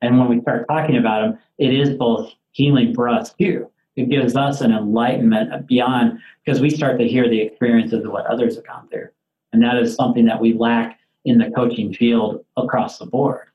And 0.00 0.16
when 0.16 0.28
we 0.28 0.40
start 0.42 0.64
talking 0.68 0.96
about 0.96 1.22
them, 1.22 1.38
it 1.58 1.74
is 1.74 1.96
both 1.96 2.32
healing 2.52 2.94
for 2.94 3.08
us 3.08 3.32
too. 3.32 3.68
It 3.96 4.08
gives 4.08 4.36
us 4.36 4.60
an 4.60 4.70
enlightenment 4.70 5.66
beyond 5.66 6.20
because 6.44 6.60
we 6.60 6.70
start 6.70 7.00
to 7.00 7.08
hear 7.08 7.28
the 7.28 7.40
experiences 7.40 8.04
of 8.04 8.12
what 8.12 8.26
others 8.26 8.54
have 8.54 8.64
gone 8.68 8.86
through. 8.86 9.08
And 9.52 9.60
that 9.60 9.76
is 9.76 9.96
something 9.96 10.24
that 10.26 10.40
we 10.40 10.52
lack 10.52 11.00
in 11.24 11.38
the 11.38 11.50
coaching 11.50 11.92
field 11.92 12.44
across 12.56 12.98
the 12.98 13.06
board. 13.06 13.48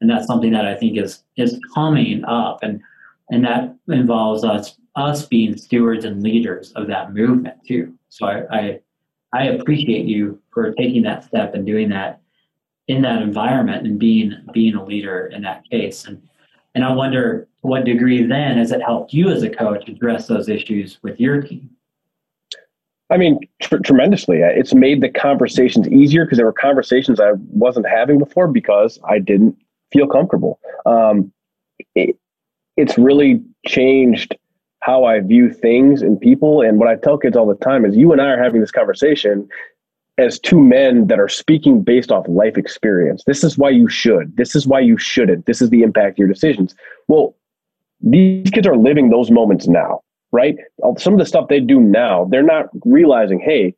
And 0.00 0.08
that's 0.08 0.26
something 0.26 0.52
that 0.52 0.64
I 0.64 0.74
think 0.74 0.96
is 0.96 1.22
is 1.36 1.60
coming 1.74 2.24
up. 2.24 2.62
And 2.62 2.80
and 3.30 3.44
that 3.44 3.76
involves 3.88 4.42
us 4.42 4.78
us 4.96 5.26
being 5.26 5.54
stewards 5.58 6.06
and 6.06 6.22
leaders 6.22 6.72
of 6.76 6.86
that 6.86 7.12
movement 7.12 7.62
too. 7.68 7.92
So 8.08 8.24
I, 8.24 8.56
I, 8.58 8.80
I 9.34 9.42
appreciate 9.48 10.06
you 10.06 10.40
for 10.50 10.72
taking 10.72 11.02
that 11.02 11.24
step 11.24 11.52
and 11.52 11.66
doing 11.66 11.90
that 11.90 12.22
in 12.88 13.02
that 13.02 13.22
environment 13.22 13.86
and 13.86 13.98
being 13.98 14.34
being 14.52 14.74
a 14.74 14.84
leader 14.84 15.26
in 15.26 15.42
that 15.42 15.68
case. 15.70 16.04
And 16.04 16.22
and 16.74 16.84
I 16.84 16.92
wonder 16.92 17.48
what 17.60 17.84
degree 17.84 18.24
then 18.24 18.58
has 18.58 18.72
it 18.72 18.82
helped 18.82 19.12
you 19.12 19.30
as 19.30 19.42
a 19.42 19.50
coach 19.50 19.88
address 19.88 20.26
those 20.26 20.48
issues 20.48 20.98
with 21.02 21.20
your 21.20 21.40
team? 21.40 21.70
I 23.10 23.16
mean, 23.16 23.38
tr- 23.62 23.78
tremendously. 23.78 24.40
It's 24.40 24.74
made 24.74 25.00
the 25.00 25.08
conversations 25.08 25.88
easier 25.88 26.24
because 26.24 26.36
there 26.36 26.46
were 26.46 26.52
conversations 26.52 27.20
I 27.20 27.32
wasn't 27.50 27.86
having 27.86 28.18
before 28.18 28.48
because 28.48 28.98
I 29.08 29.18
didn't 29.18 29.56
feel 29.92 30.06
comfortable. 30.06 30.58
Um, 30.84 31.32
it, 31.94 32.16
it's 32.76 32.98
really 32.98 33.42
changed 33.66 34.36
how 34.80 35.04
I 35.04 35.20
view 35.20 35.50
things 35.50 36.02
and 36.02 36.20
people. 36.20 36.60
And 36.60 36.78
what 36.78 36.88
I 36.88 36.96
tell 36.96 37.16
kids 37.16 37.36
all 37.36 37.46
the 37.46 37.54
time 37.54 37.84
is 37.84 37.96
you 37.96 38.12
and 38.12 38.20
I 38.20 38.26
are 38.26 38.42
having 38.42 38.60
this 38.60 38.70
conversation 38.70 39.48
as 40.18 40.38
two 40.38 40.60
men 40.60 41.08
that 41.08 41.18
are 41.18 41.28
speaking 41.28 41.82
based 41.82 42.12
off 42.12 42.24
life 42.28 42.56
experience. 42.56 43.24
This 43.26 43.42
is 43.42 43.58
why 43.58 43.70
you 43.70 43.88
should. 43.88 44.36
This 44.36 44.54
is 44.54 44.66
why 44.66 44.80
you 44.80 44.96
shouldn't. 44.96 45.46
This 45.46 45.60
is 45.60 45.70
the 45.70 45.82
impact 45.82 46.18
your 46.18 46.28
decisions. 46.28 46.74
Well, 47.08 47.34
these 48.00 48.50
kids 48.50 48.66
are 48.66 48.76
living 48.76 49.10
those 49.10 49.30
moments 49.30 49.66
now, 49.66 50.00
right? 50.30 50.56
Some 50.98 51.14
of 51.14 51.18
the 51.18 51.26
stuff 51.26 51.48
they 51.48 51.60
do 51.60 51.80
now, 51.80 52.26
they're 52.30 52.42
not 52.42 52.66
realizing, 52.84 53.40
hey, 53.40 53.74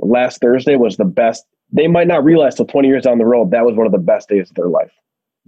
last 0.00 0.40
Thursday 0.40 0.76
was 0.76 0.96
the 0.96 1.04
best. 1.04 1.44
They 1.72 1.86
might 1.86 2.06
not 2.06 2.24
realize 2.24 2.54
till 2.54 2.66
20 2.66 2.88
years 2.88 3.04
down 3.04 3.18
the 3.18 3.26
road 3.26 3.50
that 3.52 3.64
was 3.64 3.76
one 3.76 3.86
of 3.86 3.92
the 3.92 3.98
best 3.98 4.28
days 4.28 4.50
of 4.50 4.56
their 4.56 4.68
life. 4.68 4.92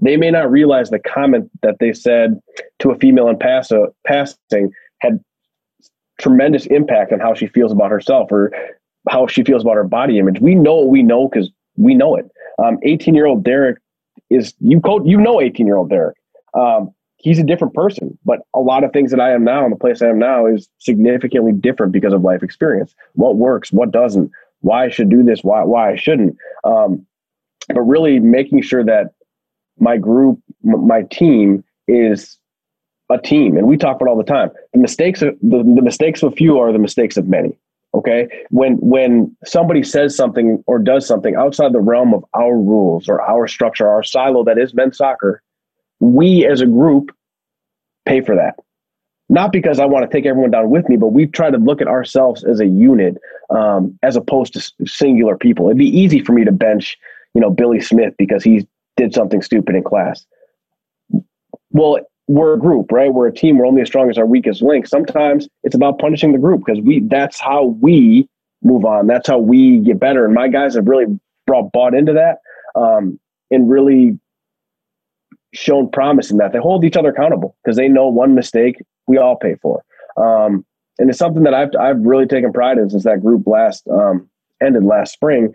They 0.03 0.17
may 0.17 0.31
not 0.31 0.51
realize 0.51 0.89
the 0.89 0.99
comment 0.99 1.51
that 1.63 1.77
they 1.81 1.93
said 1.93 2.41
to 2.79 2.91
a 2.91 2.99
female 2.99 3.29
in 3.29 3.39
pass- 3.39 3.73
passing 4.07 4.73
had 5.01 5.23
tremendous 6.19 6.67
impact 6.67 7.13
on 7.13 7.21
how 7.21 7.35
she 7.35 7.47
feels 7.47 7.73
about 7.73 7.91
herself 7.91 8.31
or 8.31 8.53
how 9.09 9.27
she 9.27 9.43
feels 9.43 9.63
about 9.63 9.77
her 9.77 9.85
body 9.85 10.19
image. 10.19 10.41
We 10.41 10.55
know 10.55 10.77
what 10.77 10.89
we 10.89 11.03
know 11.03 11.29
because 11.29 11.51
we 11.77 11.95
know 11.95 12.17
it. 12.17 12.31
18 12.85 13.13
um, 13.13 13.17
year 13.17 13.27
old 13.27 13.43
Derek 13.43 13.79
is 14.29 14.55
you 14.61 14.81
coach, 14.81 15.03
you 15.07 15.17
know 15.17 15.41
18 15.41 15.67
year 15.67 15.77
old 15.77 15.91
Derek. 15.91 16.17
Um, 16.55 16.93
he's 17.17 17.39
a 17.39 17.45
different 17.45 17.75
person, 17.75 18.19
but 18.25 18.41
a 18.55 18.61
lot 18.61 18.85
of 18.85 18.93
things 18.93 19.11
that 19.11 19.21
I 19.21 19.33
am 19.33 19.45
now 19.45 19.65
and 19.65 19.73
the 19.73 19.79
place 19.79 20.03
I 20.03 20.09
am 20.09 20.19
now 20.19 20.47
is 20.47 20.69
significantly 20.79 21.53
different 21.53 21.93
because 21.93 22.13
of 22.13 22.23
life 22.23 22.43
experience. 22.43 22.95
What 23.15 23.37
works, 23.37 23.73
what 23.73 23.91
doesn't, 23.91 24.31
why 24.61 24.87
I 24.87 24.91
should 24.91 25.11
do 25.11 25.23
this, 25.23 25.43
why 25.43 25.63
why 25.65 25.93
I 25.93 25.97
shouldn't. 25.97 26.37
Um, 26.65 27.07
but 27.69 27.83
really 27.83 28.19
making 28.19 28.63
sure 28.63 28.85
that 28.85 29.13
my 29.79 29.97
group, 29.97 30.41
m- 30.67 30.87
my 30.87 31.03
team 31.03 31.65
is 31.89 32.39
a 33.11 33.19
team, 33.19 33.57
and 33.57 33.67
we 33.67 33.77
talk 33.77 33.97
about 33.97 34.09
all 34.09 34.17
the 34.17 34.25
time. 34.25 34.51
The 34.73 34.81
mistakes 34.81 35.23
of 35.23 35.37
the, 35.43 35.59
the 35.59 35.83
mistakes 35.83 36.23
of 36.23 36.33
a 36.33 36.37
few 36.37 36.59
are 36.59 36.73
the 36.73 36.79
mistakes 36.79 37.17
of 37.17 37.27
many. 37.27 37.59
Okay, 37.93 38.29
when 38.51 38.75
when 38.75 39.37
somebody 39.45 39.83
says 39.83 40.15
something 40.15 40.63
or 40.67 40.79
does 40.79 41.07
something 41.07 41.35
outside 41.35 41.73
the 41.73 41.81
realm 41.81 42.15
of 42.15 42.25
our 42.35 42.57
rules 42.57 43.09
or 43.09 43.21
our 43.21 43.49
structure, 43.49 43.89
our 43.89 44.05
silo 44.05 44.45
that 44.45 44.59
is 44.59 44.73
men's 44.75 44.97
soccer, 44.97 45.43
we 45.99 46.47
as 46.47 46.61
a 46.61 46.67
group 46.67 47.11
pay 48.07 48.21
for 48.21 48.37
that. 48.37 48.55
Not 49.29 49.53
because 49.53 49.79
I 49.79 49.87
want 49.87 50.09
to 50.09 50.17
take 50.17 50.27
everyone 50.27 50.51
down 50.51 50.71
with 50.71 50.89
me, 50.89 50.97
but 50.97 51.09
we 51.09 51.27
try 51.27 51.51
to 51.51 51.57
look 51.57 51.81
at 51.81 51.87
ourselves 51.87 52.43
as 52.45 52.61
a 52.61 52.67
unit, 52.67 53.17
um, 53.51 53.97
as 54.03 54.17
opposed 54.17 54.55
to 54.55 54.87
singular 54.87 55.37
people. 55.37 55.67
It'd 55.67 55.79
be 55.79 55.87
easy 55.87 56.21
for 56.21 56.33
me 56.33 56.45
to 56.45 56.53
bench, 56.53 56.99
you 57.35 57.41
know, 57.41 57.51
Billy 57.51 57.81
Smith 57.81 58.15
because 58.19 58.43
he 58.43 58.67
did 58.97 59.15
something 59.15 59.41
stupid 59.41 59.77
in 59.77 59.85
class. 59.85 60.27
Well, 61.71 62.01
we're 62.31 62.55
a 62.55 62.59
group, 62.61 62.93
right? 62.93 63.13
We're 63.13 63.27
a 63.27 63.35
team. 63.35 63.59
We're 63.59 63.67
only 63.67 63.83
as 63.83 63.89
strong 63.89 64.09
as 64.09 64.17
our 64.17 64.25
weakest 64.25 64.63
link. 64.63 64.87
Sometimes 64.87 65.49
it's 65.65 65.75
about 65.75 65.99
punishing 65.99 66.31
the 66.31 66.39
group 66.39 66.63
because 66.65 66.81
we 66.81 67.01
that's 67.01 67.41
how 67.41 67.77
we 67.81 68.29
move 68.63 68.85
on. 68.85 69.09
That's 69.09 69.27
how 69.27 69.41
we 69.41 69.79
get 69.81 69.99
better. 69.99 70.25
And 70.27 70.33
my 70.33 70.47
guys 70.47 70.77
have 70.77 70.87
really 70.87 71.07
brought 71.49 71.73
bought 71.73 71.93
into 71.93 72.13
that 72.13 72.39
um, 72.81 73.19
and 73.51 73.69
really 73.69 74.17
shown 75.55 75.91
promise 75.91 76.31
in 76.31 76.37
that. 76.37 76.53
They 76.53 76.61
hold 76.61 76.85
each 76.85 76.97
other 76.97 77.09
accountable 77.09 77.57
because 77.65 77.77
they 77.77 77.89
know 77.89 78.07
one 78.07 78.37
mistake 78.37 78.81
we 79.09 79.19
all 79.19 79.35
pay 79.35 79.57
for. 79.57 79.83
Um, 80.17 80.65
and 81.01 81.11
it's 81.11 81.19
something 81.19 81.43
that 81.43 81.55
I've 81.55 81.71
I've 81.81 81.99
really 81.99 82.27
taken 82.27 82.53
pride 82.53 82.79
in 82.79 82.91
since 82.91 83.03
that 83.03 83.23
group 83.23 83.49
last 83.49 83.89
um, 83.89 84.31
ended 84.63 84.85
last 84.85 85.13
spring. 85.13 85.53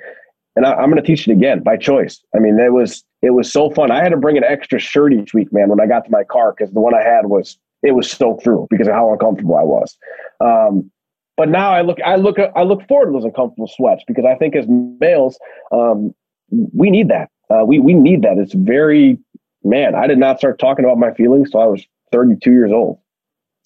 And 0.55 0.65
I, 0.65 0.73
I'm 0.73 0.89
going 0.89 1.01
to 1.01 1.07
teach 1.07 1.27
it 1.27 1.31
again 1.31 1.61
by 1.61 1.77
choice. 1.77 2.21
I 2.35 2.39
mean, 2.39 2.59
it 2.59 2.71
was 2.71 3.03
it 3.21 3.31
was 3.31 3.51
so 3.51 3.69
fun. 3.69 3.91
I 3.91 4.01
had 4.01 4.09
to 4.09 4.17
bring 4.17 4.37
an 4.37 4.43
extra 4.43 4.79
shirt 4.79 5.13
each 5.13 5.33
week, 5.33 5.51
man, 5.51 5.69
when 5.69 5.79
I 5.79 5.87
got 5.87 6.05
to 6.05 6.11
my 6.11 6.23
car 6.23 6.53
because 6.53 6.73
the 6.73 6.79
one 6.79 6.93
I 6.93 7.01
had 7.01 7.25
was 7.25 7.57
it 7.83 7.91
was 7.91 8.09
soaked 8.09 8.43
through 8.43 8.67
because 8.69 8.87
of 8.87 8.93
how 8.93 9.11
uncomfortable 9.11 9.55
I 9.55 9.63
was. 9.63 9.97
Um, 10.39 10.91
but 11.37 11.49
now 11.49 11.71
I 11.71 11.81
look, 11.81 11.99
I 12.05 12.15
look, 12.15 12.37
I 12.55 12.63
look 12.63 12.87
forward 12.87 13.07
to 13.07 13.11
those 13.11 13.25
uncomfortable 13.25 13.67
sweats 13.67 14.03
because 14.07 14.25
I 14.25 14.35
think 14.35 14.55
as 14.55 14.65
males, 14.67 15.37
um, 15.71 16.13
we 16.49 16.89
need 16.89 17.09
that. 17.09 17.29
Uh, 17.49 17.63
we 17.65 17.79
we 17.79 17.93
need 17.93 18.21
that. 18.23 18.37
It's 18.37 18.53
very 18.53 19.19
man. 19.63 19.95
I 19.95 20.07
did 20.07 20.17
not 20.17 20.39
start 20.39 20.59
talking 20.59 20.85
about 20.85 20.97
my 20.97 21.13
feelings 21.13 21.47
until 21.47 21.61
I 21.61 21.65
was 21.65 21.85
32 22.11 22.51
years 22.51 22.71
old. 22.71 22.99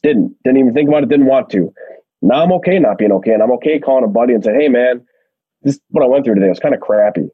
Didn't 0.02 0.36
didn't 0.44 0.60
even 0.60 0.74
think 0.74 0.90
about 0.90 1.04
it. 1.04 1.10
Didn't 1.10 1.28
want 1.28 1.50
to. 1.52 1.74
Now 2.22 2.44
I'm 2.44 2.52
okay 2.54 2.80
not 2.80 2.98
being 2.98 3.12
okay, 3.14 3.34
and 3.34 3.44
I'm 3.44 3.52
okay 3.54 3.80
calling 3.80 4.04
a 4.04 4.08
buddy 4.08 4.34
and 4.34 4.44
saying, 4.44 4.60
"Hey, 4.60 4.68
man, 4.68 5.06
this 5.64 5.76
is 5.76 5.82
what 5.90 6.04
I 6.04 6.08
went 6.08 6.26
through 6.26 6.36
today. 6.36 6.50
Was 6.50 6.60
kind 6.60 6.76
of 6.76 6.82
crappy." 6.82 7.30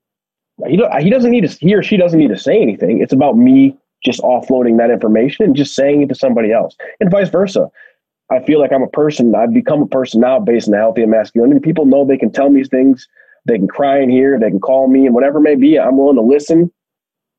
He, 0.68 0.82
he 1.02 1.10
doesn't 1.10 1.32
need 1.32 1.48
to, 1.48 1.58
he 1.60 1.76
or 1.76 1.84
she 1.84 1.98
doesn't 1.98 2.18
need 2.18 2.30
to 2.30 2.38
say 2.38 2.62
anything. 2.62 3.02
It's 3.02 3.12
about 3.12 3.38
me 3.38 3.78
just 4.04 4.22
offloading 4.22 4.78
that 4.78 4.90
information 4.90 5.46
and 5.46 5.56
just 5.56 5.76
saying 5.76 6.02
it 6.02 6.10
to 6.10 6.16
somebody 6.16 6.52
else 6.52 6.76
and 7.00 7.12
vice 7.12 7.30
versa. 7.30 7.70
I 8.32 8.40
feel 8.44 8.60
like 8.60 8.72
I'm 8.72 8.82
a 8.82 8.88
person, 8.88 9.36
I've 9.36 9.54
become 9.54 9.82
a 9.82 9.88
person 9.88 10.22
now 10.22 10.40
based 10.40 10.68
on 10.68 10.72
the 10.72 10.78
healthy 10.78 11.02
and 11.02 11.12
masculinity. 11.12 11.60
People 11.60 11.86
know 11.86 12.06
they 12.06 12.18
can 12.18 12.32
tell 12.32 12.50
me 12.50 12.64
things, 12.64 13.08
they 13.46 13.58
can 13.58 13.68
cry 13.68 14.00
in 14.00 14.10
here, 14.10 14.40
they 14.40 14.50
can 14.50 14.60
call 14.60 14.88
me, 14.88 15.06
and 15.06 15.14
whatever 15.14 15.38
it 15.38 15.42
may 15.42 15.56
be, 15.56 15.78
I'm 15.78 15.98
willing 15.98 16.16
to 16.16 16.22
listen, 16.22 16.72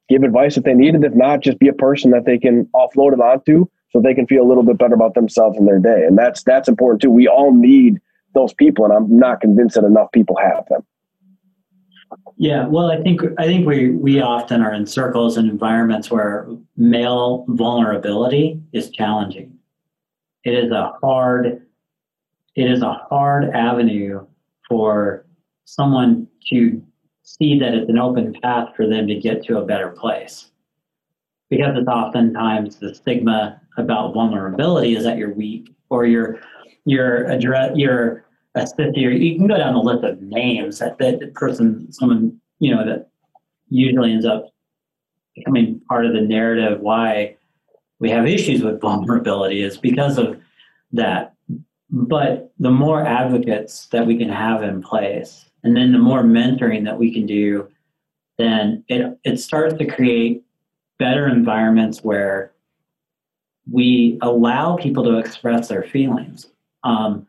give 0.09 0.23
advice 0.23 0.57
if 0.57 0.65
they 0.65 0.75
need 0.75 0.95
it. 0.95 1.03
If 1.03 1.15
not, 1.15 1.41
just 1.41 1.59
be 1.59 1.69
a 1.69 1.73
person 1.73 2.13
that 2.13 2.25
they 2.25 2.39
can 2.39 2.67
offload 2.75 3.15
it 3.15 3.21
onto 3.21 3.67
so 3.91 4.01
they 4.01 4.15
can 4.15 4.27
feel 4.27 4.45
a 4.45 4.49
little 4.49 4.63
bit 4.63 4.79
better 4.79 4.95
about 4.95 5.15
themselves 5.15 5.57
and 5.57 5.67
their 5.67 5.81
day. 5.81 6.05
And 6.07 6.17
that's 6.17 6.43
that's 6.45 6.69
important 6.69 7.03
too. 7.03 7.11
We 7.11 7.27
all 7.27 7.53
need 7.53 8.01
those 8.37 8.55
people, 8.55 8.85
and 8.85 8.95
I'm 8.95 9.19
not 9.19 9.41
convinced 9.41 9.75
that 9.75 9.85
enough 9.85 10.13
people 10.13 10.37
have 10.37 10.65
them. 10.69 10.83
Yeah, 12.37 12.67
well, 12.67 12.91
I 12.91 13.03
think 13.03 13.23
I 13.39 13.45
think 13.45 13.67
we 13.67 13.91
we 13.91 14.21
often 14.21 14.63
are 14.63 14.73
in 14.73 14.87
circles 14.87 15.37
and 15.37 15.51
environments 15.51 16.11
where 16.11 16.47
male 16.77 17.45
vulnerability 17.49 18.61
is 18.73 18.91
challenging. 18.91 19.59
It 20.45 20.55
is 20.55 20.71
a 20.71 20.93
hard 21.03 21.67
it 22.55 22.71
is 22.71 22.83
a 22.83 22.93
hard 22.93 23.51
avenue 23.51 24.27
for 24.69 25.27
someone 25.65 26.29
to 26.51 26.83
see 27.23 27.59
that 27.59 27.75
it's 27.75 27.91
an 27.91 27.99
open 27.99 28.35
path 28.43 28.69
for 28.77 28.87
them 28.87 29.07
to 29.09 29.17
get 29.17 29.43
to 29.45 29.59
a 29.59 29.65
better 29.65 29.89
place. 29.89 30.51
Because 31.51 31.77
it's 31.77 31.89
oftentimes 31.89 32.77
the 32.77 32.95
stigma 32.95 33.61
about 33.77 34.15
vulnerability 34.15 34.95
is 34.95 35.05
that 35.05 35.17
you're 35.17 35.35
weak 35.35 35.75
or 35.91 36.07
you're 36.07 36.41
you're 36.85 37.25
address 37.25 37.73
you're 37.77 38.26
a 38.57 38.67
city, 38.67 39.07
or 39.07 39.11
you 39.11 39.37
can 39.37 39.47
go 39.47 39.57
down 39.57 39.75
the 39.75 39.81
list 39.81 40.05
of 40.05 40.21
names 40.23 40.79
that 40.79 40.99
that 40.99 41.35
person, 41.35 41.93
someone 41.93 42.41
you 42.59 42.75
know 42.75 42.85
that 42.85 43.09
usually 43.69 44.13
ends 44.13 44.27
up 44.27 44.47
becoming 45.35 45.81
part 45.89 46.07
of 46.07 46.15
the 46.15 46.21
narrative 46.21 46.81
why 46.81 47.37
we 47.99 48.11
have 48.11 48.27
issues 48.27 48.63
with 48.63 48.81
vulnerability 48.81 49.63
is 49.63 49.77
because 49.79 50.19
of 50.19 50.41
that. 50.93 51.35
But 51.91 52.53
the 52.59 52.71
more 52.71 53.07
advocates 53.07 53.87
that 53.87 54.07
we 54.07 54.17
can 54.17 54.29
have 54.29 54.63
in 54.63 54.83
place, 54.83 55.49
and 55.63 55.77
then 55.77 55.93
the 55.93 55.99
more 55.99 56.23
mentoring 56.23 56.85
that 56.85 56.99
we 56.99 57.13
can 57.13 57.27
do, 57.27 57.69
then 58.39 58.85
it 58.89 59.19
it 59.25 59.39
starts 59.39 59.75
to 59.79 59.87
create 59.87 60.43
better 60.99 61.29
environments 61.29 62.03
where 62.03 62.53
we 63.71 64.19
allow 64.23 64.77
people 64.77 65.05
to 65.05 65.19
express 65.19 65.69
their 65.69 65.83
feelings. 65.83 66.47
Um, 66.85 67.27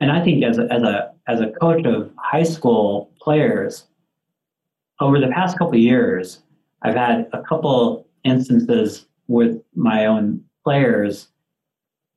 and 0.00 0.10
I 0.10 0.24
think 0.24 0.42
as 0.44 0.58
a, 0.58 0.72
as 0.72 0.82
a 0.82 1.12
as 1.28 1.40
a 1.40 1.50
coach 1.60 1.84
of 1.84 2.10
high 2.16 2.42
school 2.42 3.10
players, 3.20 3.86
over 5.00 5.20
the 5.20 5.28
past 5.28 5.58
couple 5.58 5.76
years, 5.76 6.40
I've 6.82 6.94
had 6.94 7.28
a 7.32 7.42
couple 7.42 8.06
instances 8.24 9.06
with 9.28 9.62
my 9.74 10.06
own 10.06 10.42
players 10.64 11.28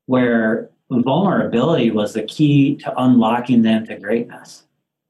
where 0.05 0.69
vulnerability 0.89 1.91
was 1.91 2.13
the 2.13 2.23
key 2.23 2.75
to 2.77 2.93
unlocking 3.01 3.61
them 3.61 3.85
to 3.87 3.97
greatness. 3.97 4.63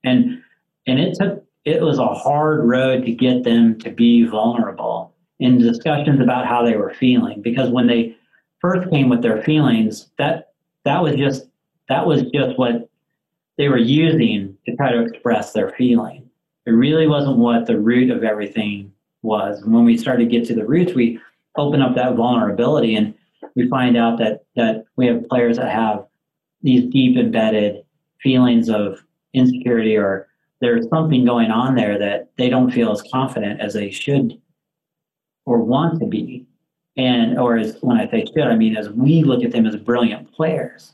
And 0.03 0.41
and 0.87 0.99
it 0.99 1.15
took 1.15 1.43
it 1.65 1.81
was 1.81 1.99
a 1.99 2.07
hard 2.07 2.65
road 2.65 3.05
to 3.05 3.11
get 3.11 3.43
them 3.43 3.79
to 3.79 3.89
be 3.89 4.25
vulnerable 4.25 5.13
in 5.39 5.57
discussions 5.57 6.19
about 6.19 6.45
how 6.45 6.63
they 6.63 6.75
were 6.75 6.93
feeling 6.93 7.41
because 7.41 7.69
when 7.69 7.87
they 7.87 8.15
first 8.59 8.89
came 8.89 9.09
with 9.09 9.21
their 9.21 9.41
feelings 9.43 10.09
that 10.17 10.53
that 10.83 11.01
was 11.01 11.15
just 11.15 11.47
that 11.89 12.05
was 12.05 12.23
just 12.33 12.57
what 12.57 12.89
they 13.57 13.69
were 13.69 13.77
using 13.77 14.57
to 14.65 14.75
try 14.75 14.91
to 14.91 15.01
express 15.01 15.53
their 15.53 15.69
feeling. 15.71 16.29
It 16.65 16.71
really 16.71 17.07
wasn't 17.07 17.37
what 17.37 17.65
the 17.65 17.79
root 17.79 18.09
of 18.09 18.23
everything 18.23 18.91
was. 19.21 19.61
And 19.61 19.73
when 19.73 19.85
we 19.85 19.97
started 19.97 20.29
to 20.29 20.37
get 20.37 20.47
to 20.47 20.55
the 20.55 20.65
roots, 20.65 20.93
we 20.93 21.19
open 21.57 21.81
up 21.81 21.95
that 21.95 22.15
vulnerability 22.15 22.95
and 22.95 23.13
we 23.55 23.69
find 23.69 23.97
out 23.97 24.17
that 24.19 24.45
that 24.55 24.85
we 24.95 25.05
have 25.07 25.27
players 25.27 25.57
that 25.57 25.69
have 25.69 26.05
these 26.61 26.89
deep 26.91 27.17
embedded 27.17 27.83
feelings 28.21 28.69
of 28.69 29.03
insecurity 29.33 29.97
or 29.97 30.27
there's 30.61 30.87
something 30.89 31.25
going 31.25 31.51
on 31.51 31.75
there 31.75 31.99
that 31.99 32.29
they 32.37 32.49
don't 32.49 32.71
feel 32.71 32.91
as 32.91 33.03
confident 33.11 33.59
as 33.59 33.73
they 33.73 33.91
should 33.91 34.39
or 35.45 35.61
want 35.61 35.99
to 35.99 36.05
be. 36.05 36.45
And, 36.95 37.37
or 37.37 37.57
as 37.57 37.77
when 37.81 37.97
I 37.97 38.09
say 38.09 38.25
should, 38.25 38.47
I 38.47 38.55
mean 38.55 38.77
as 38.77 38.89
we 38.89 39.23
look 39.23 39.43
at 39.43 39.51
them 39.51 39.65
as 39.65 39.75
brilliant 39.75 40.31
players. 40.31 40.93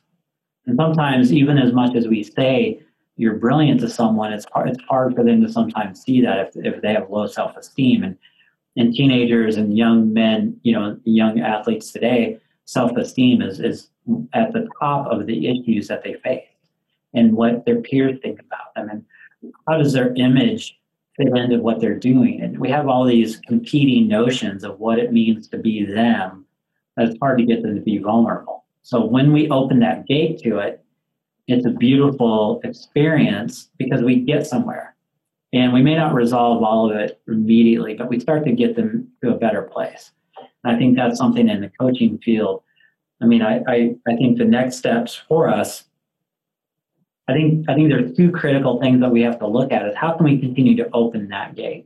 And 0.70 0.78
sometimes, 0.78 1.34
even 1.34 1.57
as 1.57 1.74
much 1.74 1.95
as 1.95 2.07
we 2.07 2.22
say 2.22 2.80
you're 3.17 3.38
brilliant 3.38 3.82
to 3.82 3.89
someone, 3.89 4.32
it's 4.32 4.45
hard, 4.53 4.70
it's 4.70 4.84
hard 4.88 5.15
for 5.15 5.24
them 5.24 5.41
to 5.41 5.51
sometimes 5.51 6.03
see 6.03 6.22
that 6.22 6.38
if, 6.38 6.49
if 6.57 6.82
they 6.84 6.93
have 6.93 7.09
low 7.09 7.26
self 7.26 7.57
esteem. 7.57 8.03
And, 8.03 8.15
and 8.78 8.93
teenagers 8.93 9.57
and 9.57 9.76
young 9.76 10.13
men, 10.13 10.59
you 10.61 10.74
know, 10.74 10.95
young 11.05 11.39
athletes 11.39 11.91
today, 11.91 12.39
self 12.65 12.95
esteem 12.97 13.41
is, 13.41 13.59
is 13.59 13.89
at 14.34 14.53
the 14.53 14.70
top 14.80 15.07
of 15.07 15.26
the 15.26 15.47
issues 15.47 15.88
that 15.88 16.03
they 16.03 16.13
face 16.13 16.43
and 17.15 17.34
what 17.34 17.65
their 17.65 17.82
peers 17.82 18.20
think 18.22 18.39
about 18.39 18.76
them. 18.76 18.89
And 18.89 19.53
how 19.67 19.80
does 19.80 19.91
their 19.91 20.13
image 20.17 20.80
fit 21.17 21.36
into 21.36 21.57
what 21.57 21.82
they're 21.82 21.97
doing? 21.97 22.41
And 22.41 22.59
we 22.59 22.70
have 22.70 22.88
all 22.88 23.05
these 23.05 23.38
competing 23.47 24.07
notions 24.07 24.63
of 24.63 24.80
what 24.80 24.99
it 24.99 25.11
means 25.11 25.47
to 25.47 25.57
be 25.57 25.84
them. 25.84 26.45
It's 26.97 27.17
hard 27.20 27.39
to 27.39 27.45
get 27.45 27.63
them 27.63 27.74
to 27.74 27.82
be 27.82 27.97
vulnerable. 27.97 28.59
So 28.82 29.06
when 29.06 29.32
we 29.32 29.50
open 29.50 29.80
that 29.80 30.08
gate 30.08 30.40
to 30.44 30.60
it, 30.60 30.84
it's 31.48 31.66
a 31.66 31.72
beautiful 31.72 32.62
experience 32.64 33.70
because 33.78 34.02
we 34.02 34.20
get 34.20 34.46
somewhere. 34.46 34.96
And 35.52 35.74
we 35.74 35.82
may 35.82 35.96
not 35.96 36.14
resolve 36.14 36.64
all 36.64 36.92
of 36.92 36.96
it 36.96 37.20
immediately, 37.28 37.96
but 37.96 38.10
we 38.10 38.20
start 38.20 38.46
to 38.46 38.52
get 38.52 38.76
them 38.76 39.08
to 39.24 39.34
a 39.34 39.38
better 39.38 39.64
place. 39.64 40.12
And 40.64 40.76
I 40.76 40.78
think 40.80 40.96
that's 40.96 41.18
something 41.18 41.50
in 41.50 41.62
the 41.62 41.72
coaching 41.80 42.20
field. 42.20 42.62
I 43.22 43.26
mean, 43.26 43.42
I, 43.42 43.62
I, 43.68 43.96
I 44.08 44.16
think 44.16 44.38
the 44.38 44.46
next 44.46 44.78
steps 44.78 45.16
for 45.16 45.50
us 45.50 45.86
I 47.30 47.34
think 47.34 47.70
I 47.70 47.76
think 47.76 47.90
there's 47.90 48.18
two 48.18 48.32
critical 48.32 48.80
things 48.82 49.02
that 49.02 49.12
we 49.12 49.22
have 49.22 49.38
to 49.38 49.46
look 49.46 49.72
at 49.72 49.86
is 49.86 49.96
how 49.96 50.14
can 50.14 50.26
we 50.26 50.40
continue 50.40 50.76
to 50.78 50.90
open 50.94 51.30
that 51.30 51.56
gate 51.56 51.86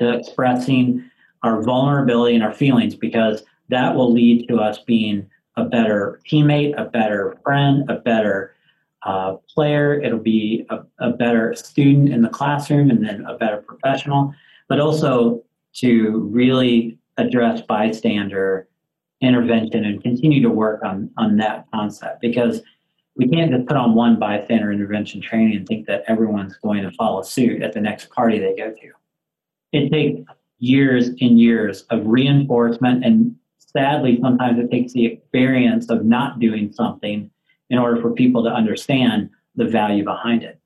to 0.00 0.18
expressing 0.18 1.08
our 1.44 1.62
vulnerability 1.62 2.34
and 2.34 2.42
our 2.42 2.52
feelings 2.52 2.96
because 2.96 3.44
that 3.68 3.94
will 3.94 4.12
lead 4.12 4.48
to 4.48 4.56
us 4.56 4.80
being 4.80 5.30
a 5.56 5.64
better 5.64 6.20
teammate, 6.30 6.74
a 6.80 6.84
better 6.84 7.38
friend, 7.42 7.88
a 7.90 7.96
better 7.96 8.54
uh, 9.02 9.34
player. 9.48 10.00
It'll 10.00 10.18
be 10.18 10.66
a, 10.70 10.80
a 10.98 11.10
better 11.10 11.54
student 11.54 12.08
in 12.10 12.22
the 12.22 12.28
classroom 12.28 12.90
and 12.90 13.06
then 13.06 13.24
a 13.26 13.36
better 13.36 13.58
professional, 13.58 14.34
but 14.68 14.80
also 14.80 15.42
to 15.74 16.28
really 16.32 16.98
address 17.18 17.60
bystander 17.62 18.68
intervention 19.20 19.84
and 19.84 20.02
continue 20.02 20.42
to 20.42 20.50
work 20.50 20.82
on 20.84 21.08
on 21.16 21.36
that 21.36 21.66
concept 21.72 22.20
because 22.20 22.60
we 23.16 23.28
can't 23.28 23.50
just 23.50 23.66
put 23.66 23.76
on 23.76 23.94
one 23.94 24.18
bystander 24.18 24.72
intervention 24.72 25.20
training 25.20 25.56
and 25.56 25.66
think 25.66 25.86
that 25.86 26.02
everyone's 26.08 26.56
going 26.56 26.82
to 26.82 26.90
follow 26.92 27.22
suit 27.22 27.62
at 27.62 27.72
the 27.72 27.80
next 27.80 28.10
party 28.10 28.38
they 28.38 28.56
go 28.56 28.72
to. 28.72 28.90
It 29.72 29.90
takes 29.90 30.20
years 30.58 31.08
and 31.08 31.38
years 31.38 31.82
of 31.90 32.06
reinforcement, 32.06 33.04
and 33.04 33.36
sadly, 33.76 34.18
sometimes 34.22 34.58
it 34.58 34.70
takes 34.70 34.92
the 34.92 35.06
experience 35.06 35.90
of 35.90 36.04
not 36.04 36.38
doing 36.38 36.72
something 36.72 37.30
in 37.70 37.78
order 37.78 38.00
for 38.00 38.12
people 38.12 38.42
to 38.44 38.50
understand 38.50 39.30
the 39.56 39.64
value 39.64 40.04
behind 40.04 40.42
it. 40.42 40.60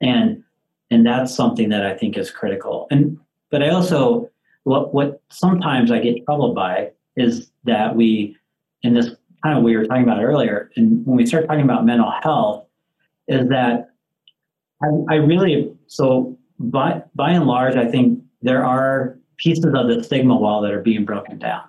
And 0.00 0.42
and 0.90 1.04
that's 1.04 1.34
something 1.34 1.70
that 1.70 1.84
I 1.84 1.94
think 1.96 2.16
is 2.16 2.30
critical. 2.30 2.86
And 2.90 3.18
but 3.50 3.62
I 3.62 3.70
also 3.70 4.30
what 4.64 4.94
what 4.94 5.20
sometimes 5.30 5.90
I 5.90 5.98
get 5.98 6.24
troubled 6.24 6.54
by 6.54 6.90
is 7.16 7.50
that 7.64 7.96
we 7.96 8.36
in 8.82 8.94
this 8.94 9.14
kind 9.42 9.56
of 9.58 9.64
we 9.64 9.76
were 9.76 9.84
talking 9.84 10.02
about 10.02 10.22
earlier, 10.22 10.70
and 10.76 11.04
when 11.06 11.16
we 11.16 11.26
start 11.26 11.46
talking 11.46 11.64
about 11.64 11.84
mental 11.84 12.12
health, 12.22 12.66
is 13.28 13.48
that 13.48 13.90
I, 14.82 15.14
I 15.14 15.14
really 15.16 15.74
so 15.86 16.38
by 16.58 17.02
by 17.14 17.30
and 17.30 17.46
large, 17.46 17.76
I 17.76 17.86
think 17.86 18.22
there 18.42 18.64
are 18.64 19.18
pieces 19.36 19.64
of 19.64 19.88
the 19.88 20.02
stigma 20.04 20.36
wall 20.36 20.60
that 20.62 20.72
are 20.72 20.82
being 20.82 21.04
broken 21.04 21.38
down. 21.38 21.62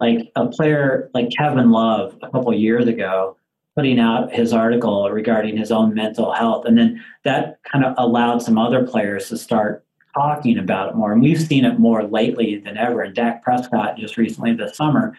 Like 0.00 0.30
a 0.36 0.46
player 0.46 1.10
like 1.14 1.30
Kevin 1.36 1.70
Love 1.70 2.16
a 2.22 2.30
couple 2.30 2.52
years 2.54 2.86
ago 2.86 3.36
putting 3.78 4.00
out 4.00 4.32
his 4.32 4.52
article 4.52 5.08
regarding 5.08 5.56
his 5.56 5.70
own 5.70 5.94
mental 5.94 6.32
health. 6.32 6.64
And 6.66 6.76
then 6.76 7.04
that 7.22 7.60
kind 7.70 7.84
of 7.84 7.94
allowed 7.96 8.42
some 8.42 8.58
other 8.58 8.84
players 8.84 9.28
to 9.28 9.38
start 9.38 9.84
talking 10.14 10.58
about 10.58 10.90
it 10.90 10.96
more. 10.96 11.12
And 11.12 11.22
we've 11.22 11.40
seen 11.40 11.64
it 11.64 11.78
more 11.78 12.02
lately 12.02 12.58
than 12.58 12.76
ever. 12.76 13.02
And 13.02 13.14
Dak 13.14 13.40
Prescott 13.42 13.96
just 13.96 14.16
recently 14.16 14.52
this 14.52 14.76
summer 14.76 15.16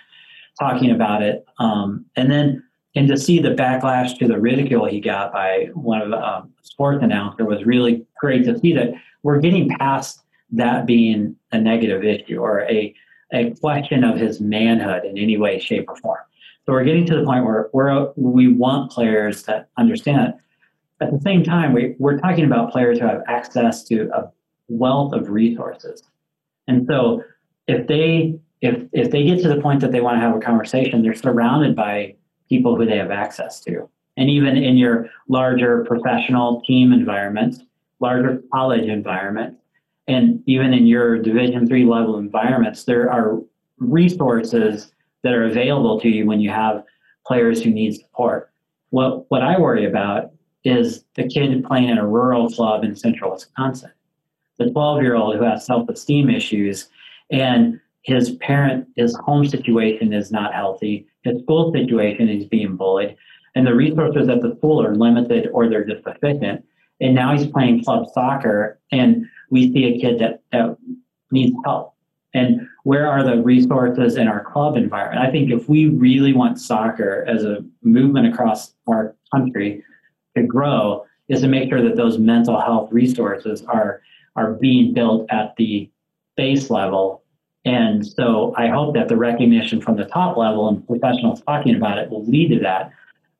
talking 0.59 0.91
about 0.91 1.21
it. 1.21 1.45
Um, 1.59 2.05
and 2.17 2.29
then, 2.29 2.63
and 2.95 3.07
to 3.07 3.17
see 3.17 3.39
the 3.39 3.51
backlash 3.55 4.17
to 4.17 4.27
the 4.27 4.37
ridicule 4.37 4.85
he 4.85 4.99
got 4.99 5.31
by 5.31 5.69
one 5.73 6.01
of 6.01 6.09
the 6.09 6.17
um, 6.17 6.51
sports 6.63 7.01
announcer 7.01 7.45
was 7.45 7.63
really 7.63 8.05
great 8.19 8.43
to 8.43 8.59
see 8.59 8.73
that 8.73 8.89
we're 9.23 9.39
getting 9.39 9.69
past 9.77 10.21
that 10.51 10.85
being 10.85 11.35
a 11.53 11.61
negative 11.61 12.03
issue 12.03 12.39
or 12.39 12.63
a, 12.63 12.93
a 13.33 13.51
question 13.51 14.03
of 14.03 14.17
his 14.17 14.39
manhood 14.39 15.05
in 15.05 15.17
any 15.17 15.37
way, 15.37 15.59
shape, 15.59 15.85
or 15.87 15.95
form. 15.97 16.19
So 16.65 16.73
we're 16.73 16.83
getting 16.83 17.05
to 17.07 17.15
the 17.17 17.23
point 17.23 17.45
where 17.45 17.69
we're, 17.73 18.11
we 18.15 18.53
want 18.53 18.91
players 18.91 19.43
to 19.43 19.65
understand. 19.77 20.33
At 21.01 21.11
the 21.11 21.19
same 21.21 21.43
time, 21.43 21.73
we, 21.73 21.95
we're 21.97 22.17
talking 22.17 22.45
about 22.45 22.71
players 22.71 22.99
who 22.99 23.05
have 23.05 23.23
access 23.27 23.83
to 23.85 24.09
a 24.13 24.29
wealth 24.67 25.13
of 25.13 25.29
resources. 25.29 26.03
And 26.67 26.85
so 26.87 27.23
if 27.67 27.87
they 27.87 28.39
if 28.61 28.83
if 28.91 29.11
they 29.11 29.23
get 29.23 29.41
to 29.41 29.47
the 29.47 29.61
point 29.61 29.79
that 29.81 29.91
they 29.91 30.01
want 30.01 30.17
to 30.17 30.21
have 30.21 30.35
a 30.35 30.39
conversation, 30.39 31.01
they're 31.01 31.15
surrounded 31.15 31.75
by 31.75 32.15
people 32.49 32.75
who 32.75 32.85
they 32.85 32.97
have 32.97 33.11
access 33.11 33.59
to. 33.61 33.89
And 34.17 34.29
even 34.29 34.57
in 34.57 34.77
your 34.77 35.09
larger 35.29 35.85
professional 35.85 36.61
team 36.67 36.91
environments, 36.91 37.61
larger 37.99 38.43
college 38.53 38.87
environments, 38.89 39.58
and 40.09 40.43
even 40.47 40.73
in 40.73 40.87
your 40.87 41.19
division 41.19 41.67
three 41.67 41.85
level 41.85 42.17
environments, 42.17 42.83
there 42.83 43.11
are 43.11 43.39
resources 43.77 44.91
that 45.23 45.33
are 45.33 45.45
available 45.45 45.99
to 46.01 46.09
you 46.09 46.25
when 46.25 46.41
you 46.41 46.49
have 46.49 46.83
players 47.25 47.61
who 47.63 47.69
need 47.69 47.93
support. 47.95 48.51
What 48.89 49.29
what 49.29 49.43
I 49.43 49.59
worry 49.59 49.85
about 49.85 50.31
is 50.63 51.05
the 51.15 51.27
kid 51.27 51.63
playing 51.63 51.89
in 51.89 51.99
a 51.99 52.07
rural 52.07 52.49
club 52.49 52.83
in 52.83 52.95
central 52.95 53.31
Wisconsin, 53.31 53.91
the 54.57 54.71
12 54.71 55.03
year 55.03 55.15
old 55.15 55.35
who 55.35 55.43
has 55.43 55.65
self 55.65 55.87
esteem 55.87 56.29
issues 56.29 56.89
and 57.29 57.79
his 58.01 58.31
parent, 58.37 58.87
his 58.95 59.15
home 59.17 59.45
situation 59.45 60.11
is 60.11 60.31
not 60.31 60.53
healthy, 60.53 61.05
his 61.23 61.41
school 61.43 61.71
situation 61.71 62.27
is 62.27 62.45
being 62.45 62.75
bullied, 62.75 63.15
and 63.55 63.67
the 63.67 63.75
resources 63.75 64.27
at 64.27 64.41
the 64.41 64.55
school 64.57 64.83
are 64.83 64.95
limited 64.95 65.49
or 65.53 65.69
they're 65.69 65.85
just 65.85 66.03
deficient. 66.03 66.65
And 67.01 67.13
now 67.13 67.37
he's 67.37 67.47
playing 67.47 67.83
club 67.83 68.07
soccer, 68.13 68.79
and 68.91 69.25
we 69.49 69.71
see 69.73 69.85
a 69.85 69.99
kid 69.99 70.19
that, 70.19 70.41
that 70.51 70.77
needs 71.31 71.55
help. 71.65 71.93
And 72.33 72.67
where 72.83 73.07
are 73.07 73.23
the 73.23 73.41
resources 73.41 74.17
in 74.17 74.27
our 74.27 74.43
club 74.43 74.77
environment? 74.77 75.27
I 75.27 75.31
think 75.31 75.51
if 75.51 75.67
we 75.67 75.87
really 75.87 76.33
want 76.33 76.59
soccer 76.59 77.25
as 77.27 77.43
a 77.43 77.65
movement 77.81 78.27
across 78.27 78.75
our 78.87 79.15
country 79.33 79.83
to 80.37 80.43
grow, 80.43 81.05
is 81.27 81.41
to 81.41 81.47
make 81.47 81.69
sure 81.69 81.81
that 81.81 81.95
those 81.95 82.17
mental 82.17 82.59
health 82.59 82.91
resources 82.91 83.63
are 83.65 84.01
are 84.35 84.53
being 84.53 84.93
built 84.93 85.27
at 85.29 85.55
the 85.57 85.89
base 86.35 86.69
level 86.69 87.23
and 87.65 88.05
so 88.05 88.53
I 88.57 88.67
hope 88.67 88.95
that 88.95 89.09
the 89.09 89.17
recognition 89.17 89.81
from 89.81 89.97
the 89.97 90.05
top 90.05 90.37
level 90.37 90.69
and 90.69 90.85
professionals 90.87 91.41
talking 91.41 91.75
about 91.75 91.97
it 91.97 92.09
will 92.09 92.25
lead 92.25 92.49
to 92.49 92.59
that. 92.61 92.91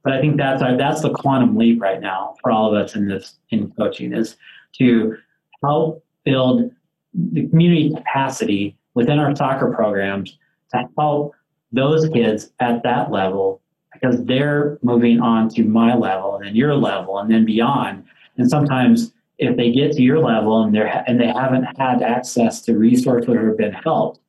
But 0.04 0.14
I 0.14 0.22
think 0.22 0.38
that's 0.38 0.62
our, 0.62 0.78
that's 0.78 1.02
the 1.02 1.12
quantum 1.12 1.58
leap 1.58 1.82
right 1.82 2.02
now 2.02 2.36
for 2.42 2.52
all 2.52 2.74
of 2.74 2.82
us 2.82 2.96
in 2.96 3.08
this 3.08 3.36
in 3.50 3.72
coaching 3.72 4.14
is 4.14 4.38
to 4.74 5.18
help 5.64 6.04
build 6.26 6.72
the 7.14 7.48
community 7.48 7.94
capacity 7.94 8.78
within 8.94 9.20
our 9.20 9.36
soccer 9.36 9.72
programs 9.72 10.38
to 10.72 10.88
help 10.98 11.34
those 11.72 12.08
kids 12.10 12.52
at 12.60 12.84
that 12.84 13.12
level 13.12 13.62
because 13.94 14.24
they're 14.26 14.78
moving 14.82 15.20
on 15.20 15.50
to 15.50 15.64
my 15.64 15.96
level 15.96 16.36
and 16.36 16.46
then 16.46 16.56
your 16.56 16.76
level 16.76 17.20
and 17.20 17.32
then 17.32 17.46
beyond. 17.46 18.04
And 18.38 18.50
sometimes 18.50 19.14
if 19.38 19.56
they 19.58 19.72
get 19.72 19.94
to 19.94 20.02
your 20.02 20.20
level 20.20 20.64
and 20.64 20.74
they're 20.74 21.04
and 21.08 21.20
they 21.20 21.28
haven't 21.28 21.66
had 21.78 22.02
access 22.02 22.62
to 22.62 22.78
resources 22.78 23.30
or 23.30 23.54
been 23.54 23.74
helped, 23.74 24.20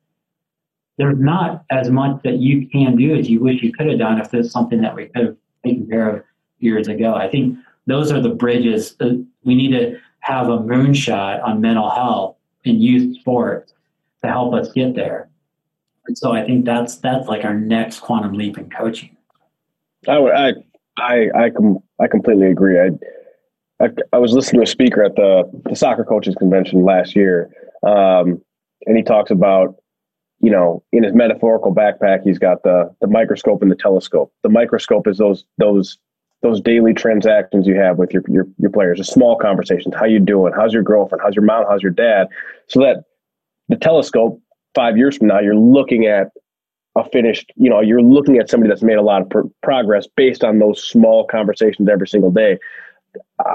there's 0.97 1.19
not 1.19 1.63
as 1.69 1.89
much 1.89 2.21
that 2.23 2.37
you 2.37 2.67
can 2.67 2.95
do 2.95 3.15
as 3.15 3.29
you 3.29 3.39
wish 3.39 3.61
you 3.61 3.71
could 3.71 3.87
have 3.87 3.99
done 3.99 4.19
if 4.19 4.31
there's 4.31 4.51
something 4.51 4.81
that 4.81 4.95
we 4.95 5.07
could 5.07 5.25
have 5.25 5.37
taken 5.65 5.87
care 5.87 6.09
of 6.09 6.23
years 6.59 6.87
ago. 6.87 7.13
I 7.13 7.27
think 7.27 7.57
those 7.87 8.11
are 8.11 8.21
the 8.21 8.29
bridges. 8.29 8.95
Uh, 8.99 9.15
we 9.43 9.55
need 9.55 9.71
to 9.71 9.99
have 10.21 10.49
a 10.49 10.57
moonshot 10.59 11.43
on 11.43 11.61
mental 11.61 11.89
health 11.89 12.37
in 12.63 12.81
youth 12.81 13.17
sports 13.19 13.73
to 14.23 14.29
help 14.29 14.53
us 14.53 14.71
get 14.71 14.95
there. 14.95 15.29
And 16.07 16.17
so 16.17 16.31
I 16.31 16.45
think 16.45 16.65
that's 16.65 16.97
that's 16.97 17.27
like 17.27 17.43
our 17.43 17.53
next 17.53 17.99
quantum 17.99 18.33
leap 18.33 18.57
in 18.57 18.69
coaching. 18.69 19.15
I 20.07 20.17
I 20.17 20.53
I 20.97 21.29
I, 21.35 21.49
com- 21.49 21.83
I 21.99 22.07
completely 22.07 22.47
agree. 22.47 22.79
I 22.79 22.89
I, 23.83 23.89
I 24.13 24.17
was 24.19 24.33
listening 24.33 24.59
to 24.59 24.63
a 24.63 24.67
speaker 24.67 25.03
at 25.03 25.15
the, 25.15 25.43
the 25.69 25.75
soccer 25.75 26.03
coaches 26.03 26.35
convention 26.35 26.83
last 26.83 27.15
year, 27.15 27.49
um, 27.83 28.41
and 28.85 28.95
he 28.95 29.01
talks 29.01 29.31
about, 29.31 29.75
you 30.39 30.51
know, 30.51 30.83
in 30.91 31.03
his 31.03 31.13
metaphorical 31.13 31.73
backpack, 31.73 32.23
he's 32.23 32.39
got 32.39 32.63
the 32.63 32.93
the 33.01 33.07
microscope 33.07 33.61
and 33.61 33.71
the 33.71 33.75
telescope. 33.75 34.31
The 34.43 34.49
microscope 34.49 35.07
is 35.07 35.17
those 35.17 35.45
those 35.57 35.97
those 36.41 36.59
daily 36.59 36.93
transactions 36.93 37.67
you 37.67 37.75
have 37.75 37.97
with 37.97 38.13
your, 38.13 38.23
your, 38.27 38.47
your 38.57 38.71
players, 38.71 38.97
the 38.97 39.03
small 39.03 39.35
conversations, 39.35 39.93
how 39.95 40.05
you 40.05 40.19
doing? 40.19 40.53
How's 40.55 40.73
your 40.73 40.83
girlfriend? 40.83 41.21
How's 41.23 41.35
your 41.35 41.45
mom? 41.45 41.65
How's 41.69 41.83
your 41.83 41.91
dad? 41.91 42.27
So 42.67 42.79
that 42.79 43.03
the 43.69 43.75
telescope 43.75 44.41
five 44.73 44.97
years 44.97 45.17
from 45.17 45.27
now, 45.27 45.39
you're 45.39 45.55
looking 45.55 46.05
at 46.05 46.29
a 46.97 47.07
finished, 47.09 47.51
you 47.55 47.69
know, 47.69 47.79
you're 47.79 48.01
looking 48.01 48.37
at 48.37 48.49
somebody 48.49 48.69
that's 48.69 48.81
made 48.81 48.97
a 48.97 49.01
lot 49.01 49.21
of 49.21 49.29
pr- 49.29 49.47
progress 49.63 50.07
based 50.17 50.43
on 50.43 50.59
those 50.59 50.83
small 50.83 51.25
conversations 51.25 51.87
every 51.87 52.07
single 52.07 52.31
day. 52.31 52.57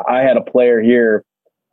I 0.08 0.20
had 0.20 0.36
a 0.36 0.40
player 0.40 0.80
here, 0.80 1.24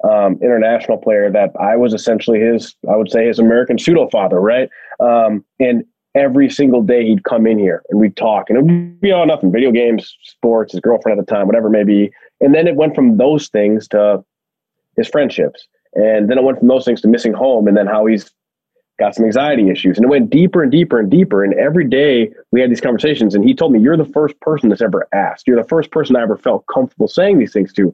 um, 0.03 0.39
international 0.41 0.97
player 0.97 1.31
that 1.31 1.51
I 1.59 1.77
was 1.77 1.93
essentially 1.93 2.39
his, 2.39 2.75
I 2.91 2.97
would 2.97 3.09
say 3.09 3.27
his 3.27 3.39
American 3.39 3.77
pseudo 3.77 4.09
father, 4.09 4.41
right? 4.41 4.69
Um, 4.99 5.45
and 5.59 5.85
every 6.15 6.49
single 6.49 6.81
day 6.81 7.05
he'd 7.05 7.23
come 7.23 7.47
in 7.47 7.57
here 7.57 7.83
and 7.89 7.99
we'd 7.99 8.15
talk 8.15 8.49
and 8.49 8.57
it'd 8.57 9.01
be 9.01 9.11
all 9.11 9.25
nothing, 9.25 9.51
video 9.51 9.71
games, 9.71 10.15
sports, 10.23 10.71
his 10.71 10.81
girlfriend 10.81 11.19
at 11.19 11.25
the 11.25 11.33
time, 11.33 11.47
whatever 11.47 11.67
it 11.67 11.71
may 11.71 11.83
be. 11.83 12.11
And 12.39 12.53
then 12.53 12.67
it 12.67 12.75
went 12.75 12.95
from 12.95 13.17
those 13.17 13.47
things 13.49 13.87
to 13.89 14.23
his 14.95 15.07
friendships. 15.07 15.67
And 15.95 16.29
then 16.29 16.37
it 16.37 16.43
went 16.43 16.59
from 16.59 16.67
those 16.67 16.85
things 16.85 17.01
to 17.01 17.07
missing 17.07 17.33
home 17.33 17.67
and 17.67 17.77
then 17.77 17.87
how 17.87 18.05
he's 18.05 18.31
got 18.99 19.15
some 19.15 19.25
anxiety 19.25 19.69
issues. 19.69 19.97
And 19.97 20.05
it 20.05 20.09
went 20.09 20.29
deeper 20.29 20.61
and 20.61 20.71
deeper 20.71 20.99
and 20.99 21.09
deeper. 21.09 21.43
And 21.43 21.53
every 21.55 21.87
day 21.87 22.31
we 22.51 22.61
had 22.61 22.69
these 22.69 22.81
conversations. 22.81 23.33
And 23.35 23.43
he 23.43 23.53
told 23.53 23.71
me, 23.71 23.79
You're 23.79 23.97
the 23.97 24.05
first 24.05 24.39
person 24.39 24.69
that's 24.69 24.81
ever 24.81 25.07
asked. 25.13 25.47
You're 25.47 25.61
the 25.61 25.67
first 25.67 25.91
person 25.91 26.15
I 26.15 26.21
ever 26.21 26.37
felt 26.37 26.65
comfortable 26.71 27.07
saying 27.07 27.39
these 27.39 27.53
things 27.53 27.73
to. 27.73 27.93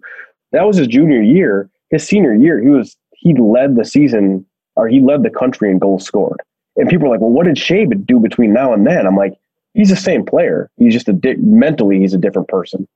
That 0.51 0.65
was 0.65 0.77
his 0.77 0.87
junior 0.87 1.21
year. 1.21 1.69
His 1.89 2.05
senior 2.05 2.33
year, 2.33 2.61
he 2.61 2.69
was 2.69 2.97
he 3.13 3.33
led 3.33 3.75
the 3.75 3.85
season 3.85 4.45
or 4.75 4.87
he 4.87 5.01
led 5.01 5.23
the 5.23 5.29
country 5.29 5.69
in 5.69 5.79
goals 5.79 6.05
scored. 6.05 6.39
And 6.75 6.89
people 6.89 7.07
are 7.07 7.11
like, 7.11 7.21
Well, 7.21 7.31
what 7.31 7.45
did 7.45 7.57
Shea 7.57 7.85
do 7.85 8.19
between 8.19 8.53
now 8.53 8.73
and 8.73 8.85
then? 8.85 9.05
I'm 9.05 9.15
like, 9.15 9.33
he's 9.73 9.89
the 9.89 9.95
same 9.95 10.25
player. 10.25 10.69
He's 10.77 10.93
just 10.93 11.09
a 11.09 11.13
di- 11.13 11.35
mentally 11.35 11.99
he's 11.99 12.13
a 12.13 12.17
different 12.17 12.47
person. 12.47 12.87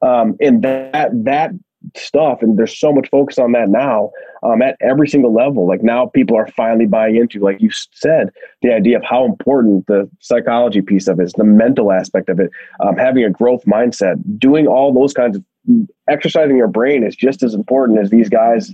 Um, 0.00 0.36
and 0.40 0.62
that 0.62 1.10
that 1.24 1.52
stuff 1.96 2.42
and 2.42 2.58
there's 2.58 2.78
so 2.78 2.92
much 2.92 3.08
focus 3.10 3.38
on 3.38 3.52
that 3.52 3.68
now 3.68 4.10
um, 4.42 4.62
at 4.62 4.76
every 4.80 5.08
single 5.08 5.32
level 5.32 5.66
like 5.66 5.82
now 5.82 6.06
people 6.06 6.36
are 6.36 6.46
finally 6.46 6.86
buying 6.86 7.16
into 7.16 7.40
like 7.40 7.60
you 7.60 7.70
said 7.72 8.30
the 8.62 8.72
idea 8.72 8.96
of 8.96 9.02
how 9.02 9.24
important 9.24 9.84
the 9.88 10.08
psychology 10.20 10.80
piece 10.80 11.08
of 11.08 11.18
it 11.18 11.24
is 11.24 11.32
the 11.32 11.44
mental 11.44 11.90
aspect 11.90 12.28
of 12.28 12.38
it 12.38 12.50
um, 12.80 12.96
having 12.96 13.24
a 13.24 13.30
growth 13.30 13.64
mindset 13.64 14.14
doing 14.38 14.66
all 14.66 14.94
those 14.94 15.12
kinds 15.12 15.36
of 15.36 15.44
exercising 16.08 16.56
your 16.56 16.68
brain 16.68 17.02
is 17.02 17.16
just 17.16 17.42
as 17.42 17.52
important 17.54 17.98
as 17.98 18.10
these 18.10 18.28
guys 18.28 18.72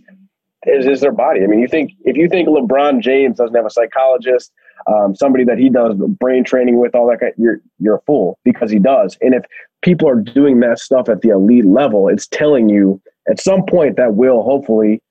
is, 0.67 0.87
is 0.87 1.01
their 1.01 1.13
body 1.13 1.43
i 1.43 1.47
mean 1.47 1.61
you 1.61 1.69
think 1.69 1.93
if 2.05 2.17
you 2.17 2.29
think 2.29 2.49
lebron 2.49 3.01
james 3.01 3.37
doesn't 3.37 3.55
have 3.55 3.67
a 3.67 3.71
psychologist 3.71 4.53
um, 4.87 5.15
somebody 5.15 5.45
that 5.45 5.59
he 5.59 5.69
does 5.69 5.95
brain 6.21 6.45
training 6.45 6.79
with, 6.79 6.95
all 6.95 7.09
that 7.09 7.21
kind, 7.21 7.33
you're 7.37 7.61
you're 7.79 7.97
a 7.97 8.03
fool 8.03 8.39
because 8.45 8.71
he 8.71 8.79
does. 8.79 9.19
And 9.21 9.35
if 9.35 9.43
people 9.83 10.09
are 10.09 10.21
doing 10.21 10.61
that 10.61 10.79
stuff 10.79 11.09
at 11.09 11.21
the 11.21 11.31
elite 11.31 11.67
level, 11.67 12.09
it's 12.09 12.27
telling 12.27 12.69
you 12.69 13.01
at 13.29 13.41
some 13.41 13.65
point 13.67 13.97
that 13.97 14.15
will 14.15 14.43
hopefully 14.43 15.03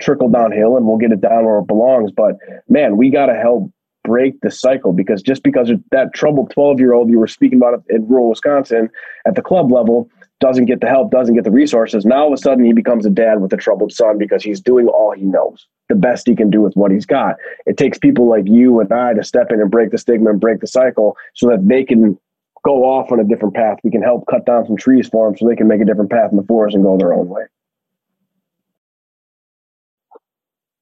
trickle 0.00 0.28
downhill 0.28 0.76
and 0.76 0.86
we'll 0.86 0.98
get 0.98 1.12
it 1.12 1.20
down 1.20 1.44
where 1.44 1.58
it 1.58 1.66
belongs. 1.66 2.10
But 2.10 2.36
man, 2.68 2.96
we 2.96 3.10
got 3.10 3.26
to 3.26 3.34
help 3.34 3.70
break 4.02 4.40
the 4.40 4.50
cycle 4.50 4.92
because 4.92 5.22
just 5.22 5.42
because 5.42 5.70
that 5.90 6.12
troubled 6.12 6.50
12 6.50 6.78
year 6.78 6.92
old 6.92 7.08
you 7.08 7.18
were 7.18 7.26
speaking 7.26 7.58
about 7.58 7.82
in 7.88 8.06
rural 8.06 8.28
Wisconsin 8.28 8.90
at 9.26 9.34
the 9.34 9.40
club 9.40 9.72
level 9.72 10.10
doesn't 10.40 10.66
get 10.66 10.80
the 10.80 10.88
help, 10.88 11.10
doesn't 11.10 11.34
get 11.34 11.44
the 11.44 11.50
resources. 11.50 12.04
Now 12.04 12.22
all 12.22 12.26
of 12.28 12.34
a 12.34 12.36
sudden 12.36 12.64
he 12.64 12.72
becomes 12.72 13.06
a 13.06 13.10
dad 13.10 13.40
with 13.40 13.52
a 13.52 13.56
troubled 13.56 13.92
son 13.92 14.18
because 14.18 14.42
he's 14.42 14.60
doing 14.60 14.86
all 14.88 15.12
he 15.12 15.22
knows, 15.22 15.66
the 15.88 15.94
best 15.94 16.26
he 16.26 16.34
can 16.34 16.50
do 16.50 16.60
with 16.60 16.74
what 16.74 16.90
he's 16.90 17.06
got. 17.06 17.36
It 17.66 17.76
takes 17.76 17.98
people 17.98 18.28
like 18.28 18.44
you 18.46 18.80
and 18.80 18.92
I 18.92 19.14
to 19.14 19.24
step 19.24 19.50
in 19.50 19.60
and 19.60 19.70
break 19.70 19.90
the 19.90 19.98
stigma 19.98 20.30
and 20.30 20.40
break 20.40 20.60
the 20.60 20.66
cycle 20.66 21.16
so 21.34 21.48
that 21.48 21.66
they 21.66 21.84
can 21.84 22.18
go 22.64 22.84
off 22.84 23.12
on 23.12 23.20
a 23.20 23.24
different 23.24 23.54
path. 23.54 23.78
We 23.84 23.90
can 23.90 24.02
help 24.02 24.26
cut 24.28 24.46
down 24.46 24.66
some 24.66 24.76
trees 24.76 25.08
for 25.08 25.28
them 25.28 25.36
so 25.38 25.48
they 25.48 25.56
can 25.56 25.68
make 25.68 25.80
a 25.80 25.84
different 25.84 26.10
path 26.10 26.30
in 26.30 26.36
the 26.36 26.44
forest 26.44 26.74
and 26.74 26.84
go 26.84 26.96
their 26.98 27.14
own 27.14 27.28
way. 27.28 27.44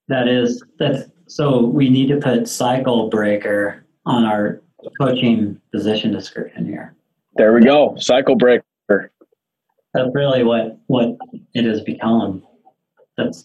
That 0.09 0.29
is 0.29 0.63
that's 0.79 1.09
so 1.27 1.65
we 1.65 1.89
need 1.89 2.09
to 2.09 2.17
put 2.17 2.49
cycle 2.49 3.09
breaker 3.09 3.87
on 4.05 4.25
our 4.25 4.63
coaching 5.01 5.61
position 5.73 6.13
description 6.13 6.67
here. 6.67 6.95
There 7.37 7.53
we 7.55 7.63
go. 7.63 7.95
Cycle 7.99 8.37
breaker. 8.37 8.62
That's 9.95 10.11
really 10.14 10.43
what 10.43 10.78
what 10.86 11.16
it 11.55 11.64
has 11.64 11.82
become. 11.82 12.43
That's 13.16 13.45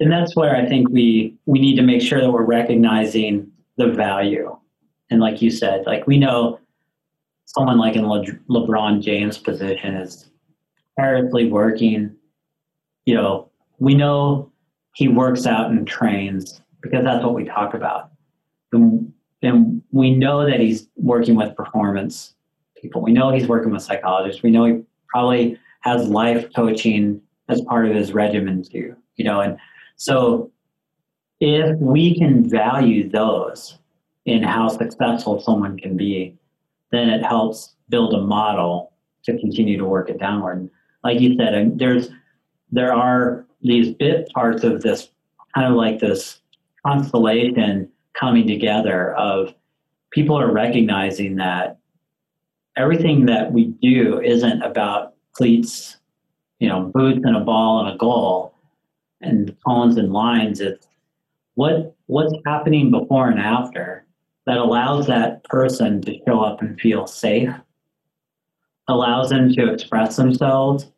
and 0.00 0.10
that's 0.10 0.36
where 0.36 0.56
I 0.56 0.66
think 0.66 0.88
we 0.88 1.36
we 1.46 1.60
need 1.60 1.76
to 1.76 1.82
make 1.82 2.02
sure 2.02 2.20
that 2.20 2.30
we're 2.30 2.44
recognizing 2.44 3.50
the 3.76 3.88
value. 3.88 4.56
And 5.10 5.20
like 5.20 5.42
you 5.42 5.50
said, 5.50 5.84
like 5.86 6.06
we 6.06 6.18
know 6.18 6.58
someone 7.46 7.78
like 7.78 7.96
in 7.96 8.06
Le- 8.06 8.24
LeBron 8.48 9.02
James' 9.02 9.38
position 9.38 9.94
is 9.94 10.30
tirelessly 10.98 11.48
working. 11.48 12.14
You 13.04 13.14
know, 13.14 13.50
we 13.78 13.94
know 13.94 14.50
he 14.94 15.08
works 15.08 15.46
out 15.46 15.70
and 15.70 15.86
trains 15.86 16.60
because 16.80 17.04
that's 17.04 17.24
what 17.24 17.34
we 17.34 17.44
talk 17.44 17.74
about. 17.74 18.10
And, 18.72 19.12
and 19.42 19.82
we 19.90 20.14
know 20.14 20.46
that 20.48 20.60
he's 20.60 20.88
working 20.96 21.34
with 21.34 21.56
performance 21.56 22.34
people. 22.80 23.02
We 23.02 23.12
know 23.12 23.30
he's 23.30 23.46
working 23.46 23.72
with 23.72 23.82
psychologists. 23.82 24.42
We 24.42 24.50
know 24.50 24.64
he 24.64 24.82
probably 25.12 25.58
has 25.80 26.08
life 26.08 26.46
coaching 26.54 27.20
as 27.48 27.60
part 27.62 27.86
of 27.86 27.94
his 27.94 28.12
regimen 28.12 28.62
too. 28.62 28.96
You 29.16 29.24
know, 29.24 29.40
and 29.40 29.58
so 29.96 30.50
if 31.40 31.76
we 31.78 32.16
can 32.18 32.48
value 32.48 33.08
those 33.08 33.78
in 34.24 34.42
how 34.42 34.68
successful 34.68 35.40
someone 35.40 35.78
can 35.78 35.96
be, 35.96 36.36
then 36.90 37.08
it 37.08 37.24
helps 37.24 37.74
build 37.88 38.14
a 38.14 38.20
model 38.20 38.92
to 39.24 39.38
continue 39.38 39.76
to 39.76 39.84
work 39.84 40.08
it 40.08 40.18
downward. 40.18 40.68
Like 41.04 41.20
you 41.20 41.36
said, 41.36 41.78
there's 41.78 42.10
there 42.70 42.94
are 42.94 43.44
these 43.60 43.94
bit 43.94 44.28
parts 44.32 44.64
of 44.64 44.82
this 44.82 45.10
kind 45.54 45.66
of 45.66 45.74
like 45.74 45.98
this 45.98 46.40
constellation 46.86 47.88
coming 48.18 48.46
together 48.46 49.14
of 49.14 49.54
people 50.10 50.38
are 50.38 50.52
recognizing 50.52 51.36
that 51.36 51.78
everything 52.76 53.26
that 53.26 53.52
we 53.52 53.66
do 53.82 54.20
isn't 54.20 54.62
about 54.62 55.14
cleats, 55.32 55.96
you 56.58 56.68
know, 56.68 56.90
boots 56.94 57.20
and 57.24 57.36
a 57.36 57.40
ball 57.40 57.80
and 57.80 57.94
a 57.94 57.98
goal 57.98 58.54
and 59.20 59.56
cones 59.66 59.96
and 59.96 60.12
lines. 60.12 60.60
It's 60.60 60.86
what 61.54 61.94
what's 62.06 62.34
happening 62.46 62.90
before 62.90 63.28
and 63.28 63.40
after 63.40 64.06
that 64.46 64.58
allows 64.58 65.06
that 65.06 65.44
person 65.44 66.02
to 66.02 66.18
show 66.26 66.40
up 66.40 66.60
and 66.60 66.80
feel 66.80 67.06
safe, 67.06 67.50
allows 68.88 69.30
them 69.30 69.52
to 69.52 69.72
express 69.72 70.16
themselves, 70.16 70.90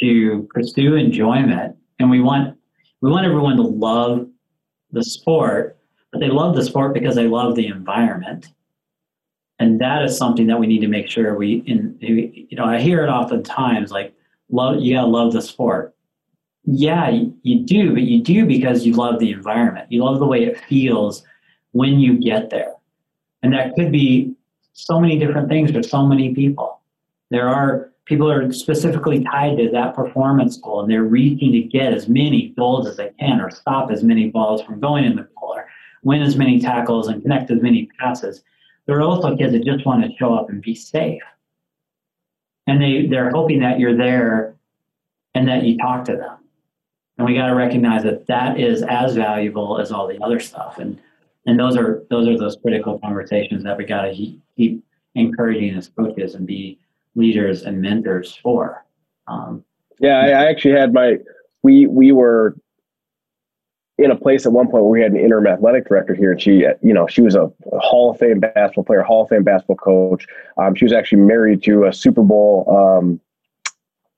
to 0.00 0.48
pursue 0.54 0.94
enjoyment. 0.94 1.76
And 1.98 2.10
we 2.10 2.20
want 2.20 2.56
we 3.00 3.10
want 3.10 3.26
everyone 3.26 3.56
to 3.56 3.62
love 3.62 4.28
the 4.92 5.04
sport, 5.04 5.78
but 6.12 6.20
they 6.20 6.28
love 6.28 6.54
the 6.54 6.64
sport 6.64 6.94
because 6.94 7.14
they 7.14 7.26
love 7.26 7.54
the 7.54 7.66
environment. 7.66 8.48
And 9.58 9.80
that 9.80 10.02
is 10.02 10.16
something 10.16 10.46
that 10.48 10.58
we 10.58 10.66
need 10.66 10.80
to 10.80 10.88
make 10.88 11.08
sure 11.08 11.36
we 11.36 11.62
in 11.66 11.96
you 12.00 12.56
know, 12.56 12.64
I 12.64 12.80
hear 12.80 13.04
it 13.04 13.08
oftentimes 13.08 13.90
like 13.90 14.12
love 14.50 14.80
you 14.80 14.94
gotta 14.94 15.06
love 15.06 15.32
the 15.32 15.42
sport. 15.42 15.94
Yeah, 16.64 17.10
you 17.42 17.60
do, 17.60 17.92
but 17.92 18.02
you 18.02 18.22
do 18.22 18.46
because 18.46 18.86
you 18.86 18.94
love 18.94 19.18
the 19.18 19.30
environment. 19.30 19.92
You 19.92 20.02
love 20.02 20.18
the 20.18 20.26
way 20.26 20.44
it 20.44 20.58
feels 20.60 21.22
when 21.72 22.00
you 22.00 22.18
get 22.18 22.50
there. 22.50 22.74
And 23.42 23.52
that 23.52 23.74
could 23.74 23.92
be 23.92 24.34
so 24.72 24.98
many 24.98 25.18
different 25.18 25.48
things 25.48 25.70
for 25.70 25.82
so 25.82 26.06
many 26.06 26.34
people. 26.34 26.80
There 27.30 27.48
are 27.48 27.92
people 28.06 28.30
are 28.30 28.52
specifically 28.52 29.24
tied 29.24 29.56
to 29.56 29.70
that 29.70 29.94
performance 29.94 30.56
goal 30.58 30.80
and 30.80 30.90
they're 30.90 31.04
reaching 31.04 31.52
to 31.52 31.60
get 31.60 31.92
as 31.92 32.08
many 32.08 32.50
goals 32.50 32.86
as 32.86 32.96
they 32.96 33.10
can 33.18 33.40
or 33.40 33.50
stop 33.50 33.90
as 33.90 34.02
many 34.02 34.28
balls 34.30 34.62
from 34.62 34.80
going 34.80 35.04
in 35.04 35.16
the 35.16 35.26
goal 35.38 35.54
or 35.56 35.66
win 36.02 36.22
as 36.22 36.36
many 36.36 36.60
tackles 36.60 37.08
and 37.08 37.22
connect 37.22 37.50
as 37.50 37.62
many 37.62 37.88
passes. 37.98 38.42
There 38.86 38.98
are 38.98 39.02
also 39.02 39.36
kids 39.36 39.52
that 39.52 39.64
just 39.64 39.86
want 39.86 40.04
to 40.04 40.16
show 40.16 40.34
up 40.34 40.50
and 40.50 40.60
be 40.60 40.74
safe. 40.74 41.22
And 42.66 42.80
they, 42.80 43.06
they're 43.06 43.30
hoping 43.30 43.60
that 43.60 43.78
you're 43.78 43.96
there 43.96 44.56
and 45.34 45.48
that 45.48 45.64
you 45.64 45.76
talk 45.78 46.04
to 46.06 46.16
them. 46.16 46.38
And 47.18 47.26
we 47.26 47.34
got 47.34 47.46
to 47.46 47.54
recognize 47.54 48.02
that 48.02 48.26
that 48.26 48.58
is 48.58 48.82
as 48.82 49.14
valuable 49.14 49.78
as 49.80 49.92
all 49.92 50.06
the 50.06 50.22
other 50.22 50.40
stuff. 50.40 50.78
And 50.78 51.00
and 51.46 51.58
those 51.58 51.76
are 51.76 52.04
those 52.10 52.26
are 52.26 52.38
those 52.38 52.56
critical 52.56 52.98
conversations 52.98 53.62
that 53.64 53.76
we 53.76 53.84
got 53.84 54.02
to 54.02 54.34
keep 54.56 54.84
encouraging 55.14 55.74
as 55.76 55.88
coaches 55.88 56.34
and 56.34 56.46
be 56.46 56.78
leaders 57.14 57.62
and 57.62 57.80
mentors 57.80 58.34
for. 58.36 58.84
Um, 59.28 59.64
yeah, 60.00 60.18
I, 60.18 60.28
I 60.28 60.46
actually 60.46 60.78
had 60.78 60.92
my 60.92 61.18
we 61.62 61.86
we 61.86 62.12
were 62.12 62.56
in 63.96 64.10
a 64.10 64.16
place 64.16 64.44
at 64.44 64.52
one 64.52 64.66
point 64.66 64.84
where 64.84 64.90
we 64.90 65.00
had 65.00 65.12
an 65.12 65.18
interim 65.18 65.46
athletic 65.46 65.86
director 65.86 66.14
here, 66.14 66.32
and 66.32 66.42
she, 66.42 66.66
you 66.82 66.92
know, 66.92 67.06
she 67.06 67.22
was 67.22 67.36
a, 67.36 67.50
Hall 67.78 68.10
of 68.10 68.18
Fame 68.18 68.40
basketball 68.40 68.84
player, 68.84 69.02
Hall 69.02 69.22
of 69.22 69.28
Fame 69.28 69.44
basketball 69.44 69.76
coach. 69.76 70.26
Um, 70.56 70.74
she 70.74 70.84
was 70.84 70.92
actually 70.92 71.22
married 71.22 71.62
to 71.64 71.84
a 71.84 71.92
Super 71.92 72.22
Bowl, 72.22 72.66
um, 72.68 73.20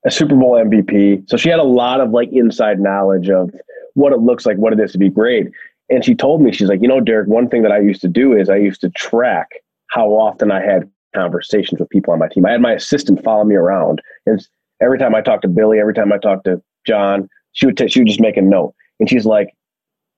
a 0.04 0.10
Super 0.10 0.34
Bowl 0.34 0.52
MVP. 0.52 1.28
So 1.28 1.36
she 1.36 1.50
had 1.50 1.58
a 1.58 1.64
lot 1.64 2.00
of 2.00 2.10
like 2.10 2.30
inside 2.32 2.80
knowledge 2.80 3.28
of 3.28 3.50
what 3.94 4.12
it 4.12 4.20
looks 4.20 4.46
like, 4.46 4.56
what 4.56 4.72
it 4.72 4.80
is 4.80 4.92
to 4.92 4.98
be 4.98 5.10
great. 5.10 5.48
And 5.88 6.04
she 6.04 6.14
told 6.14 6.42
me, 6.42 6.52
she's 6.52 6.68
like, 6.68 6.80
you 6.82 6.88
know, 6.88 7.00
Derek, 7.00 7.28
one 7.28 7.48
thing 7.48 7.62
that 7.62 7.72
I 7.72 7.78
used 7.78 8.00
to 8.00 8.08
do 8.08 8.36
is 8.36 8.48
I 8.48 8.56
used 8.56 8.80
to 8.80 8.90
track 8.90 9.48
how 9.88 10.08
often 10.08 10.50
I 10.50 10.60
had 10.60 10.90
conversations 11.14 11.80
with 11.80 11.88
people 11.90 12.12
on 12.12 12.18
my 12.18 12.28
team. 12.28 12.46
I 12.46 12.52
had 12.52 12.60
my 12.60 12.72
assistant 12.72 13.22
follow 13.22 13.44
me 13.44 13.54
around, 13.54 14.02
and 14.26 14.46
every 14.80 14.98
time 14.98 15.14
I 15.14 15.22
talked 15.22 15.42
to 15.42 15.48
Billy, 15.48 15.78
every 15.78 15.94
time 15.94 16.12
I 16.12 16.18
talked 16.18 16.44
to 16.44 16.60
John, 16.86 17.28
she 17.52 17.66
would 17.66 17.76
t- 17.76 17.88
she 17.88 18.00
would 18.00 18.08
just 18.08 18.20
make 18.20 18.36
a 18.36 18.42
note, 18.42 18.74
and 19.00 19.08
she's 19.08 19.24
like, 19.24 19.54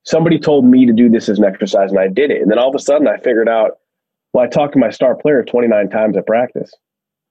"Somebody 0.09 0.38
told 0.38 0.64
me 0.64 0.86
to 0.86 0.92
do 0.92 1.09
this 1.09 1.28
as 1.28 1.38
an 1.38 1.44
exercise, 1.44 1.90
and 1.90 2.00
I 2.00 2.09
did 2.09 2.30
it." 2.30 2.40
And 2.40 2.50
then 2.50 2.59
all 2.59 2.68
of 2.68 2.74
a 2.74 2.78
sudden, 2.78 3.06
I 3.06 3.16
figured 3.18 3.48
out, 3.48 3.78
well, 4.32 4.44
I 4.44 4.48
talked 4.48 4.72
to 4.74 4.78
my 4.78 4.90
star 4.90 5.14
player 5.14 5.42
29 5.42 5.88
times 5.90 6.16
at 6.16 6.26
practice, 6.26 6.72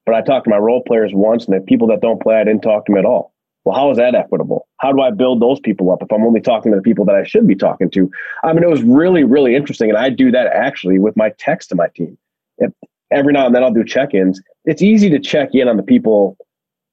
but 0.06 0.16
I 0.16 0.22
talked 0.22 0.46
to 0.46 0.50
my 0.50 0.58
role 0.58 0.84
players 0.84 1.12
once, 1.14 1.46
and 1.46 1.56
the 1.56 1.62
people 1.62 1.88
that 1.88 2.02
don't 2.02 2.22
play, 2.22 2.36
I 2.36 2.44
didn't 2.44 2.62
talk 2.62 2.86
to 2.86 2.92
them 2.92 3.00
at 3.00 3.06
all. 3.06 3.34
Well, 3.66 3.76
how 3.76 3.92
is 3.92 3.98
that 3.98 4.16
equitable? 4.16 4.68
How 4.78 4.94
do 4.94 5.02
I 5.02 5.12
build 5.12 5.42
those 5.42 5.60
people 5.60 5.92
up 5.92 6.02
if 6.02 6.12
I'm 6.12 6.24
only 6.24 6.40
talking 6.40 6.72
to 6.72 6.78
the 6.78 6.82
people 6.82 7.04
that 7.06 7.16
I 7.16 7.26
should 7.26 7.46
be 7.46 7.56
talking 7.56 7.90
to? 7.92 8.10
I 8.44 8.54
mean, 8.54 8.64
it 8.64 8.70
was 8.70 8.82
really, 8.84 9.26
really 9.26 9.56
interesting. 9.56 9.90
And 9.90 9.98
I 9.98 10.10
do 10.10 10.32
that 10.32 10.48
actually 10.48 11.00
with 11.00 11.18
my 11.18 11.32
text 11.38 11.70
to 11.70 11.76
my 11.76 11.90
team. 11.90 12.18
If, 12.60 12.72
every 13.12 13.34
now 13.34 13.46
and 13.46 13.54
then 13.54 13.64
I'll 13.64 13.74
do 13.74 13.84
check 13.84 14.14
ins. 14.14 14.42
It's 14.66 14.82
easy 14.82 15.10
to 15.10 15.20
check 15.20 15.50
in 15.54 15.68
on 15.68 15.78
the 15.78 15.84
people 15.84 16.38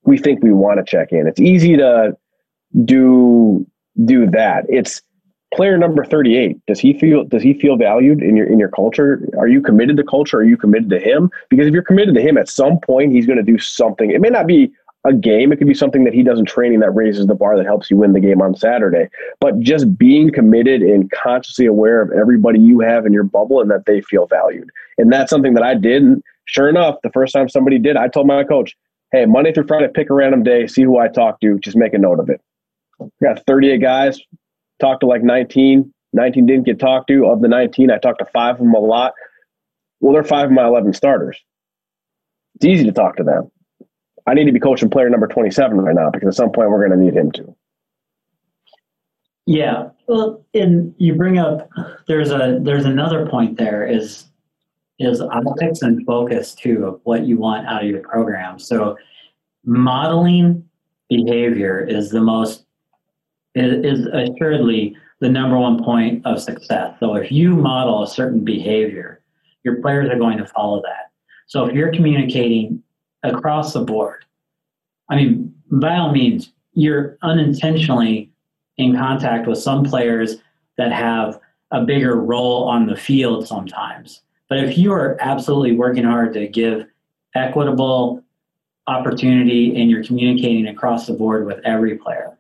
we 0.02 0.18
think 0.18 0.42
we 0.42 0.52
want 0.52 0.78
to 0.78 0.84
check 0.84 1.12
in. 1.12 1.26
It's 1.26 1.40
easy 1.40 1.76
to 1.76 2.16
do 2.84 3.66
do 4.04 4.28
that. 4.30 4.64
It's 4.68 5.00
player 5.52 5.76
number 5.78 6.04
38 6.04 6.58
does 6.66 6.80
he 6.80 6.98
feel 6.98 7.24
does 7.24 7.42
he 7.42 7.54
feel 7.54 7.76
valued 7.76 8.22
in 8.22 8.36
your 8.36 8.46
in 8.46 8.58
your 8.58 8.70
culture 8.70 9.28
are 9.38 9.46
you 9.46 9.60
committed 9.60 9.96
to 9.96 10.02
culture 10.02 10.38
are 10.38 10.44
you 10.44 10.56
committed 10.56 10.90
to 10.90 10.98
him 10.98 11.30
because 11.48 11.66
if 11.66 11.72
you're 11.72 11.82
committed 11.82 12.14
to 12.14 12.20
him 12.20 12.36
at 12.36 12.48
some 12.48 12.80
point 12.80 13.12
he's 13.12 13.26
going 13.26 13.36
to 13.36 13.44
do 13.44 13.58
something 13.58 14.10
it 14.10 14.20
may 14.20 14.30
not 14.30 14.46
be 14.46 14.72
a 15.04 15.12
game. 15.12 15.52
It 15.52 15.56
could 15.56 15.68
be 15.68 15.74
something 15.74 16.04
that 16.04 16.14
he 16.14 16.22
does 16.22 16.38
in 16.38 16.46
training 16.46 16.80
that 16.80 16.94
raises 16.94 17.26
the 17.26 17.34
bar 17.34 17.56
that 17.56 17.66
helps 17.66 17.90
you 17.90 17.96
win 17.96 18.14
the 18.14 18.20
game 18.20 18.40
on 18.40 18.54
Saturday. 18.56 19.08
But 19.40 19.60
just 19.60 19.96
being 19.98 20.32
committed 20.32 20.82
and 20.82 21.10
consciously 21.10 21.66
aware 21.66 22.00
of 22.00 22.10
everybody 22.12 22.58
you 22.58 22.80
have 22.80 23.04
in 23.04 23.12
your 23.12 23.24
bubble 23.24 23.60
and 23.60 23.70
that 23.70 23.84
they 23.86 24.00
feel 24.00 24.26
valued. 24.26 24.70
And 24.96 25.12
that's 25.12 25.30
something 25.30 25.54
that 25.54 25.62
I 25.62 25.74
did. 25.74 26.02
And 26.02 26.22
sure 26.46 26.68
enough, 26.68 26.96
the 27.02 27.10
first 27.10 27.34
time 27.34 27.48
somebody 27.48 27.78
did, 27.78 27.96
I 27.96 28.08
told 28.08 28.26
my 28.26 28.44
coach, 28.44 28.74
hey, 29.12 29.26
Monday 29.26 29.52
through 29.52 29.66
Friday, 29.66 29.88
pick 29.94 30.08
a 30.10 30.14
random 30.14 30.42
day, 30.42 30.66
see 30.66 30.82
who 30.82 30.98
I 30.98 31.08
talk 31.08 31.40
to, 31.40 31.58
just 31.58 31.76
make 31.76 31.92
a 31.92 31.98
note 31.98 32.18
of 32.18 32.30
it. 32.30 32.40
I 33.00 33.06
got 33.22 33.44
38 33.46 33.78
guys, 33.78 34.20
talked 34.84 35.00
to 35.00 35.06
like 35.06 35.22
19. 35.22 35.92
19 36.12 36.46
didn't 36.46 36.66
get 36.66 36.78
talked 36.78 37.08
to. 37.08 37.26
Of 37.26 37.40
the 37.40 37.48
19, 37.48 37.90
I 37.90 37.98
talked 37.98 38.18
to 38.20 38.26
five 38.26 38.56
of 38.56 38.58
them 38.58 38.74
a 38.74 38.78
lot. 38.78 39.14
Well, 40.00 40.12
they're 40.12 40.24
five 40.24 40.46
of 40.46 40.52
my 40.52 40.66
11 40.66 40.92
starters. 40.92 41.40
It's 42.56 42.66
easy 42.66 42.84
to 42.84 42.92
talk 42.92 43.16
to 43.16 43.24
them. 43.24 43.50
I 44.26 44.34
need 44.34 44.44
to 44.44 44.52
be 44.52 44.60
coaching 44.60 44.90
player 44.90 45.08
number 45.10 45.26
27 45.26 45.76
right 45.78 45.94
now 45.94 46.10
because 46.10 46.28
at 46.28 46.34
some 46.34 46.52
point 46.52 46.70
we're 46.70 46.86
going 46.86 46.98
to 46.98 47.04
need 47.04 47.14
him 47.14 47.32
to. 47.32 47.56
Yeah. 49.46 49.90
Well, 50.06 50.44
and 50.54 50.94
you 50.98 51.14
bring 51.14 51.38
up 51.38 51.68
there's 52.06 52.30
a 52.30 52.58
there's 52.62 52.86
another 52.86 53.26
point 53.26 53.58
there 53.58 53.86
is 53.86 54.24
is 54.98 55.20
optics 55.20 55.82
and 55.82 56.04
focus 56.06 56.54
too 56.54 56.86
of 56.86 57.00
what 57.04 57.26
you 57.26 57.36
want 57.36 57.66
out 57.66 57.82
of 57.82 57.90
your 57.90 58.00
program. 58.00 58.58
So 58.58 58.96
modeling 59.64 60.66
behavior 61.10 61.80
is 61.80 62.10
the 62.10 62.22
most 62.22 62.63
is, 63.54 64.06
assuredly 64.06 64.96
the 65.20 65.28
number 65.28 65.58
one 65.58 65.82
point 65.82 66.24
of 66.26 66.40
success. 66.40 66.96
So 67.00 67.14
if 67.14 67.30
you 67.30 67.54
model 67.54 68.02
a 68.02 68.08
certain 68.08 68.44
behavior, 68.44 69.20
your 69.62 69.80
players 69.80 70.10
are 70.10 70.18
going 70.18 70.38
to 70.38 70.46
follow 70.46 70.82
that. 70.82 71.10
So 71.46 71.64
if 71.64 71.74
you're 71.74 71.92
communicating 71.92 72.82
across 73.24 73.72
the 73.72 73.80
board. 73.80 74.24
I 75.08 75.16
mean, 75.16 75.54
by 75.70 75.96
all 75.96 76.12
means, 76.12 76.52
you're 76.74 77.16
unintentionally 77.22 78.30
in 78.76 78.96
contact 78.96 79.46
with 79.46 79.58
some 79.58 79.84
players 79.84 80.36
that 80.76 80.92
have 80.92 81.40
a 81.70 81.84
bigger 81.84 82.16
role 82.20 82.64
on 82.68 82.86
the 82.86 82.96
field 82.96 83.46
sometimes. 83.46 84.22
But 84.48 84.58
if 84.58 84.76
you 84.76 84.92
are 84.92 85.16
absolutely 85.20 85.72
working 85.72 86.04
hard 86.04 86.34
to 86.34 86.46
give 86.46 86.86
equitable 87.34 88.22
opportunity 88.86 89.80
and 89.80 89.90
you're 89.90 90.04
communicating 90.04 90.66
across 90.66 91.06
the 91.06 91.14
board 91.14 91.46
with 91.46 91.60
every 91.64 91.96
player, 91.96 92.36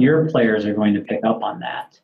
your 0.00 0.28
players 0.28 0.64
are 0.64 0.74
going 0.74 0.94
to 0.94 1.00
pick 1.00 1.20
up 1.24 1.42
on 1.42 1.60
that. 1.60 2.00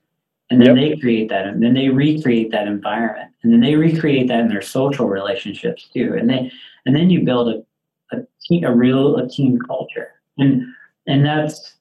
And 0.50 0.60
then 0.60 0.76
yep. 0.76 0.90
they 0.90 1.00
create 1.00 1.28
that 1.30 1.46
and 1.46 1.62
then 1.62 1.74
they 1.74 1.88
recreate 1.88 2.50
that 2.50 2.66
environment. 2.66 3.32
And 3.42 3.52
then 3.52 3.60
they 3.60 3.76
recreate 3.76 4.28
that 4.28 4.40
in 4.40 4.48
their 4.48 4.62
social 4.62 5.08
relationships 5.08 5.88
too. 5.92 6.14
And 6.18 6.28
they 6.28 6.52
and 6.86 6.94
then 6.94 7.10
you 7.10 7.22
build 7.22 7.48
a, 7.48 8.16
a 8.16 8.22
team, 8.42 8.64
a 8.64 8.74
real 8.74 9.16
a 9.16 9.28
team 9.28 9.58
culture, 9.66 10.12
and 10.38 10.62
and 11.06 11.24
that's 11.24 11.76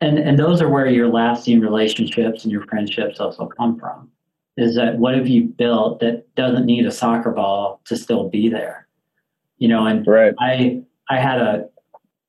and 0.00 0.18
and 0.18 0.38
those 0.38 0.60
are 0.60 0.68
where 0.68 0.86
your 0.86 1.08
lasting 1.08 1.60
relationships 1.60 2.44
and 2.44 2.52
your 2.52 2.66
friendships 2.66 3.18
also 3.18 3.46
come 3.46 3.78
from. 3.78 4.10
Is 4.56 4.74
that 4.76 4.98
what 4.98 5.14
have 5.14 5.28
you 5.28 5.44
built 5.44 6.00
that 6.00 6.34
doesn't 6.34 6.66
need 6.66 6.86
a 6.86 6.92
soccer 6.92 7.30
ball 7.30 7.80
to 7.86 7.96
still 7.96 8.28
be 8.28 8.48
there? 8.48 8.86
You 9.58 9.68
know, 9.68 9.86
and 9.86 10.06
right. 10.06 10.34
I 10.38 10.82
I 11.08 11.18
had 11.18 11.40
a 11.40 11.68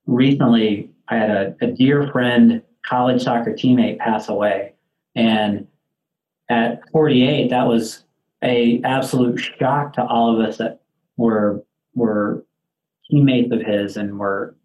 recently 0.06 0.90
I 1.10 1.18
had 1.18 1.30
a, 1.30 1.56
a 1.62 1.68
dear 1.68 2.10
friend, 2.12 2.62
college 2.88 3.24
soccer 3.24 3.52
teammate 3.52 4.00
pass 4.00 4.30
away, 4.30 4.74
and 5.16 5.68
at 6.50 6.82
48, 6.92 7.50
that 7.50 7.68
was 7.68 8.04
a 8.44 8.82
absolute 8.84 9.38
shock 9.40 9.94
to 9.94 10.06
all 10.06 10.34
of 10.34 10.48
us 10.48 10.58
that 10.58 10.82
were 11.18 11.64
were 11.96 12.46
teammates 13.10 13.52
of 13.52 13.62
his 13.62 13.98
and 13.98 14.20
were 14.20 14.56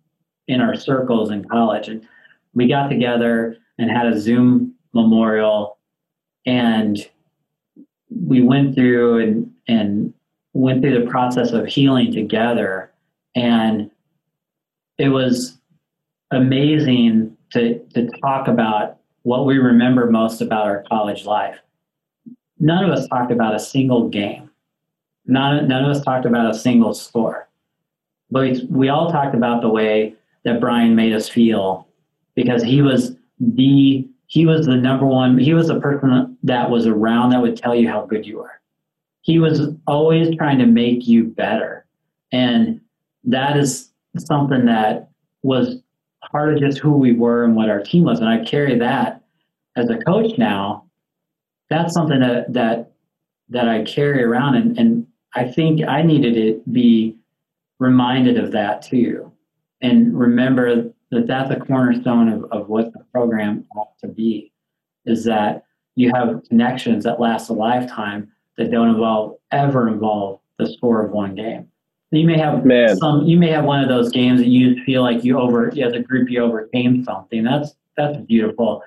in 0.49 0.61
our 0.61 0.75
circles 0.75 1.31
in 1.31 1.45
college. 1.45 1.89
And 1.89 2.07
we 2.55 2.69
got 2.69 2.89
together 2.89 3.57
and 3.79 3.91
had 3.91 4.07
a 4.07 4.21
Zoom 4.21 4.75
memorial 4.93 5.79
and 6.45 6.99
we 8.11 8.43
went 8.43 8.75
through 8.75 9.21
and, 9.21 9.53
and 9.69 10.13
went 10.53 10.83
through 10.83 11.03
the 11.03 11.11
process 11.11 11.53
of 11.53 11.67
healing 11.67 12.13
together. 12.13 12.93
And 13.35 13.91
it 14.99 15.09
was 15.09 15.59
amazing 16.31 17.37
to, 17.53 17.79
to 17.95 18.09
talk 18.21 18.49
about 18.49 18.99
what 19.23 19.47
we 19.47 19.59
remember 19.59 20.11
most 20.11 20.41
about 20.41 20.67
our 20.67 20.85
college 20.89 21.25
life. 21.25 21.59
None 22.59 22.85
of 22.85 22.91
us 22.91 23.09
talked 23.09 23.33
about 23.33 23.55
a 23.55 23.61
single 23.61 24.09
game. 24.09 24.51
None, 25.27 25.69
none 25.69 25.85
of 25.85 25.91
us 25.91 26.03
talked 26.03 26.27
about 26.27 26.51
a 26.51 26.59
single 26.59 26.95
score 26.95 27.49
but 28.33 28.57
we 28.71 28.89
all 28.89 29.13
talked 29.13 29.35
about 29.35 29.61
the 29.61 29.69
way 29.69 30.15
that 30.45 30.59
Brian 30.59 30.97
made 30.97 31.13
us 31.13 31.29
feel 31.29 31.87
because 32.35 32.63
he 32.65 32.81
was 32.81 33.15
the 33.39 34.09
he 34.27 34.47
was 34.47 34.67
the 34.67 34.77
number 34.77 35.05
one 35.05 35.39
he 35.39 35.53
was 35.53 35.69
the 35.69 35.79
person 35.79 36.37
that 36.43 36.71
was 36.71 36.87
around 36.87 37.31
that 37.31 37.43
would 37.43 37.57
tell 37.57 37.75
you 37.75 37.89
how 37.89 38.07
good 38.07 38.27
you 38.27 38.39
were 38.39 38.61
he 39.21 39.39
was 39.39 39.69
always 39.87 40.35
trying 40.37 40.59
to 40.59 40.67
make 40.67 41.07
you 41.07 41.25
better 41.25 41.85
and 42.33 42.81
that 43.25 43.57
is 43.57 43.91
something 44.17 44.65
that 44.65 45.11
was 45.43 45.77
part 46.33 46.53
of 46.53 46.59
just 46.59 46.79
who 46.79 46.93
we 46.97 47.13
were 47.13 47.45
and 47.45 47.55
what 47.55 47.71
our 47.71 47.81
team 47.83 48.05
was 48.05 48.19
and 48.19 48.29
i 48.29 48.43
carry 48.45 48.79
that 48.79 49.23
as 49.77 49.89
a 49.91 49.99
coach 49.99 50.37
now 50.39 50.85
that's 51.71 51.95
something 51.95 52.21
that 52.21 52.53
that 52.53 52.91
that 53.49 53.69
i 53.69 53.83
carry 53.85 54.25
around 54.25 54.57
and, 54.57 54.79
and 54.79 55.07
i 55.35 55.45
think 55.45 55.87
i 55.87 56.03
needed 56.03 56.35
to 56.35 56.71
be 56.73 57.17
reminded 57.83 58.39
of 58.39 58.53
that 58.53 58.81
too. 58.81 59.31
And 59.81 60.17
remember 60.17 60.93
that 61.11 61.27
that's 61.27 61.51
a 61.51 61.57
cornerstone 61.59 62.29
of, 62.29 62.45
of 62.53 62.69
what 62.69 62.93
the 62.93 63.01
program 63.13 63.67
ought 63.77 63.99
to 63.99 64.07
be 64.07 64.53
is 65.05 65.25
that 65.25 65.65
you 65.97 66.13
have 66.15 66.43
connections 66.49 67.03
that 67.05 67.19
last 67.19 67.51
a 67.51 67.53
lifetime 67.53 68.31
that 68.57 68.71
don't 68.71 68.91
involve 68.91 69.37
ever 69.51 69.89
involve 69.89 70.39
the 70.59 70.73
score 70.73 71.05
of 71.05 71.11
one 71.11 71.35
game. 71.35 71.67
You 72.13 72.27
may 72.27 72.39
have 72.39 72.65
Man. 72.65 72.97
some 72.97 73.25
you 73.25 73.39
may 73.39 73.49
have 73.49 73.65
one 73.65 73.83
of 73.83 73.89
those 73.89 74.13
games 74.13 74.41
that 74.41 74.49
you 74.49 74.83
feel 74.85 75.03
like 75.03 75.25
you 75.25 75.39
over 75.39 75.69
as 75.69 75.95
a 75.95 76.01
group 76.01 76.31
you 76.31 76.43
overcame 76.43 77.05
something. 77.05 77.43
That's 77.43 77.75
that's 77.97 78.19
beautiful. 78.27 78.83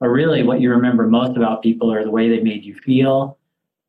But 0.00 0.08
really 0.08 0.42
what 0.42 0.60
you 0.60 0.70
remember 0.70 1.06
most 1.06 1.36
about 1.36 1.62
people 1.62 1.92
are 1.92 2.02
the 2.02 2.10
way 2.10 2.28
they 2.28 2.40
made 2.40 2.64
you 2.64 2.74
feel. 2.74 3.38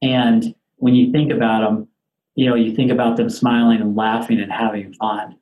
And 0.01 0.53
when 0.77 0.95
you 0.95 1.11
think 1.11 1.31
about 1.31 1.61
them, 1.61 1.87
you 2.35 2.47
know, 2.49 2.55
you 2.55 2.75
think 2.75 2.91
about 2.91 3.15
them 3.15 3.29
smiling 3.29 3.79
and 3.79 3.95
laughing 3.95 4.39
and 4.39 4.51
having 4.51 4.93
fun. 4.95 5.37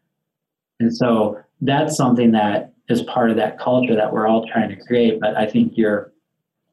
And 0.80 0.96
so 0.96 1.42
that's 1.62 1.98
something 1.98 2.32
that 2.32 2.74
is 2.89 3.02
part 3.04 3.32
of 3.32 3.38
that 3.38 3.58
culture 3.60 3.96
that 3.96 4.14
we're 4.14 4.28
all 4.28 4.48
trying 4.48 4.70
to 4.70 4.76
create. 4.76 5.20
But 5.20 5.36
I 5.36 5.48
think 5.48 5.74
you're 5.78 6.14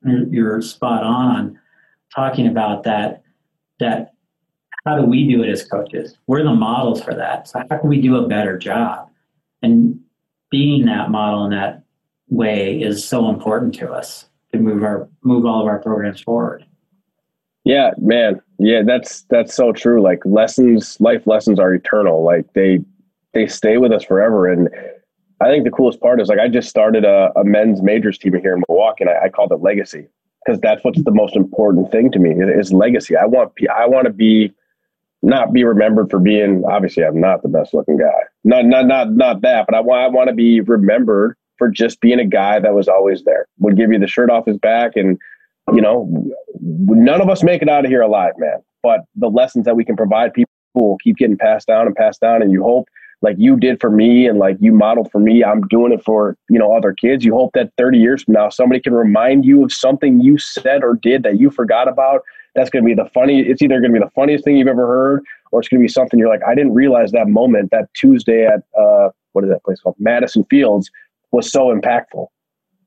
you're 0.05 0.61
spot 0.61 1.03
on 1.03 1.37
on 1.37 1.59
talking 2.15 2.47
about 2.47 2.85
that 2.85 3.23
that 3.81 4.13
how 4.89 4.97
do 4.97 5.05
we 5.05 5.29
do 5.29 5.43
it 5.43 5.51
as 5.51 5.65
coaches? 5.65 6.17
We're 6.27 6.43
the 6.43 6.55
models 6.55 7.03
for 7.03 7.15
that. 7.15 7.47
So 7.49 7.59
how 7.59 7.79
can 7.79 7.89
we 7.89 8.01
do 8.01 8.17
a 8.17 8.27
better 8.27 8.57
job? 8.57 9.11
And 9.63 10.01
being 10.51 10.87
that 10.87 11.11
model 11.11 11.45
in 11.45 11.51
that 11.51 11.83
way 12.31 12.81
is 12.81 13.07
so 13.07 13.29
important 13.29 13.75
to 13.75 13.91
us 13.91 14.27
to 14.53 14.59
move 14.59 14.83
our 14.83 15.09
move 15.23 15.45
all 15.45 15.61
of 15.61 15.67
our 15.67 15.79
programs 15.79 16.23
forward. 16.23 16.65
Yeah, 17.65 17.91
man. 17.99 18.41
Yeah, 18.59 18.83
that's 18.87 19.23
that's 19.29 19.55
so 19.55 19.73
true. 19.73 20.01
Like 20.01 20.21
lessons, 20.25 20.99
life 21.01 21.27
lessons 21.27 21.59
are 21.61 21.75
eternal. 21.75 22.25
Like 22.25 22.51
they 22.55 22.79
they 23.35 23.47
stay 23.47 23.77
with 23.77 23.93
us 23.93 24.05
forever. 24.05 24.51
And 24.51 24.71
I 25.43 25.51
think 25.51 25.65
the 25.65 25.71
coolest 25.71 26.01
part 26.01 26.19
is 26.21 26.29
like 26.29 26.39
I 26.39 26.49
just 26.49 26.71
started 26.71 27.05
a, 27.05 27.31
a 27.37 27.45
men's 27.45 27.83
majors 27.83 28.17
team 28.17 28.33
here 28.41 28.55
in 28.55 28.63
Milwaukee, 28.69 29.05
and 29.05 29.11
I, 29.11 29.27
I 29.27 29.29
called 29.29 29.53
it 29.53 29.57
Legacy 29.57 30.07
because 30.47 30.59
that's 30.61 30.83
what's 30.83 31.03
the 31.03 31.11
most 31.11 31.37
important 31.37 31.93
thing 31.93 32.11
to 32.13 32.19
me 32.19 32.31
is, 32.31 32.69
is 32.69 32.73
legacy. 32.73 33.17
I 33.17 33.27
want 33.27 33.53
I 33.77 33.87
want 33.87 34.07
to 34.07 34.13
be 34.13 34.55
not 35.23 35.53
be 35.53 35.65
remembered 35.65 36.11
for 36.11 36.19
being 36.19 36.63
obviously 36.69 37.05
I'm 37.05 37.21
not 37.21 37.43
the 37.43 37.49
best 37.49 37.75
looking 37.75 37.97
guy. 37.97 38.23
Not 38.45 38.67
not 38.67 38.87
not 38.87 39.13
not 39.13 39.41
that, 39.43 39.67
but 39.67 39.75
I 39.75 39.81
want 39.81 40.03
I 40.03 40.09
want 40.09 40.29
to 40.29 40.35
be 40.35 40.61
remembered 40.61 41.37
for 41.57 41.69
just 41.69 42.01
being 42.01 42.21
a 42.21 42.25
guy 42.25 42.61
that 42.61 42.75
was 42.75 42.89
always 42.89 43.25
there. 43.25 43.47
Would 43.59 43.77
give 43.77 43.91
you 43.91 43.99
the 43.99 44.07
shirt 44.07 44.31
off 44.31 44.47
his 44.47 44.59
back 44.59 44.93
and 44.95 45.19
you 45.75 45.83
know, 45.83 46.09
none 46.61 47.21
of 47.21 47.29
us 47.29 47.43
make 47.43 47.63
it 47.63 47.69
out 47.69 47.85
of 47.85 47.91
here 47.91 48.01
alive, 48.01 48.33
man. 48.39 48.63
But 48.83 49.01
the 49.17 49.29
lessons 49.29 49.65
that 49.65 49.77
we 49.77 49.85
can 49.85 49.97
provide 49.97 50.33
people 50.33 50.51
will 50.75 50.97
keep 50.99 51.17
getting 51.17 51.37
passed 51.37 51.67
down 51.67 51.87
and 51.87 51.95
passed 51.95 52.21
down 52.21 52.43
and 52.43 52.53
you 52.53 52.63
hope 52.63 52.89
like 53.21 53.37
you 53.39 53.57
did 53.57 53.81
for 53.81 53.91
me 53.91 54.29
and 54.29 54.39
like 54.39 54.57
you 54.61 54.73
modeled 54.73 55.11
for 55.11 55.19
me, 55.19 55.43
I'm 55.43 55.67
doing 55.67 55.93
it 55.93 56.05
for, 56.05 56.37
you 56.49 56.59
know, 56.59 56.73
other 56.73 56.93
kids. 56.93 57.25
You 57.25 57.35
hope 57.35 57.53
that 57.55 57.73
30 57.77 57.99
years 57.99 58.23
from 58.23 58.35
now 58.35 58.49
somebody 58.49 58.81
can 58.81 58.95
remind 58.95 59.45
you 59.45 59.65
of 59.65 59.73
something 59.73 60.21
you 60.21 60.39
said 60.39 60.85
or 60.85 60.95
did 60.95 61.25
that 61.25 61.39
you 61.39 61.51
forgot 61.51 61.89
about 61.89 62.23
that's 62.59 62.71
going 62.71 62.85
to 62.85 62.87
be 62.87 62.95
the 62.95 63.09
funny. 63.15 63.41
It's 63.41 63.63
either 63.63 63.81
going 63.81 63.93
to 63.93 64.01
be 64.01 64.05
the 64.05 64.11
funniest 64.11 64.45
thing 64.45 64.57
you've 64.57 64.69
ever 64.69 64.87
heard, 64.87 65.23
or 65.53 65.61
it's 65.61 65.69
going 65.69 65.81
to 65.81 65.85
be 65.85 65.89
something 65.89 66.19
you're 66.19 66.29
like, 66.29 66.43
I 66.47 66.55
didn't 66.55 66.75
realize 66.75 67.13
that 67.13 67.29
moment, 67.29 67.71
that 67.71 67.89
Tuesday 67.95 68.47
at 68.47 68.63
uh, 68.79 69.11
what 69.33 69.45
is 69.45 69.51
that 69.51 69.63
place 69.65 69.81
called, 69.81 69.97
Madison 69.99 70.45
Fields, 70.51 70.91
was 71.31 71.51
so 71.51 71.75
impactful. 71.75 72.27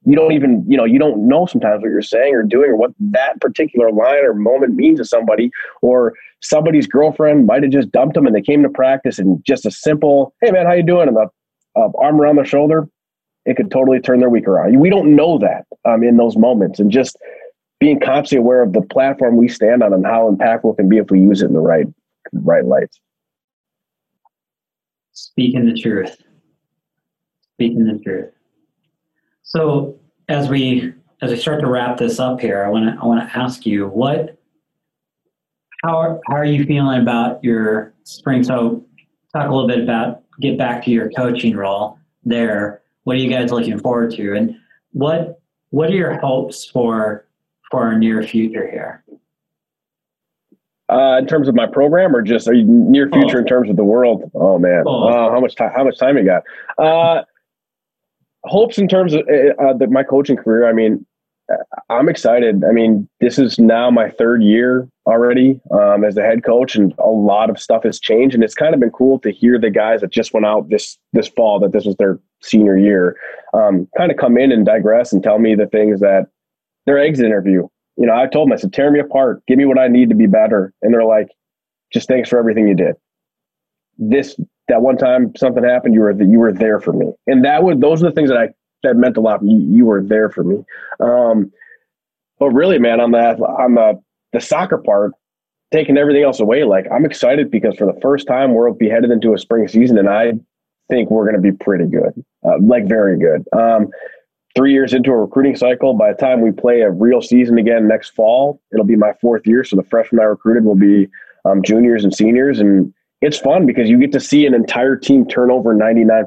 You 0.04 0.16
don't 0.16 0.32
even, 0.32 0.66
you 0.68 0.76
know, 0.78 0.84
you 0.84 0.98
don't 0.98 1.28
know 1.28 1.46
sometimes 1.46 1.82
what 1.82 1.90
you're 1.90 2.02
saying 2.02 2.34
or 2.34 2.44
doing 2.44 2.72
or 2.72 2.76
what 2.76 2.92
that 3.00 3.40
particular 3.40 3.92
line 3.92 4.26
or 4.26 4.34
moment 4.34 4.76
means 4.76 5.00
to 5.00 5.06
somebody, 5.06 5.52
or 5.82 6.16
somebody's 6.42 6.88
girlfriend 6.88 7.46
might 7.46 7.62
have 7.62 7.72
just 7.72 7.92
dumped 7.92 8.16
them 8.16 8.26
and 8.26 8.36
they 8.36 8.42
came 8.42 8.64
to 8.64 8.70
practice 8.70 9.20
and 9.20 9.44
just 9.46 9.66
a 9.66 9.72
simple, 9.72 10.34
hey 10.42 10.52
man, 10.52 10.66
how 10.66 10.74
you 10.74 10.84
doing? 10.84 11.08
And 11.08 11.16
the 11.16 11.28
uh, 11.76 11.90
arm 12.00 12.20
around 12.20 12.38
their 12.38 12.46
shoulder, 12.46 12.90
it 13.46 13.58
could 13.58 13.72
totally 13.72 14.00
turn 14.00 14.20
their 14.20 14.30
week 14.30 14.48
around. 14.48 14.80
We 14.80 14.90
don't 14.90 15.16
know 15.16 15.38
that 15.38 15.66
um, 15.86 16.04
in 16.04 16.18
those 16.18 16.36
moments, 16.36 16.80
and 16.80 16.92
just 16.92 17.16
being 17.82 18.00
constantly 18.00 18.38
aware 18.38 18.62
of 18.62 18.74
the 18.74 18.82
platform 18.82 19.36
we 19.36 19.50
stand 19.50 19.82
on 19.82 19.92
and 19.92 20.06
how 20.06 20.30
impactful 20.30 20.74
it 20.74 20.78
can 20.78 20.88
be 20.88 21.00
if 21.00 21.10
we 21.10 21.20
use 21.20 21.42
it 21.42 21.48
in 21.48 21.54
the 21.54 21.60
right 21.60 21.88
right 22.32 22.64
lights. 22.64 23.02
Speaking 25.12 25.66
the 25.66 25.74
truth. 25.74 26.16
Speaking 27.56 27.84
the 27.86 28.00
truth. 28.04 28.30
So 29.42 30.00
as 30.30 30.48
we 30.48 30.94
as 31.24 31.32
we 31.32 31.38
start 31.38 31.60
to 31.62 31.68
wrap 31.68 31.98
this 31.98 32.20
up 32.20 32.40
here, 32.40 32.64
I 32.64 32.70
want 32.70 32.86
to 32.86 33.02
I 33.02 33.06
want 33.06 33.28
to 33.28 33.38
ask 33.38 33.66
you 33.66 33.88
what 33.88 34.38
how 35.84 35.98
are, 35.98 36.20
how 36.28 36.36
are 36.36 36.46
you 36.46 36.64
feeling 36.66 37.02
about 37.02 37.44
your 37.44 37.96
spring? 38.04 38.44
So 38.44 38.86
talk 39.34 39.50
a 39.50 39.52
little 39.52 39.68
bit 39.68 39.82
about 39.82 40.22
get 40.40 40.56
back 40.56 40.86
to 40.86 40.92
your 40.92 41.10
coaching 41.10 41.56
role 41.56 41.98
there. 42.24 42.84
What 43.06 43.16
are 43.16 43.20
you 43.20 43.30
guys 43.32 43.52
looking 43.52 43.80
forward 43.80 44.12
to, 44.12 44.36
and 44.36 44.56
what 44.92 45.42
what 45.72 45.90
are 45.90 45.96
your 45.96 46.20
hopes 46.20 46.64
for 46.66 47.26
for 47.72 47.82
our 47.82 47.98
near 47.98 48.22
future 48.22 48.70
here? 48.70 49.04
Uh, 50.90 51.18
in 51.18 51.26
terms 51.26 51.48
of 51.48 51.56
my 51.56 51.66
program, 51.66 52.14
or 52.14 52.22
just 52.22 52.50
near 52.50 53.10
future 53.10 53.38
oh. 53.38 53.40
in 53.40 53.46
terms 53.46 53.70
of 53.70 53.78
the 53.78 53.84
world? 53.84 54.30
Oh 54.36 54.60
man, 54.60 54.84
oh. 54.86 55.08
Uh, 55.08 55.32
how 55.32 55.40
much 55.40 55.56
time? 55.56 55.72
How 55.74 55.86
much 55.86 55.98
time 55.98 56.18
you 56.18 56.26
got? 56.26 56.44
Uh, 56.78 57.24
hopes 58.44 58.78
in 58.78 58.90
terms 58.90 59.14
of 59.14 59.22
uh, 59.22 59.64
uh, 59.64 59.74
the, 59.74 59.88
my 59.88 60.04
coaching 60.04 60.36
career. 60.36 60.68
I 60.68 60.74
mean, 60.74 61.06
I'm 61.90 62.10
excited. 62.10 62.64
I 62.64 62.72
mean, 62.72 63.08
this 63.20 63.40
is 63.40 63.58
now 63.58 63.90
my 63.90 64.10
third 64.10 64.44
year 64.44 64.88
already 65.06 65.60
um, 65.72 66.04
as 66.04 66.18
a 66.18 66.22
head 66.22 66.44
coach, 66.44 66.76
and 66.76 66.94
a 67.00 67.10
lot 67.10 67.50
of 67.50 67.60
stuff 67.60 67.84
has 67.84 68.00
changed. 68.00 68.36
And 68.36 68.44
it's 68.44 68.56
kind 68.56 68.74
of 68.74 68.80
been 68.80 68.92
cool 68.92 69.20
to 69.20 69.32
hear 69.32 69.60
the 69.60 69.70
guys 69.70 70.02
that 70.02 70.12
just 70.12 70.34
went 70.34 70.46
out 70.46 70.70
this 70.70 70.98
this 71.14 71.28
fall 71.28 71.60
that 71.60 71.72
this 71.72 71.86
was 71.86 71.96
their 71.98 72.20
senior 72.42 72.78
year, 72.78 73.16
um, 73.54 73.88
kind 73.98 74.12
of 74.12 74.18
come 74.18 74.38
in 74.38 74.52
and 74.52 74.66
digress 74.66 75.14
and 75.14 75.24
tell 75.24 75.40
me 75.40 75.56
the 75.56 75.68
things 75.68 76.00
that 76.00 76.28
their 76.86 77.00
exit 77.00 77.26
interview. 77.26 77.68
You 77.98 78.08
know, 78.08 78.16
I 78.16 78.28
told 78.28 78.48
them, 78.48 78.54
I 78.54 78.56
said, 78.56 78.74
tear 78.74 78.92
me 78.92 79.00
apart, 79.00 79.44
give 79.48 79.58
me 79.58 79.66
what 79.66 79.78
I 79.78 79.88
need 79.88 80.10
to 80.10 80.16
be 80.16 80.28
better. 80.28 80.74
And 80.82 80.94
they're 80.94 81.06
like, 81.06 81.28
just 81.92 82.08
thanks 82.08 82.30
for 82.30 82.40
everything 82.40 82.68
you 82.68 82.76
did. 82.76 82.96
This 83.98 84.40
that 84.68 84.82
one 84.82 84.98
time 84.98 85.36
something 85.36 85.64
happened, 85.64 85.94
you 85.94 86.02
were 86.02 86.12
you 86.24 86.40
were 86.40 86.54
there 86.54 86.80
for 86.80 86.94
me, 86.94 87.12
and 87.28 87.44
that 87.46 87.64
was 87.64 87.78
those 87.80 88.02
are 88.02 88.08
the 88.08 88.16
things 88.16 88.30
that 88.30 88.38
I 88.38 88.50
that 88.84 88.96
meant 88.96 89.18
a 89.18 89.22
lot. 89.22 89.44
You, 89.44 89.60
you 89.60 89.86
were 89.86 90.02
there 90.02 90.30
for 90.30 90.44
me. 90.44 90.64
Um, 91.00 91.52
but 92.40 92.50
really, 92.50 92.80
man, 92.80 93.00
on 93.00 93.12
that 93.12 93.40
on 93.40 93.76
the 93.76 94.02
the 94.34 94.40
soccer 94.40 94.78
part, 94.78 95.12
taking 95.72 95.98
everything 95.98 96.24
else 96.24 96.40
away, 96.40 96.64
like 96.64 96.88
I'm 96.92 97.06
excited 97.06 97.52
because 97.52 97.76
for 97.76 97.86
the 97.86 98.00
first 98.02 98.28
time 98.28 98.56
we'll 98.56 98.74
be 98.74 98.90
headed 98.90 99.12
into 99.12 99.34
a 99.34 99.38
spring 99.38 99.68
season, 99.68 99.98
and 99.98 100.10
I 100.10 100.34
think 100.90 101.12
we're 101.12 101.30
going 101.30 101.42
to 101.42 101.52
be 101.52 101.52
pretty 101.52 101.86
good, 101.86 102.24
uh, 102.46 102.58
like 102.62 102.88
very 102.88 103.20
good. 103.20 103.46
Um, 103.54 103.90
three 104.56 104.74
years 104.74 104.94
into 104.94 105.12
a 105.12 105.18
recruiting 105.18 105.56
cycle. 105.56 105.94
By 105.94 106.12
the 106.12 106.18
time 106.18 106.42
we 106.42 106.52
play 106.52 106.82
a 106.82 106.92
real 106.92 107.22
season 107.22 107.58
again 107.58 107.88
next 107.88 108.10
fall, 108.10 108.62
it'll 108.74 108.86
be 108.86 108.96
my 108.96 109.14
fourth 109.22 109.46
year. 109.46 109.64
So 109.64 109.76
the 109.76 109.84
freshmen 109.84 110.22
I 110.22 110.26
recruited 110.26 110.66
will 110.66 110.76
be 110.76 111.08
um, 111.46 111.62
juniors 111.64 112.04
and 112.04 112.14
seniors. 112.14 112.60
And 112.60 112.94
it's 113.22 113.38
fun 113.38 113.66
because 113.66 113.90
you 113.90 114.00
get 114.00 114.12
to 114.14 114.20
see 114.20 114.46
an 114.46 114.54
entire 114.54 114.96
team 114.96 115.26
turn 115.26 115.52
over 115.52 115.76
99%. 115.76 116.26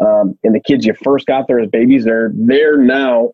Um, 0.00 0.38
and 0.42 0.54
the 0.54 0.60
kids 0.60 0.84
you 0.84 0.94
first 1.02 1.26
got 1.26 1.46
there 1.46 1.60
as 1.60 1.68
babies, 1.70 2.04
they're 2.04 2.32
there 2.34 2.76
now 2.76 3.32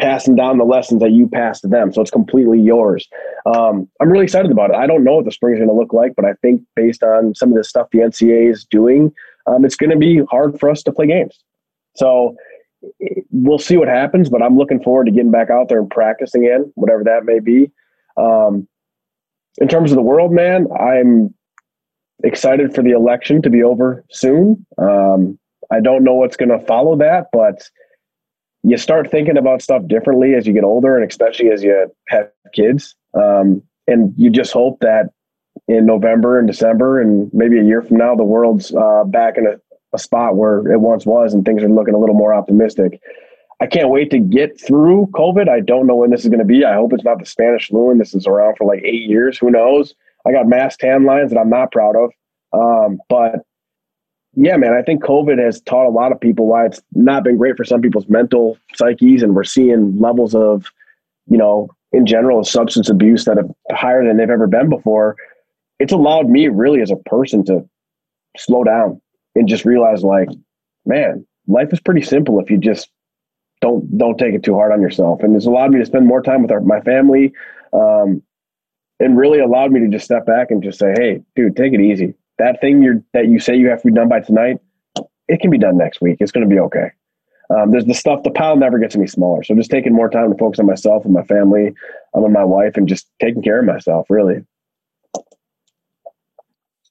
passing 0.00 0.34
down 0.34 0.58
the 0.58 0.64
lessons 0.64 1.00
that 1.00 1.12
you 1.12 1.28
passed 1.28 1.62
to 1.62 1.68
them. 1.68 1.92
So 1.92 2.00
it's 2.00 2.10
completely 2.10 2.58
yours. 2.58 3.06
Um, 3.46 3.88
I'm 4.00 4.10
really 4.10 4.24
excited 4.24 4.50
about 4.50 4.70
it. 4.70 4.76
I 4.76 4.86
don't 4.86 5.04
know 5.04 5.16
what 5.16 5.26
the 5.26 5.30
spring 5.30 5.54
is 5.54 5.58
going 5.58 5.68
to 5.68 5.74
look 5.74 5.92
like, 5.92 6.14
but 6.16 6.24
I 6.24 6.32
think 6.40 6.62
based 6.74 7.02
on 7.02 7.34
some 7.34 7.50
of 7.50 7.56
the 7.56 7.64
stuff 7.64 7.88
the 7.92 7.98
NCAA 7.98 8.50
is 8.50 8.64
doing, 8.64 9.12
um, 9.46 9.64
it's 9.64 9.76
going 9.76 9.90
to 9.90 9.98
be 9.98 10.22
hard 10.30 10.58
for 10.58 10.70
us 10.70 10.82
to 10.84 10.92
play 10.92 11.06
games. 11.06 11.38
So 11.96 12.36
we'll 13.30 13.58
see 13.58 13.76
what 13.76 13.88
happens, 13.88 14.28
but 14.28 14.42
I'm 14.42 14.56
looking 14.56 14.82
forward 14.82 15.06
to 15.06 15.12
getting 15.12 15.30
back 15.30 15.50
out 15.50 15.68
there 15.68 15.80
and 15.80 15.90
practicing 15.90 16.44
again, 16.44 16.72
whatever 16.74 17.04
that 17.04 17.24
may 17.24 17.40
be. 17.40 17.70
Um, 18.16 18.68
in 19.58 19.68
terms 19.68 19.90
of 19.90 19.96
the 19.96 20.02
world, 20.02 20.32
man, 20.32 20.66
I'm 20.78 21.34
excited 22.22 22.74
for 22.74 22.82
the 22.82 22.90
election 22.90 23.42
to 23.42 23.50
be 23.50 23.62
over 23.62 24.04
soon. 24.10 24.66
Um, 24.78 25.38
I 25.70 25.80
don't 25.80 26.04
know 26.04 26.14
what's 26.14 26.36
going 26.36 26.48
to 26.48 26.64
follow 26.66 26.96
that, 26.96 27.26
but 27.32 27.70
you 28.62 28.76
start 28.76 29.10
thinking 29.10 29.38
about 29.38 29.62
stuff 29.62 29.86
differently 29.86 30.34
as 30.34 30.46
you 30.46 30.52
get 30.52 30.64
older, 30.64 30.96
and 30.96 31.08
especially 31.08 31.50
as 31.50 31.62
you 31.62 31.90
have 32.08 32.30
kids. 32.54 32.94
Um, 33.14 33.62
and 33.86 34.12
you 34.16 34.30
just 34.30 34.52
hope 34.52 34.80
that 34.80 35.10
in 35.66 35.86
November 35.86 36.38
and 36.38 36.46
December, 36.46 37.00
and 37.00 37.30
maybe 37.32 37.58
a 37.58 37.64
year 37.64 37.82
from 37.82 37.96
now, 37.96 38.14
the 38.14 38.24
world's 38.24 38.74
uh, 38.74 39.04
back 39.04 39.38
in 39.38 39.46
a 39.46 39.56
a 39.92 39.98
spot 39.98 40.36
where 40.36 40.70
it 40.70 40.80
once 40.80 41.06
was 41.06 41.34
and 41.34 41.44
things 41.44 41.62
are 41.62 41.68
looking 41.68 41.94
a 41.94 41.98
little 41.98 42.14
more 42.14 42.34
optimistic. 42.34 43.00
I 43.60 43.66
can't 43.66 43.90
wait 43.90 44.10
to 44.10 44.18
get 44.18 44.58
through 44.58 45.10
COVID. 45.12 45.48
I 45.48 45.60
don't 45.60 45.86
know 45.86 45.96
when 45.96 46.10
this 46.10 46.22
is 46.22 46.28
going 46.28 46.38
to 46.38 46.44
be. 46.44 46.64
I 46.64 46.74
hope 46.74 46.92
it's 46.92 47.04
not 47.04 47.18
the 47.18 47.26
Spanish 47.26 47.68
flu 47.68 47.90
and 47.90 48.00
this 48.00 48.14
is 48.14 48.26
around 48.26 48.56
for 48.56 48.66
like 48.66 48.82
eight 48.82 49.02
years. 49.02 49.38
Who 49.38 49.50
knows? 49.50 49.94
I 50.26 50.32
got 50.32 50.48
mass 50.48 50.76
tan 50.76 51.04
lines 51.04 51.30
that 51.30 51.38
I'm 51.38 51.50
not 51.50 51.72
proud 51.72 51.94
of. 51.96 52.10
Um, 52.52 52.98
but 53.08 53.44
yeah, 54.34 54.56
man, 54.56 54.72
I 54.72 54.82
think 54.82 55.02
COVID 55.02 55.42
has 55.44 55.60
taught 55.60 55.86
a 55.86 55.90
lot 55.90 56.12
of 56.12 56.20
people 56.20 56.46
why 56.46 56.66
it's 56.66 56.80
not 56.94 57.24
been 57.24 57.36
great 57.36 57.56
for 57.56 57.64
some 57.64 57.82
people's 57.82 58.08
mental 58.08 58.56
psyches. 58.74 59.22
And 59.22 59.34
we're 59.34 59.44
seeing 59.44 59.98
levels 59.98 60.34
of, 60.34 60.66
you 61.28 61.36
know, 61.36 61.68
in 61.92 62.06
general, 62.06 62.44
substance 62.44 62.88
abuse 62.88 63.24
that 63.24 63.38
are 63.38 63.76
higher 63.76 64.04
than 64.04 64.16
they've 64.16 64.30
ever 64.30 64.46
been 64.46 64.70
before. 64.70 65.16
It's 65.80 65.92
allowed 65.92 66.28
me 66.28 66.48
really 66.48 66.80
as 66.80 66.90
a 66.90 66.96
person 66.96 67.44
to 67.46 67.68
slow 68.36 68.64
down 68.64 69.00
and 69.34 69.48
just 69.48 69.64
realize 69.64 70.02
like, 70.02 70.28
man, 70.86 71.26
life 71.46 71.72
is 71.72 71.80
pretty 71.80 72.02
simple 72.02 72.40
if 72.40 72.50
you 72.50 72.58
just 72.58 72.90
don't 73.60 73.98
don't 73.98 74.18
take 74.18 74.34
it 74.34 74.42
too 74.42 74.54
hard 74.54 74.72
on 74.72 74.80
yourself. 74.80 75.22
And 75.22 75.36
it's 75.36 75.46
allowed 75.46 75.72
me 75.72 75.78
to 75.78 75.86
spend 75.86 76.06
more 76.06 76.22
time 76.22 76.42
with 76.42 76.50
our, 76.50 76.60
my 76.60 76.80
family, 76.80 77.32
um, 77.72 78.22
and 78.98 79.16
really 79.16 79.40
allowed 79.40 79.72
me 79.72 79.80
to 79.80 79.88
just 79.88 80.04
step 80.04 80.26
back 80.26 80.50
and 80.50 80.62
just 80.62 80.78
say, 80.78 80.92
hey, 80.96 81.22
dude, 81.36 81.56
take 81.56 81.72
it 81.72 81.80
easy. 81.80 82.14
That 82.38 82.60
thing 82.60 82.82
you're 82.82 83.02
that 83.12 83.28
you 83.28 83.38
say 83.38 83.56
you 83.56 83.68
have 83.68 83.82
to 83.82 83.88
be 83.88 83.94
done 83.94 84.08
by 84.08 84.20
tonight, 84.20 84.58
it 85.28 85.40
can 85.40 85.50
be 85.50 85.58
done 85.58 85.76
next 85.76 86.00
week. 86.00 86.18
It's 86.20 86.32
going 86.32 86.48
to 86.48 86.54
be 86.54 86.60
okay. 86.60 86.90
Um, 87.50 87.72
there's 87.72 87.84
the 87.84 87.94
stuff. 87.94 88.22
The 88.22 88.30
pile 88.30 88.56
never 88.56 88.78
gets 88.78 88.94
any 88.94 89.08
smaller. 89.08 89.42
So 89.42 89.54
just 89.56 89.70
taking 89.70 89.92
more 89.92 90.08
time 90.08 90.30
to 90.30 90.38
focus 90.38 90.60
on 90.60 90.66
myself 90.66 91.04
and 91.04 91.12
my 91.12 91.24
family, 91.24 91.74
um, 92.14 92.24
and 92.24 92.32
my 92.32 92.44
wife, 92.44 92.76
and 92.76 92.88
just 92.88 93.08
taking 93.20 93.42
care 93.42 93.58
of 93.58 93.66
myself. 93.66 94.08
Really. 94.08 94.44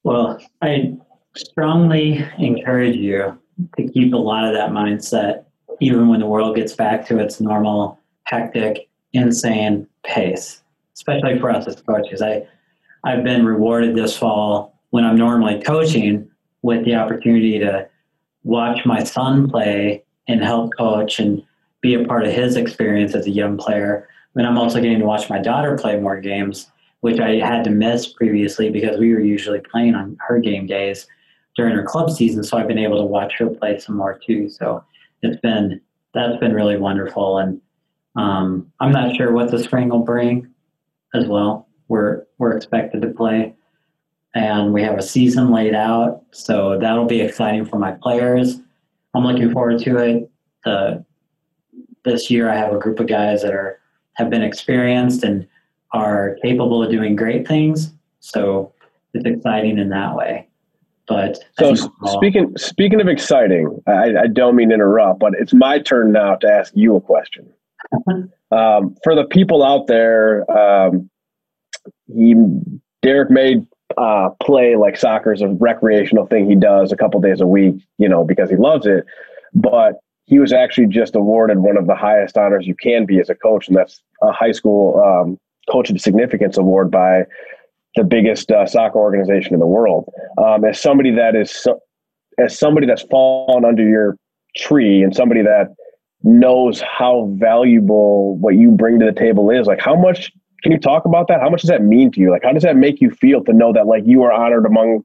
Well, 0.04 0.40
I 0.62 0.98
strongly 1.40 2.26
encourage 2.38 2.96
you 2.96 3.38
to 3.78 3.88
keep 3.90 4.14
a 4.14 4.18
lot 4.18 4.46
of 4.46 4.54
that 4.54 4.72
mindset 4.72 5.46
even 5.80 6.08
when 6.08 6.20
the 6.20 6.26
world 6.26 6.56
gets 6.56 6.74
back 6.74 7.08
to 7.08 7.20
its 7.20 7.40
normal, 7.40 8.00
hectic, 8.24 8.90
insane 9.14 9.88
pace, 10.04 10.62
especially 10.94 11.40
for 11.40 11.50
us 11.50 11.68
as 11.68 11.82
coaches. 11.82 12.22
I, 12.22 12.46
I've 13.04 13.24
been 13.24 13.46
rewarded 13.46 13.96
this 13.96 14.18
fall 14.18 14.78
when 14.90 15.06
I'm 15.06 15.18
normally 15.18 15.62
coaching 15.62 16.30
with 16.62 16.84
the 16.84 16.96
opportunity 16.96 17.60
to 17.60 17.88
watch 18.44 18.86
my 18.86 19.04
son 19.04 19.50
play 19.50 20.04
and 20.28 20.44
help 20.44 20.76
coach 20.78 21.20
and 21.20 21.42
be 21.82 21.94
a 21.94 22.06
part 22.06 22.26
of 22.26 22.34
his 22.34 22.58
experience 22.58 23.16
as 23.16 23.26
a 23.26 23.32
young 23.32 23.58
player. 23.58 24.10
But 24.36 24.46
I'm 24.46 24.58
also 24.58 24.82
getting 24.82 25.00
to 25.00 25.06
watch 25.06 25.30
my 25.30 25.40
daughter 25.40 25.78
play 25.78 25.98
more 26.00 26.20
games, 26.20 26.70
which 27.00 27.20
I 27.20 27.36
had 27.36 27.64
to 27.64 27.70
miss 27.70 28.08
previously 28.08 28.70
because 28.70 29.00
we 29.00 29.14
were 29.14 29.22
usually 29.22 29.62
playing 29.62 29.96
on 29.96 30.18
her 30.28 30.40
game 30.40 30.68
days 30.68 31.08
during 31.60 31.76
her 31.76 31.84
club 31.84 32.10
season, 32.10 32.44
so 32.44 32.58
I've 32.58 32.68
been 32.68 32.80
able 32.80 32.98
to 32.98 33.06
watch 33.06 33.34
her 33.40 33.50
play 33.50 33.78
some 33.80 33.98
more 33.98 34.18
too. 34.18 34.50
So 34.50 34.82
it's 35.22 35.40
been 35.42 35.82
that's 36.14 36.38
been 36.38 36.54
really 36.54 36.78
wonderful, 36.78 37.40
and 37.40 37.60
um, 38.16 38.72
I'm 38.80 38.92
not 38.92 39.16
sure 39.16 39.34
what 39.34 39.52
the 39.52 39.60
spring 39.60 39.90
will 39.90 40.00
bring 40.00 40.48
as 41.14 41.28
well. 41.28 41.68
We're 41.90 42.24
we're 42.38 42.56
expected 42.56 43.02
to 43.02 43.10
play 43.10 43.56
and 44.36 44.74
we 44.74 44.84
have 44.84 44.98
a 44.98 45.02
season 45.02 45.52
laid 45.52 45.74
out. 45.74 46.24
So 46.32 46.78
that'll 46.80 47.06
be 47.06 47.22
exciting 47.22 47.66
for 47.66 47.80
my 47.80 47.92
players. 47.92 48.60
I'm 49.14 49.26
looking 49.26 49.52
forward 49.52 49.80
to 49.80 49.98
it. 49.98 50.32
The, 50.64 51.04
this 52.06 52.30
year, 52.30 52.50
I 52.50 52.56
have 52.56 52.74
a 52.74 52.80
group 52.80 53.00
of 53.00 53.08
guys 53.08 53.42
that 53.42 53.54
are 53.54 53.80
have 54.14 54.30
been 54.30 54.44
experienced 54.44 55.24
and 55.24 55.48
are 55.94 56.38
capable 56.44 56.84
of 56.84 56.92
doing 56.92 57.16
great 57.16 57.48
things. 57.48 57.94
So 58.20 58.74
it's 59.14 59.26
exciting 59.26 59.80
in 59.80 59.90
that 59.90 60.16
way. 60.16 60.49
But 61.10 61.40
so 61.58 61.74
speaking 62.06 62.54
speaking 62.56 63.02
of 63.02 63.08
exciting, 63.08 63.82
I, 63.88 64.16
I, 64.16 64.28
don't 64.28 64.56
mean 64.56 64.70
to 64.70 64.76
interrupt, 64.76 65.20
but 65.20 65.34
it's 65.40 65.54
my 65.56 65.80
turn 65.80 66.12
now 66.12 66.36
to 66.36 66.48
ask 66.48 66.72
you 66.76 66.96
a 66.96 67.02
question. 67.02 67.52
um, 68.52 68.96
for 69.04 69.16
the 69.16 69.26
people 69.28 69.64
out 69.64 69.88
there, 69.88 70.50
um, 70.52 71.10
he 72.16 72.36
Derek 73.02 73.32
made 73.32 73.66
uh, 73.98 74.30
play 74.42 74.76
like 74.76 74.98
soccer 74.98 75.34
is 75.34 75.42
a 75.42 75.48
recreational 75.48 76.28
thing 76.28 76.48
he 76.48 76.56
does 76.56 76.92
a 76.92 76.96
couple 76.96 77.20
days 77.20 77.42
a 77.42 77.48
week, 77.48 77.76
you 77.98 78.08
know, 78.08 78.24
because 78.24 78.52
he 78.52 78.56
loves 78.56 78.86
it. 78.86 79.04
But 79.56 79.96
he 80.26 80.38
was 80.38 80.54
actually 80.54 80.88
just 80.88 81.16
awarded 81.16 81.58
one 81.58 81.76
of 81.76 81.88
the 81.88 81.96
highest 81.96 82.38
honors 82.38 82.68
you 82.68 82.76
can 82.76 83.08
be 83.08 83.20
as 83.20 83.30
a 83.30 83.36
coach, 83.36 83.68
and 83.68 83.76
that's 83.76 84.00
a 84.22 84.32
high 84.32 84.52
school 84.52 85.02
um, 85.04 85.40
coach 85.72 85.90
of 85.90 86.00
significance 86.00 86.56
award 86.56 86.92
by 86.92 87.24
the 87.96 88.04
biggest 88.04 88.52
uh, 88.52 88.66
soccer 88.66 89.00
organization 89.00 89.54
in 89.54 89.60
the 89.60 89.68
world. 89.68 90.12
Um, 90.38 90.64
as 90.66 90.80
somebody 90.82 91.12
that 91.12 91.36
is 91.36 91.52
so, 91.52 91.80
as 92.38 92.58
somebody 92.58 92.88
that's 92.88 93.02
fallen 93.04 93.66
under 93.66 93.84
your 93.84 94.18
tree 94.56 95.02
and 95.02 95.16
somebody 95.16 95.42
that 95.42 95.76
knows 96.24 96.82
how 96.82 97.30
valuable 97.38 98.38
what 98.38 98.56
you 98.56 98.72
bring 98.72 99.00
to 99.00 99.06
the 99.06 99.12
table 99.12 99.50
is, 99.50 99.68
like 99.68 99.80
how 99.80 99.96
much 99.96 100.32
can 100.64 100.72
you 100.72 100.80
talk 100.80 101.06
about 101.06 101.28
that? 101.28 101.40
How 101.42 101.50
much 101.50 101.62
does 101.62 101.70
that 101.70 101.84
mean 101.84 102.12
to 102.12 102.20
you? 102.20 102.32
Like 102.32 102.44
how 102.44 102.52
does 102.52 102.64
that 102.64 102.76
make 102.76 103.02
you 103.02 103.12
feel 103.12 103.44
to 103.46 103.54
know 103.54 103.74
that 103.74 103.88
like 103.88 104.04
you 104.06 104.24
are 104.24 104.32
honored 104.32 104.66
among 104.66 105.04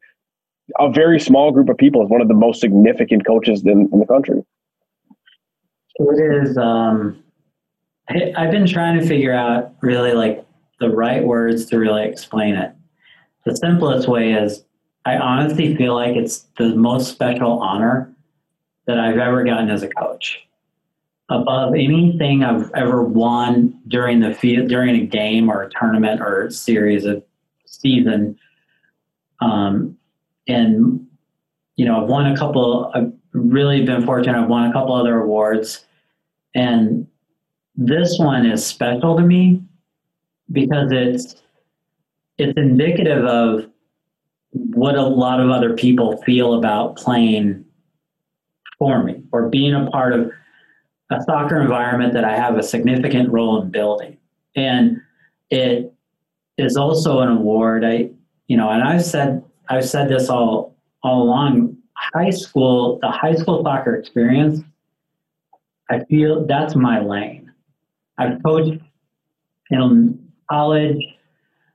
a 0.79 0.91
very 0.91 1.21
small 1.21 1.53
group 1.53 1.69
of 1.69 1.77
people 1.77 2.03
as 2.03 2.09
one 2.09 2.21
of 2.21 2.29
the 2.29 2.35
most 2.35 2.61
significant 2.61 3.27
coaches 3.27 3.63
in, 3.65 3.89
in 3.93 4.01
the 4.01 4.07
country? 4.07 4.43
It 5.97 6.43
is. 6.43 6.59
Um, 6.59 7.23
I, 8.09 8.33
I've 8.37 8.51
been 8.51 8.67
trying 8.67 8.99
to 9.01 9.07
figure 9.07 9.33
out 9.33 9.75
really 9.81 10.13
like 10.13 10.44
the 10.85 10.95
right 10.95 11.25
words 11.25 11.67
to 11.67 11.79
really 11.79 12.07
explain 12.07 12.55
it. 12.55 12.73
The 13.47 13.57
simplest 13.57 14.07
way 14.07 14.33
is 14.33 14.65
I 15.07 15.17
honestly 15.17 15.75
feel 15.77 15.95
like 15.95 16.15
it's 16.17 16.47
the 16.59 16.75
most 16.77 17.11
special 17.11 17.59
honor 17.61 18.15
that 18.87 18.99
I've 18.99 19.19
ever 19.19 19.45
gotten 19.45 19.71
as 19.71 19.83
a 19.83 19.89
coach. 19.89 20.41
Above 21.31 21.75
anything 21.75 22.45
I've 22.45 22.71
ever 22.75 23.03
won 23.03 23.81
during 23.89 24.21
the 24.21 24.35
field, 24.35 24.69
during 24.69 24.95
a 24.95 25.07
game 25.07 25.49
or 25.49 25.63
a 25.63 25.71
tournament 25.71 26.21
or 26.21 26.47
a 26.47 26.51
series 26.51 27.07
of 27.07 27.23
season. 27.65 28.39
Um, 29.41 29.97
and 30.47 31.07
you 31.77 31.87
know, 31.87 32.03
I've 32.03 32.09
won 32.09 32.27
a 32.27 32.37
couple. 32.37 32.93
I've 32.95 33.11
really 33.33 33.85
been 33.87 34.05
fortunate. 34.05 34.39
I've 34.39 34.51
won 34.51 34.69
a 34.69 34.73
couple 34.73 34.95
other 34.95 35.23
awards, 35.23 35.87
and 36.55 37.07
this 37.75 38.19
one 38.19 38.45
is 38.47 38.65
special 38.65 39.17
to 39.17 39.23
me 39.23 39.63
because 40.55 40.91
it's 40.93 41.43
it's 42.39 42.57
indicative 42.57 43.25
of 43.25 43.71
what 44.51 44.95
a 44.95 45.03
lot 45.03 45.41
of 45.41 45.51
other 45.51 45.75
people 45.75 46.17
feel 46.23 46.55
about 46.55 46.97
playing 46.97 47.65
for 48.79 49.03
me 49.03 49.23
or 49.33 49.49
being 49.49 49.75
a 49.75 49.91
part 49.91 50.13
of 50.13 50.31
a 51.11 51.21
soccer 51.23 51.61
environment 51.61 52.13
that 52.15 52.25
I 52.25 52.37
have 52.37 52.57
a 52.57 52.63
significant 52.63 53.31
role 53.31 53.61
in 53.61 53.71
building. 53.71 54.17
And 54.57 55.01
it 55.51 55.93
is 56.57 56.77
also 56.77 57.21
an 57.21 57.29
award. 57.29 57.85
I, 57.85 58.11
you 58.47 58.57
know, 58.57 58.71
and 58.71 58.83
I've 58.83 59.05
said 59.05 59.45
I've 59.69 59.89
said 59.89 60.09
this 60.09 60.29
all 60.29 60.77
all 61.03 61.23
along. 61.23 61.77
High 61.97 62.31
school, 62.31 62.99
the 63.01 63.11
high 63.11 63.35
school 63.35 63.63
soccer 63.63 63.95
experience, 63.95 64.61
I 65.91 66.01
feel 66.05 66.45
that's 66.47 66.75
my 66.75 67.01
lane. 67.01 67.53
I've 68.19 68.43
coached 68.43 68.81
in 69.71 70.24
college. 70.51 71.03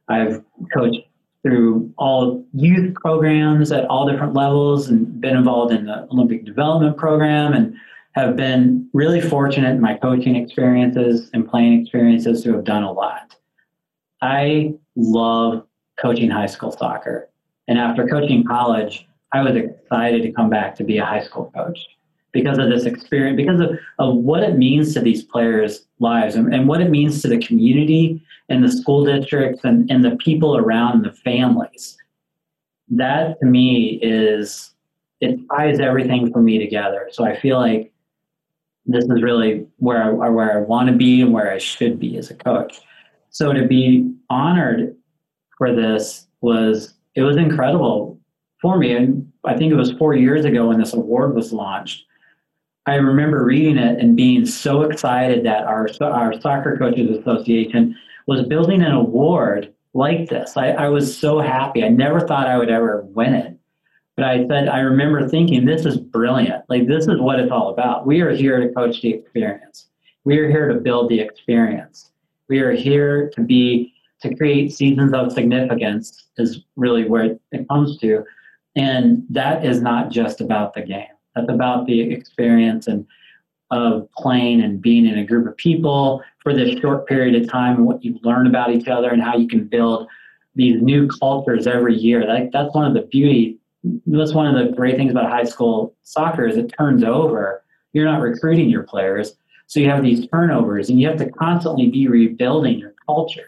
I've 0.07 0.43
coached 0.73 1.01
through 1.43 1.93
all 1.97 2.45
youth 2.53 2.93
programs 2.95 3.71
at 3.71 3.85
all 3.85 4.09
different 4.09 4.33
levels 4.33 4.89
and 4.89 5.21
been 5.21 5.37
involved 5.37 5.73
in 5.73 5.85
the 5.85 6.07
Olympic 6.11 6.45
development 6.45 6.97
program 6.97 7.53
and 7.53 7.75
have 8.13 8.35
been 8.35 8.89
really 8.93 9.21
fortunate 9.21 9.71
in 9.71 9.81
my 9.81 9.95
coaching 9.95 10.35
experiences 10.35 11.29
and 11.33 11.47
playing 11.47 11.81
experiences 11.81 12.43
to 12.43 12.53
have 12.53 12.63
done 12.63 12.83
a 12.83 12.91
lot. 12.91 13.35
I 14.21 14.73
love 14.95 15.65
coaching 16.01 16.29
high 16.29 16.47
school 16.47 16.71
soccer. 16.71 17.29
And 17.67 17.77
after 17.77 18.07
coaching 18.07 18.43
college, 18.43 19.07
I 19.31 19.41
was 19.43 19.55
excited 19.55 20.23
to 20.23 20.31
come 20.31 20.49
back 20.49 20.75
to 20.75 20.83
be 20.83 20.97
a 20.97 21.05
high 21.05 21.23
school 21.23 21.51
coach 21.55 21.79
because 22.31 22.57
of 22.57 22.69
this 22.69 22.85
experience, 22.85 23.37
because 23.37 23.59
of, 23.59 23.77
of 23.97 24.15
what 24.15 24.43
it 24.43 24.57
means 24.57 24.93
to 24.93 25.01
these 25.01 25.23
players' 25.23 25.85
lives 25.99 26.35
and, 26.35 26.53
and 26.53 26.67
what 26.67 26.81
it 26.81 26.89
means 26.89 27.21
to 27.21 27.27
the 27.27 27.39
community 27.39 28.21
and 28.49 28.63
the 28.63 28.71
school 28.71 29.03
districts 29.05 29.61
and, 29.63 29.89
and 29.89 30.03
the 30.03 30.15
people 30.17 30.57
around 30.57 31.03
the 31.03 31.11
families. 31.11 31.97
That 32.89 33.39
to 33.39 33.45
me 33.45 33.99
is, 34.01 34.71
it 35.21 35.39
ties 35.55 35.79
everything 35.79 36.31
for 36.31 36.41
me 36.41 36.59
together. 36.59 37.09
So 37.11 37.25
I 37.25 37.39
feel 37.39 37.59
like 37.59 37.91
this 38.85 39.05
is 39.05 39.21
really 39.21 39.67
where 39.77 40.03
I, 40.03 40.29
where 40.29 40.57
I 40.57 40.61
want 40.61 40.89
to 40.89 40.95
be 40.95 41.21
and 41.21 41.33
where 41.33 41.51
I 41.51 41.57
should 41.57 41.99
be 41.99 42.17
as 42.17 42.31
a 42.31 42.35
coach. 42.35 42.79
So 43.29 43.53
to 43.53 43.67
be 43.67 44.11
honored 44.29 44.95
for 45.57 45.75
this 45.75 46.27
was, 46.41 46.93
it 47.15 47.21
was 47.21 47.37
incredible 47.37 48.19
for 48.61 48.77
me. 48.77 48.95
And 48.95 49.31
I 49.45 49.55
think 49.55 49.71
it 49.71 49.75
was 49.75 49.91
four 49.93 50.15
years 50.15 50.45
ago 50.45 50.67
when 50.67 50.79
this 50.79 50.93
award 50.93 51.35
was 51.35 51.53
launched 51.53 52.05
I 52.85 52.95
remember 52.95 53.43
reading 53.43 53.77
it 53.77 53.99
and 53.99 54.15
being 54.15 54.45
so 54.45 54.83
excited 54.83 55.45
that 55.45 55.65
our 55.65 55.87
our 56.01 56.39
soccer 56.39 56.77
coaches 56.77 57.17
association 57.17 57.95
was 58.25 58.47
building 58.47 58.81
an 58.81 58.91
award 58.91 59.73
like 59.93 60.29
this. 60.29 60.55
I, 60.55 60.69
I 60.71 60.89
was 60.89 61.15
so 61.15 61.39
happy. 61.39 61.83
I 61.83 61.89
never 61.89 62.19
thought 62.19 62.47
I 62.47 62.57
would 62.57 62.69
ever 62.69 63.01
win 63.09 63.33
it. 63.33 63.57
But 64.15 64.25
I 64.25 64.45
said, 64.47 64.67
I 64.67 64.79
remember 64.79 65.27
thinking, 65.29 65.65
this 65.65 65.85
is 65.85 65.97
brilliant. 65.97 66.65
Like, 66.67 66.87
this 66.87 67.07
is 67.07 67.19
what 67.19 67.39
it's 67.39 67.51
all 67.51 67.69
about. 67.69 68.05
We 68.05 68.21
are 68.21 68.31
here 68.31 68.59
to 68.59 68.73
coach 68.73 69.01
the 69.01 69.13
experience. 69.13 69.87
We 70.25 70.37
are 70.39 70.49
here 70.49 70.67
to 70.67 70.75
build 70.75 71.09
the 71.09 71.19
experience. 71.19 72.11
We 72.49 72.59
are 72.59 72.73
here 72.73 73.29
to 73.29 73.41
be, 73.41 73.93
to 74.21 74.35
create 74.35 74.73
seasons 74.73 75.13
of 75.13 75.31
significance, 75.31 76.27
is 76.37 76.65
really 76.75 77.07
where 77.07 77.37
it 77.51 77.67
comes 77.69 77.97
to. 77.99 78.25
And 78.75 79.23
that 79.29 79.65
is 79.65 79.81
not 79.81 80.11
just 80.11 80.41
about 80.41 80.73
the 80.73 80.81
game. 80.81 81.07
That's 81.39 81.55
about 81.55 81.85
the 81.85 82.01
experience 82.01 82.87
and 82.87 83.05
of 83.71 84.09
playing 84.17 84.61
and 84.61 84.81
being 84.81 85.05
in 85.05 85.19
a 85.19 85.25
group 85.25 85.47
of 85.47 85.55
people 85.57 86.23
for 86.39 86.53
this 86.53 86.79
short 86.79 87.07
period 87.07 87.39
of 87.41 87.49
time 87.49 87.75
and 87.77 87.85
what 87.85 88.03
you 88.03 88.19
learn 88.23 88.47
about 88.47 88.71
each 88.71 88.87
other 88.87 89.09
and 89.09 89.21
how 89.21 89.37
you 89.37 89.47
can 89.47 89.67
build 89.67 90.07
these 90.55 90.81
new 90.81 91.07
cultures 91.07 91.67
every 91.67 91.95
year. 91.95 92.25
That, 92.25 92.51
that's 92.51 92.73
one 92.73 92.85
of 92.85 92.93
the 92.93 93.07
beauty. 93.07 93.59
That's 94.07 94.33
one 94.33 94.53
of 94.53 94.55
the 94.55 94.75
great 94.75 94.97
things 94.97 95.11
about 95.11 95.29
high 95.29 95.43
school 95.43 95.95
soccer 96.01 96.47
is 96.47 96.57
it 96.57 96.73
turns 96.77 97.03
over. 97.03 97.63
You're 97.93 98.05
not 98.05 98.21
recruiting 98.21 98.69
your 98.69 98.83
players, 98.83 99.35
so 99.67 99.79
you 99.79 99.89
have 99.89 100.03
these 100.03 100.27
turnovers, 100.27 100.89
and 100.89 100.99
you 100.99 101.07
have 101.07 101.17
to 101.19 101.29
constantly 101.29 101.89
be 101.89 102.07
rebuilding 102.07 102.79
your 102.79 102.93
culture. 103.05 103.47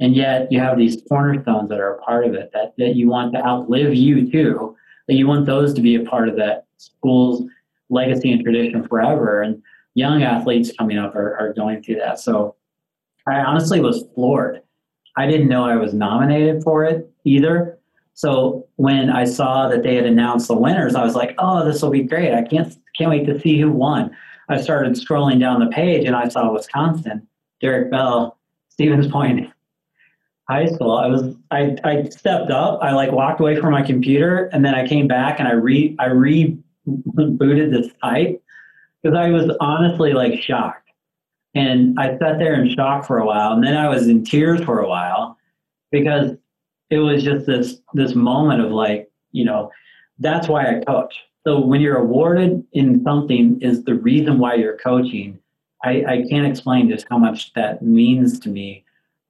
And 0.00 0.14
yet, 0.14 0.50
you 0.50 0.58
have 0.58 0.76
these 0.76 1.02
cornerstones 1.08 1.68
that 1.68 1.80
are 1.80 1.94
a 1.94 2.02
part 2.02 2.26
of 2.26 2.34
it 2.34 2.50
that, 2.52 2.74
that 2.78 2.96
you 2.96 3.08
want 3.08 3.32
to 3.34 3.44
outlive 3.44 3.94
you 3.94 4.30
too. 4.30 4.76
That 5.06 5.14
you 5.14 5.26
want 5.26 5.46
those 5.46 5.74
to 5.74 5.80
be 5.80 5.94
a 5.96 6.04
part 6.04 6.28
of 6.28 6.36
that 6.36 6.66
school's 6.84 7.42
legacy 7.90 8.32
and 8.32 8.42
tradition 8.42 8.86
forever. 8.86 9.42
And 9.42 9.62
young 9.94 10.22
athletes 10.22 10.72
coming 10.76 10.98
up 10.98 11.14
are, 11.14 11.36
are 11.38 11.52
going 11.52 11.82
through 11.82 11.96
that. 11.96 12.18
So 12.20 12.56
I 13.26 13.40
honestly 13.40 13.80
was 13.80 14.04
floored. 14.14 14.62
I 15.16 15.26
didn't 15.26 15.48
know 15.48 15.64
I 15.64 15.76
was 15.76 15.94
nominated 15.94 16.62
for 16.62 16.84
it 16.84 17.10
either. 17.24 17.78
So 18.14 18.66
when 18.76 19.10
I 19.10 19.24
saw 19.24 19.68
that 19.68 19.82
they 19.82 19.96
had 19.96 20.06
announced 20.06 20.48
the 20.48 20.56
winners, 20.56 20.94
I 20.94 21.04
was 21.04 21.14
like, 21.14 21.34
"Oh, 21.38 21.64
this 21.64 21.82
will 21.82 21.90
be 21.90 22.02
great! 22.02 22.32
I 22.32 22.42
can't 22.42 22.76
can't 22.96 23.10
wait 23.10 23.26
to 23.26 23.40
see 23.40 23.60
who 23.60 23.70
won." 23.70 24.10
I 24.48 24.60
started 24.60 24.94
scrolling 24.94 25.40
down 25.40 25.60
the 25.60 25.66
page 25.66 26.06
and 26.06 26.14
I 26.14 26.28
saw 26.28 26.52
Wisconsin, 26.52 27.26
Derek 27.60 27.90
Bell, 27.90 28.38
Stevens 28.68 29.08
Point 29.08 29.50
High 30.48 30.66
School. 30.66 30.92
I 30.92 31.06
was 31.06 31.34
I 31.50 31.76
I 31.84 32.08
stepped 32.08 32.50
up. 32.50 32.80
I 32.82 32.92
like 32.92 33.10
walked 33.10 33.40
away 33.40 33.56
from 33.56 33.72
my 33.72 33.82
computer 33.82 34.50
and 34.52 34.64
then 34.64 34.74
I 34.74 34.86
came 34.86 35.08
back 35.08 35.38
and 35.38 35.48
I 35.48 35.52
re 35.52 35.96
I 35.98 36.06
re 36.06 36.58
booted 36.86 37.72
this 37.72 37.92
site 38.00 38.40
because 39.02 39.16
I 39.16 39.30
was 39.30 39.54
honestly 39.60 40.12
like 40.12 40.40
shocked. 40.40 40.80
And 41.54 41.98
I 42.00 42.18
sat 42.18 42.38
there 42.38 42.60
in 42.60 42.74
shock 42.74 43.06
for 43.06 43.18
a 43.18 43.26
while, 43.26 43.52
and 43.52 43.62
then 43.62 43.76
I 43.76 43.88
was 43.88 44.08
in 44.08 44.24
tears 44.24 44.62
for 44.64 44.80
a 44.80 44.88
while 44.88 45.38
because 45.92 46.32
it 46.90 46.98
was 46.98 47.22
just 47.22 47.46
this 47.46 47.80
this 47.92 48.14
moment 48.14 48.60
of 48.60 48.72
like, 48.72 49.08
you 49.30 49.44
know, 49.44 49.70
that's 50.18 50.48
why 50.48 50.66
I 50.66 50.84
coach. 50.84 51.14
So 51.46 51.60
when 51.60 51.80
you're 51.80 51.98
awarded 51.98 52.64
in 52.72 53.04
something 53.04 53.60
is 53.60 53.84
the 53.84 53.94
reason 53.94 54.38
why 54.38 54.54
you're 54.54 54.78
coaching. 54.78 55.38
I, 55.84 56.02
I 56.08 56.24
can't 56.30 56.46
explain 56.46 56.88
just 56.88 57.06
how 57.10 57.18
much 57.18 57.52
that 57.52 57.82
means 57.82 58.40
to 58.40 58.48
me, 58.48 58.84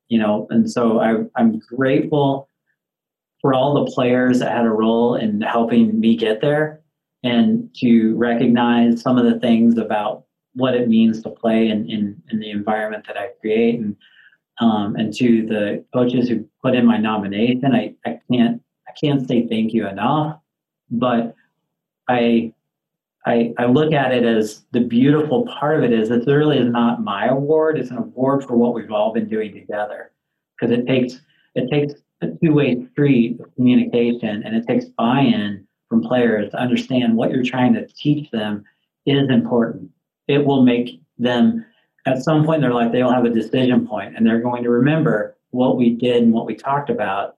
you 0.08 0.20
know. 0.20 0.46
And 0.50 0.70
so 0.70 1.00
I, 1.00 1.24
I'm 1.34 1.58
grateful 1.58 2.48
for 3.40 3.52
all 3.54 3.84
the 3.84 3.90
players 3.90 4.38
that 4.38 4.52
had 4.52 4.64
a 4.64 4.70
role 4.70 5.16
in 5.16 5.40
helping 5.40 5.98
me 5.98 6.16
get 6.16 6.40
there 6.40 6.80
and 7.24 7.74
to 7.80 8.14
recognize 8.16 9.00
some 9.00 9.18
of 9.18 9.24
the 9.24 9.40
things 9.40 9.78
about 9.78 10.24
what 10.54 10.74
it 10.74 10.88
means 10.88 11.22
to 11.22 11.30
play 11.30 11.68
in, 11.68 11.90
in, 11.90 12.22
in 12.30 12.38
the 12.38 12.50
environment 12.50 13.04
that 13.08 13.16
I 13.16 13.30
create 13.40 13.80
and 13.80 13.96
um, 14.60 14.94
and 14.94 15.12
to 15.14 15.44
the 15.46 15.84
coaches 15.92 16.28
who 16.28 16.48
put 16.62 16.76
in 16.76 16.86
my 16.86 16.96
nomination, 16.96 17.74
I, 17.74 17.94
I 18.06 18.20
can't 18.30 18.62
I 18.86 18.92
can't 18.92 19.26
say 19.26 19.48
thank 19.48 19.72
you 19.72 19.88
enough. 19.88 20.38
But 20.92 21.34
I 22.08 22.52
I, 23.26 23.54
I 23.58 23.66
look 23.66 23.92
at 23.92 24.12
it 24.12 24.24
as 24.24 24.64
the 24.72 24.80
beautiful 24.80 25.46
part 25.46 25.78
of 25.78 25.84
it 25.84 25.92
is 25.92 26.10
it 26.10 26.26
really 26.26 26.58
is 26.58 26.70
not 26.70 27.02
my 27.02 27.26
award. 27.26 27.78
It's 27.78 27.90
an 27.90 27.96
award 27.96 28.44
for 28.44 28.54
what 28.56 28.74
we've 28.74 28.92
all 28.92 29.12
been 29.12 29.28
doing 29.28 29.52
together. 29.52 30.12
Because 30.54 30.76
it 30.76 30.86
takes 30.86 31.20
it 31.54 31.68
takes 31.70 32.00
a 32.20 32.28
two-way 32.42 32.86
street 32.92 33.40
of 33.40 33.52
communication 33.54 34.42
and 34.44 34.54
it 34.54 34.66
takes 34.66 34.84
buy-in 34.84 35.63
from 35.88 36.02
players 36.02 36.50
to 36.50 36.58
understand 36.58 37.16
what 37.16 37.30
you're 37.30 37.44
trying 37.44 37.74
to 37.74 37.86
teach 37.88 38.30
them 38.30 38.64
is 39.06 39.28
important. 39.28 39.90
It 40.28 40.44
will 40.44 40.62
make 40.62 41.00
them 41.18 41.64
at 42.06 42.22
some 42.22 42.44
point 42.44 42.56
in 42.56 42.62
their 42.62 42.74
life 42.74 42.92
they'll 42.92 43.12
have 43.12 43.24
a 43.24 43.30
decision 43.30 43.86
point 43.86 44.16
and 44.16 44.26
they're 44.26 44.40
going 44.40 44.62
to 44.62 44.70
remember 44.70 45.36
what 45.50 45.76
we 45.76 45.90
did 45.90 46.22
and 46.22 46.32
what 46.32 46.46
we 46.46 46.54
talked 46.54 46.90
about 46.90 47.36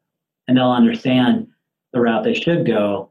and 0.48 0.56
they'll 0.56 0.70
understand 0.70 1.46
the 1.92 2.00
route 2.00 2.24
they 2.24 2.34
should 2.34 2.66
go. 2.66 3.10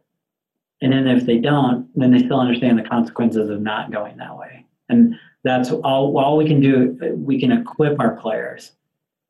And 0.81 0.91
then 0.91 1.07
if 1.07 1.25
they 1.25 1.37
don't 1.37 1.87
then 1.95 2.11
they 2.11 2.19
still 2.19 2.39
understand 2.39 2.79
the 2.79 2.83
consequences 2.83 3.49
of 3.49 3.61
not 3.61 3.91
going 3.91 4.17
that 4.17 4.37
way. 4.37 4.65
And 4.89 5.15
that's 5.43 5.71
all 5.71 6.17
all 6.17 6.37
we 6.37 6.47
can 6.47 6.59
do 6.59 6.97
we 7.15 7.39
can 7.39 7.51
equip 7.51 7.99
our 7.99 8.15
players. 8.15 8.71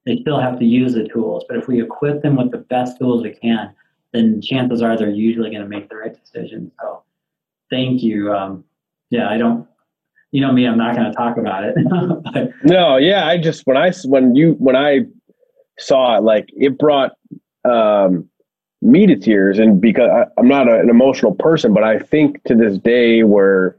They 0.06 0.18
still 0.18 0.40
have 0.40 0.60
to 0.60 0.66
use 0.66 0.94
the 0.94 1.08
tools 1.08 1.44
but 1.48 1.58
if 1.58 1.68
we 1.68 1.82
equip 1.82 2.22
them 2.22 2.36
with 2.36 2.52
the 2.52 2.60
best 2.60 2.98
tools 3.00 3.24
we 3.24 3.32
can 3.32 3.74
then 4.16 4.42
chances 4.42 4.82
are 4.82 4.98
they're 4.98 5.10
usually 5.10 5.50
going 5.50 5.62
to 5.62 5.68
make 5.68 5.90
the 5.90 5.96
right 5.96 6.16
decision 6.20 6.72
so 6.80 7.04
thank 7.70 8.02
you 8.02 8.34
um, 8.34 8.64
yeah 9.10 9.30
i 9.30 9.38
don't 9.38 9.68
you 10.36 10.42
know 10.42 10.52
me, 10.52 10.68
I'm 10.68 10.78
not 10.78 10.98
going 10.98 11.10
to 11.10 11.16
talk 11.16 11.38
about 11.38 11.64
it. 11.64 11.76
but, 12.34 12.50
no, 12.66 12.98
yeah, 12.98 13.26
I 13.26 13.38
just 13.38 13.66
when 13.66 13.78
I 13.78 13.94
when 14.04 14.36
you 14.36 14.56
when 14.60 14.76
I 14.76 15.06
saw 15.80 16.18
it, 16.18 16.24
like 16.24 16.50
it 16.58 16.78
brought 16.78 17.14
um, 17.64 18.30
me 18.82 19.08
to 19.08 19.16
tears, 19.16 19.60
and 19.60 19.80
because 19.80 20.10
I, 20.10 20.26
I'm 20.38 20.50
not 20.50 20.68
a, 20.68 20.78
an 20.78 20.90
emotional 20.90 21.34
person, 21.34 21.74
but 21.74 21.86
I 21.86 22.00
think 22.00 22.44
to 22.44 22.54
this 22.54 22.78
day 22.78 23.24
where 23.24 23.78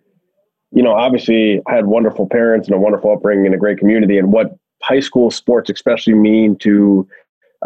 you 0.73 0.83
know, 0.83 0.95
obviously, 0.95 1.61
I 1.67 1.75
had 1.75 1.87
wonderful 1.87 2.27
parents 2.27 2.69
and 2.69 2.75
a 2.75 2.81
wonderful 2.81 3.13
upbringing 3.13 3.45
in 3.45 3.53
a 3.53 3.59
great 3.59 3.77
community, 3.77 4.17
and 4.17 4.33
what 4.33 4.57
high 4.83 5.01
school 5.01 5.31
sports 5.31 5.69
especially 5.69 6.15
mean 6.15 6.57
to 6.61 7.07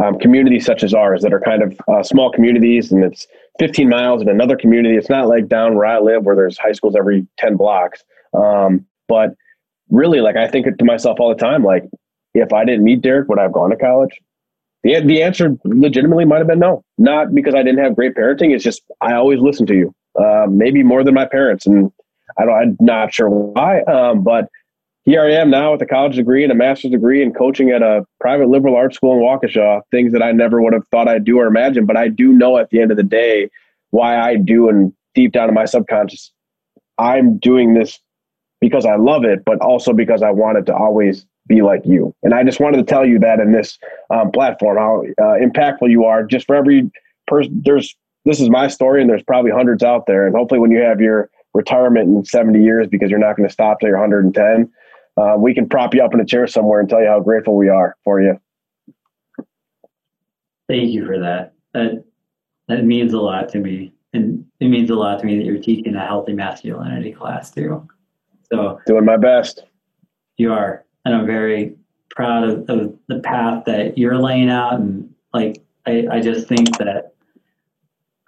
um, 0.03 0.19
communities 0.19 0.65
such 0.65 0.83
as 0.83 0.95
ours 0.95 1.23
that 1.23 1.33
are 1.33 1.41
kind 1.41 1.63
of 1.63 1.81
uh, 1.89 2.03
small 2.03 2.31
communities 2.31 2.93
and 2.93 3.05
it's 3.05 3.27
15 3.59 3.89
miles 3.89 4.23
in 4.23 4.29
another 4.29 4.57
community. 4.57 4.97
It's 4.97 5.11
not 5.11 5.29
like 5.29 5.49
down 5.49 5.77
where 5.77 5.87
I 5.87 5.99
live 5.99 6.25
where 6.25 6.37
there's 6.37 6.59
high 6.59 6.73
schools 6.73 6.95
every 6.97 7.27
10 7.39 7.57
blocks. 7.57 8.03
Um, 8.33 8.87
but 9.09 9.35
really, 9.91 10.21
like 10.21 10.37
I 10.37 10.49
think 10.49 10.67
to 10.79 10.85
myself 10.85 11.19
all 11.21 11.29
the 11.29 11.41
time, 11.41 11.65
like 11.65 11.85
if 12.35 12.53
I 12.53 12.65
didn't 12.65 12.85
meet 12.85 13.03
Derek, 13.03 13.29
would 13.29 13.39
I 13.39 13.43
have 13.43 13.53
gone 13.53 13.71
to 13.71 13.77
college? 13.77 14.19
The, 14.83 15.01
the 15.01 15.23
answer 15.23 15.57
legitimately 15.65 16.25
might 16.25 16.39
have 16.39 16.47
been 16.47 16.59
no. 16.59 16.85
Not 16.97 17.35
because 17.35 17.55
I 17.55 17.63
didn't 17.63 17.85
have 17.85 17.97
great 17.97 18.15
parenting. 18.15 18.55
It's 18.55 18.65
just 18.65 18.83
I 19.01 19.15
always 19.15 19.41
listened 19.41 19.69
to 19.69 19.75
you, 19.75 19.95
uh, 20.19 20.47
maybe 20.49 20.83
more 20.83 21.05
than 21.05 21.15
my 21.15 21.27
parents, 21.27 21.67
and 21.67 21.93
I 22.39 22.45
don't. 22.47 22.55
I'm 22.55 22.77
not 22.81 23.13
sure 23.13 23.29
why. 23.29 23.83
Um, 23.83 24.23
but 24.23 24.49
here 25.11 25.25
I 25.25 25.33
am 25.33 25.51
now 25.51 25.73
with 25.73 25.83
a 25.83 25.87
college 25.87 26.15
degree 26.15 26.45
and 26.45 26.53
a 26.53 26.55
master's 26.55 26.93
degree 26.93 27.21
and 27.21 27.37
coaching 27.37 27.71
at 27.71 27.83
a 27.83 28.07
private 28.21 28.49
liberal 28.49 28.77
arts 28.77 28.95
school 28.95 29.15
in 29.15 29.19
Waukesha. 29.19 29.83
Things 29.91 30.13
that 30.13 30.23
I 30.23 30.31
never 30.31 30.63
would 30.63 30.73
have 30.73 30.87
thought 30.93 31.09
I'd 31.09 31.25
do 31.25 31.39
or 31.39 31.47
imagine, 31.47 31.85
but 31.85 31.97
I 31.97 32.07
do 32.07 32.33
know 32.33 32.59
at 32.59 32.71
the 32.71 32.81
end 32.81 32.93
of 32.93 32.97
the 32.97 33.03
day 33.03 33.51
why 33.91 34.17
I 34.17 34.37
do, 34.37 34.69
and 34.69 34.93
deep 35.17 35.33
down 35.33 35.49
in 35.49 35.55
my 35.55 35.65
subconscious, 35.65 36.31
I'm 36.99 37.39
doing 37.39 37.75
this 37.75 37.99
because 38.61 38.87
I 38.87 38.95
love 38.95 39.25
it, 39.25 39.45
but 39.45 39.61
also 39.61 39.93
because 39.93 40.23
I 40.23 40.31
wanted 40.31 40.67
to 40.67 40.75
always 40.75 41.27
be 41.49 41.63
like 41.63 41.83
you. 41.85 42.15
And 42.23 42.33
I 42.33 42.45
just 42.45 42.61
wanted 42.61 42.77
to 42.77 42.85
tell 42.85 43.05
you 43.05 43.19
that 43.19 43.41
in 43.41 43.51
this 43.51 43.79
um, 44.11 44.31
platform, 44.31 44.77
how 44.77 45.03
uh, 45.21 45.39
impactful 45.39 45.91
you 45.91 46.05
are. 46.05 46.23
Just 46.23 46.47
for 46.47 46.55
every 46.55 46.89
person, 47.27 47.61
there's 47.65 47.97
this 48.27 48.39
is 48.39 48.49
my 48.49 48.69
story, 48.69 49.01
and 49.01 49.11
there's 49.11 49.25
probably 49.25 49.51
hundreds 49.51 49.83
out 49.83 50.07
there. 50.07 50.25
And 50.25 50.37
hopefully, 50.37 50.61
when 50.61 50.71
you 50.71 50.79
have 50.79 51.01
your 51.01 51.31
retirement 51.53 52.09
in 52.09 52.25
70 52.25 52.63
years, 52.63 52.87
because 52.87 53.11
you're 53.11 53.19
not 53.19 53.37
going 53.37 53.49
to 53.49 53.53
stop 53.53 53.81
till 53.81 53.89
you're 53.89 53.99
110, 53.99 54.71
uh, 55.17 55.37
we 55.39 55.55
can 55.55 55.69
prop 55.69 55.95
you 55.95 56.03
up 56.03 56.15
in 56.15 56.21
a 56.21 56.25
chair 56.25 56.47
somewhere 56.47 56.81
and 56.81 56.89
tell 56.89 57.01
you 57.01 57.09
how 57.09 57.21
grateful 57.21 57.57
we 57.57 57.69
are 57.69 57.97
for 58.05 58.21
you. 58.21 58.41
Thank 60.69 60.91
you 60.91 61.05
for 61.05 61.19
that. 61.19 61.55
That 61.75 62.05
that 62.69 62.85
means 62.85 63.13
a 63.13 63.19
lot 63.19 63.49
to 63.51 63.59
me, 63.59 63.93
and 64.13 64.45
it 64.61 64.69
means 64.69 64.91
a 64.91 64.95
lot 64.95 65.19
to 65.19 65.27
me 65.27 65.37
that 65.37 65.45
you're 65.45 65.59
teaching 65.59 65.97
a 65.97 66.07
healthy 66.07 66.33
masculinity 66.33 67.13
class 67.13 67.51
too. 67.51 67.89
So 68.53 68.81
doing 68.87 69.05
my 69.05 69.17
best. 69.17 69.65
You 70.37 70.53
are, 70.53 70.85
and 71.05 71.15
I'm 71.15 71.27
very 71.27 71.77
proud 72.11 72.45
of, 72.45 72.71
of 72.71 72.97
the 73.09 73.21
path 73.21 73.65
that 73.67 73.99
you're 73.99 74.19
laying 74.19 74.49
out. 74.49 74.75
And 74.75 75.13
like, 75.35 75.63
I, 75.87 76.07
I 76.11 76.21
just 76.21 76.49
think 76.49 76.79
that 76.79 77.15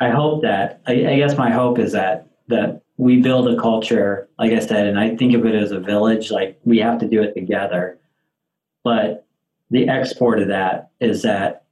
I 0.01 0.11
hope 0.11 0.43
that 0.43 0.83
I, 0.87 0.93
I 0.93 1.17
guess 1.17 1.37
my 1.37 1.51
hope 1.51 1.79
is 1.79 1.93
that 1.93 2.27
that 2.49 2.83
we 2.97 3.21
build 3.21 3.49
a 3.49 3.61
culture, 3.61 4.29
like 4.39 4.53
I 4.53 4.61
said, 4.61 4.87
and 4.87 4.99
I 4.99 5.17
think 5.17 5.35
of 5.35 5.47
it 5.47 5.55
as 5.55 5.73
a 5.73 5.81
village. 5.81 6.31
Like 6.31 6.61
we 6.65 6.79
have 6.79 6.99
to 7.01 7.09
do 7.09 7.23
it 7.23 7.35
together. 7.35 7.99
But 8.85 9.27
the 9.71 9.89
export 9.89 10.41
of 10.41 10.49
that 10.49 10.91
is 11.01 11.23
that 11.23 11.65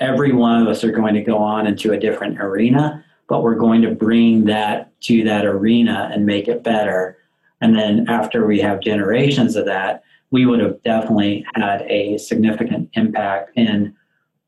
every 0.00 0.32
one 0.32 0.62
of 0.62 0.68
us 0.68 0.82
are 0.82 0.90
going 0.90 1.14
to 1.14 1.22
go 1.22 1.38
on 1.38 1.66
into 1.66 1.92
a 1.92 1.98
different 1.98 2.40
arena, 2.40 3.04
but 3.28 3.42
we're 3.42 3.54
going 3.54 3.82
to 3.82 3.90
bring 3.90 4.44
that 4.46 4.98
to 5.02 5.24
that 5.24 5.46
arena 5.46 6.10
and 6.12 6.26
make 6.26 6.48
it 6.48 6.62
better 6.62 7.18
and 7.64 7.74
then 7.74 8.04
after 8.10 8.46
we 8.46 8.60
have 8.60 8.82
generations 8.82 9.56
of 9.56 9.64
that, 9.64 10.02
we 10.30 10.44
would 10.44 10.60
have 10.60 10.82
definitely 10.82 11.46
had 11.54 11.80
a 11.88 12.18
significant 12.18 12.90
impact 12.92 13.52
in 13.56 13.94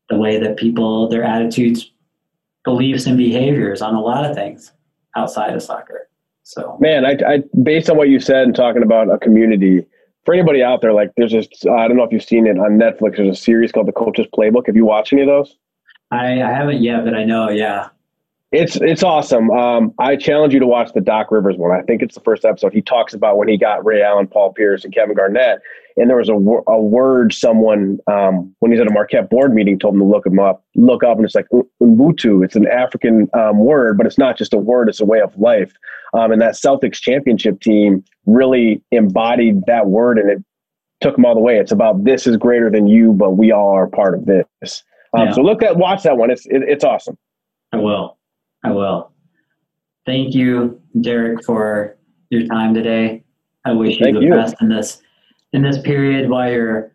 the 0.07 0.17
way 0.17 0.39
that 0.39 0.57
people, 0.57 1.07
their 1.07 1.23
attitudes, 1.23 1.91
beliefs, 2.63 3.07
and 3.07 3.17
behaviors 3.17 3.81
on 3.81 3.95
a 3.95 4.01
lot 4.01 4.23
of 4.23 4.35
things 4.35 4.71
outside 5.17 5.53
of 5.53 5.63
soccer. 5.63 6.07
So, 6.43 6.77
man, 6.79 7.05
I, 7.05 7.17
I 7.27 7.43
based 7.61 7.89
on 7.89 7.97
what 7.97 8.07
you 8.07 8.19
said 8.19 8.43
and 8.43 8.55
talking 8.55 8.83
about 8.83 9.13
a 9.13 9.17
community, 9.17 9.85
for 10.23 10.33
anybody 10.33 10.63
out 10.63 10.81
there, 10.81 10.93
like 10.93 11.11
there's 11.17 11.31
this, 11.31 11.47
I 11.65 11.87
don't 11.87 11.97
know 11.97 12.03
if 12.03 12.11
you've 12.11 12.23
seen 12.23 12.47
it 12.47 12.57
on 12.57 12.77
Netflix. 12.77 13.17
There's 13.17 13.37
a 13.37 13.41
series 13.41 13.71
called 13.71 13.87
The 13.87 13.93
Coach's 13.93 14.27
Playbook. 14.33 14.67
Have 14.67 14.75
you 14.75 14.85
watched 14.85 15.11
any 15.13 15.23
of 15.23 15.27
those? 15.27 15.57
I, 16.11 16.41
I 16.41 16.51
haven't 16.51 16.81
yet, 16.81 17.03
but 17.03 17.15
I 17.15 17.25
know, 17.25 17.49
yeah. 17.49 17.89
It's 18.53 18.77
it's 18.77 19.03
awesome. 19.03 19.51
Um, 19.51 19.93
I 19.99 20.15
challenge 20.15 20.53
you 20.53 20.59
to 20.61 20.67
watch 20.67 20.93
the 20.93 21.01
Doc 21.01 21.31
Rivers 21.31 21.57
one. 21.57 21.77
I 21.77 21.81
think 21.81 22.01
it's 22.01 22.15
the 22.15 22.21
first 22.21 22.45
episode. 22.45 22.73
He 22.73 22.81
talks 22.81 23.13
about 23.13 23.37
when 23.37 23.49
he 23.49 23.57
got 23.57 23.85
Ray 23.85 24.01
Allen, 24.01 24.25
Paul 24.25 24.53
Pierce, 24.53 24.85
and 24.85 24.93
Kevin 24.93 25.15
Garnett, 25.15 25.59
and 25.97 26.09
there 26.09 26.15
was 26.15 26.29
a, 26.29 26.33
a 26.33 26.81
word 26.81 27.33
someone 27.33 27.99
um, 28.07 28.55
when 28.59 28.71
he's 28.71 28.79
at 28.79 28.87
a 28.87 28.91
Marquette 28.91 29.29
board 29.29 29.53
meeting 29.53 29.77
told 29.77 29.95
him 29.95 29.99
to 29.99 30.05
look 30.05 30.25
him 30.25 30.39
up, 30.39 30.63
look 30.75 31.03
up, 31.03 31.17
and 31.17 31.25
it's 31.25 31.35
like 31.35 31.47
Ubuntu. 31.83 32.45
It's 32.45 32.55
an 32.55 32.67
African 32.67 33.27
um, 33.33 33.59
word, 33.59 33.97
but 33.97 34.05
it's 34.05 34.17
not 34.17 34.37
just 34.37 34.53
a 34.53 34.57
word; 34.57 34.87
it's 34.87 35.01
a 35.01 35.05
way 35.05 35.19
of 35.19 35.37
life. 35.37 35.73
Um, 36.13 36.31
and 36.31 36.41
that 36.41 36.53
Celtics 36.53 37.01
championship 37.01 37.59
team 37.59 38.01
really 38.27 38.81
embodied 38.91 39.63
that 39.67 39.87
word, 39.87 40.19
and 40.19 40.29
it 40.29 40.41
took 41.01 41.17
them 41.17 41.25
all 41.25 41.35
the 41.35 41.41
way. 41.41 41.57
It's 41.57 41.73
about 41.73 42.05
this 42.05 42.25
is 42.25 42.37
greater 42.37 42.69
than 42.69 42.87
you, 42.87 43.11
but 43.11 43.31
we 43.31 43.51
all 43.51 43.75
are 43.75 43.87
part 43.87 44.13
of 44.13 44.25
this. 44.25 44.83
Um, 45.13 45.27
yeah. 45.27 45.33
So 45.33 45.41
look 45.41 45.61
at 45.63 45.75
watch 45.75 46.03
that 46.03 46.15
one. 46.15 46.31
It's 46.31 46.45
it, 46.45 46.63
it's 46.65 46.85
awesome. 46.85 47.17
I 47.73 47.77
will. 47.77 48.16
I 48.67 48.71
will. 48.71 49.11
Thank 50.05 50.35
you, 50.35 50.81
Derek, 50.99 51.43
for 51.45 51.97
your 52.29 52.45
time 52.47 52.73
today. 52.73 53.23
I 53.65 53.71
wish 53.71 53.99
you 53.99 54.11
the 54.11 54.19
you. 54.19 54.33
best 54.33 54.55
in 54.61 54.69
this 54.69 55.01
in 55.53 55.61
this 55.61 55.79
period 55.81 56.29
while 56.29 56.51
you're 56.51 56.93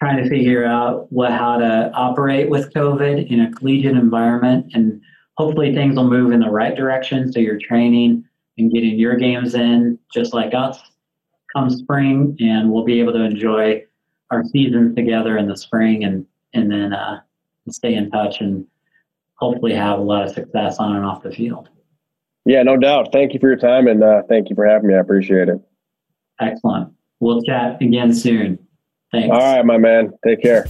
trying 0.00 0.22
to 0.22 0.28
figure 0.28 0.64
out 0.64 1.10
what 1.10 1.32
how 1.32 1.56
to 1.56 1.90
operate 1.94 2.50
with 2.50 2.72
COVID 2.74 3.30
in 3.30 3.40
a 3.40 3.52
collegiate 3.52 3.96
environment, 3.96 4.70
and 4.74 5.00
hopefully 5.38 5.74
things 5.74 5.96
will 5.96 6.08
move 6.08 6.32
in 6.32 6.40
the 6.40 6.50
right 6.50 6.76
direction. 6.76 7.32
So 7.32 7.40
you're 7.40 7.58
training 7.58 8.24
and 8.58 8.70
getting 8.70 8.98
your 8.98 9.16
games 9.16 9.54
in, 9.54 9.98
just 10.12 10.34
like 10.34 10.52
us, 10.52 10.78
come 11.54 11.70
spring, 11.70 12.36
and 12.40 12.70
we'll 12.70 12.84
be 12.84 13.00
able 13.00 13.12
to 13.14 13.22
enjoy 13.22 13.84
our 14.30 14.44
seasons 14.44 14.94
together 14.94 15.38
in 15.38 15.48
the 15.48 15.56
spring, 15.56 16.04
and 16.04 16.26
and 16.52 16.70
then 16.70 16.92
uh, 16.92 17.20
stay 17.70 17.94
in 17.94 18.10
touch 18.10 18.40
and 18.40 18.66
hopefully 19.38 19.72
have 19.74 19.98
a 19.98 20.02
lot 20.02 20.24
of 20.24 20.32
success 20.32 20.78
on 20.78 20.96
and 20.96 21.04
off 21.04 21.22
the 21.22 21.30
field. 21.30 21.68
Yeah, 22.44 22.62
no 22.62 22.76
doubt. 22.76 23.08
Thank 23.12 23.34
you 23.34 23.40
for 23.40 23.48
your 23.48 23.58
time 23.58 23.88
and 23.88 24.02
uh, 24.02 24.22
thank 24.28 24.48
you 24.48 24.56
for 24.56 24.66
having 24.66 24.88
me. 24.88 24.94
I 24.94 24.98
appreciate 24.98 25.48
it. 25.48 25.60
Excellent. 26.40 26.92
We'll 27.20 27.42
chat 27.42 27.80
again 27.82 28.14
soon. 28.14 28.58
Thanks. 29.12 29.28
All 29.32 29.56
right, 29.56 29.64
my 29.64 29.78
man. 29.78 30.12
Take 30.24 30.42
care. 30.42 30.66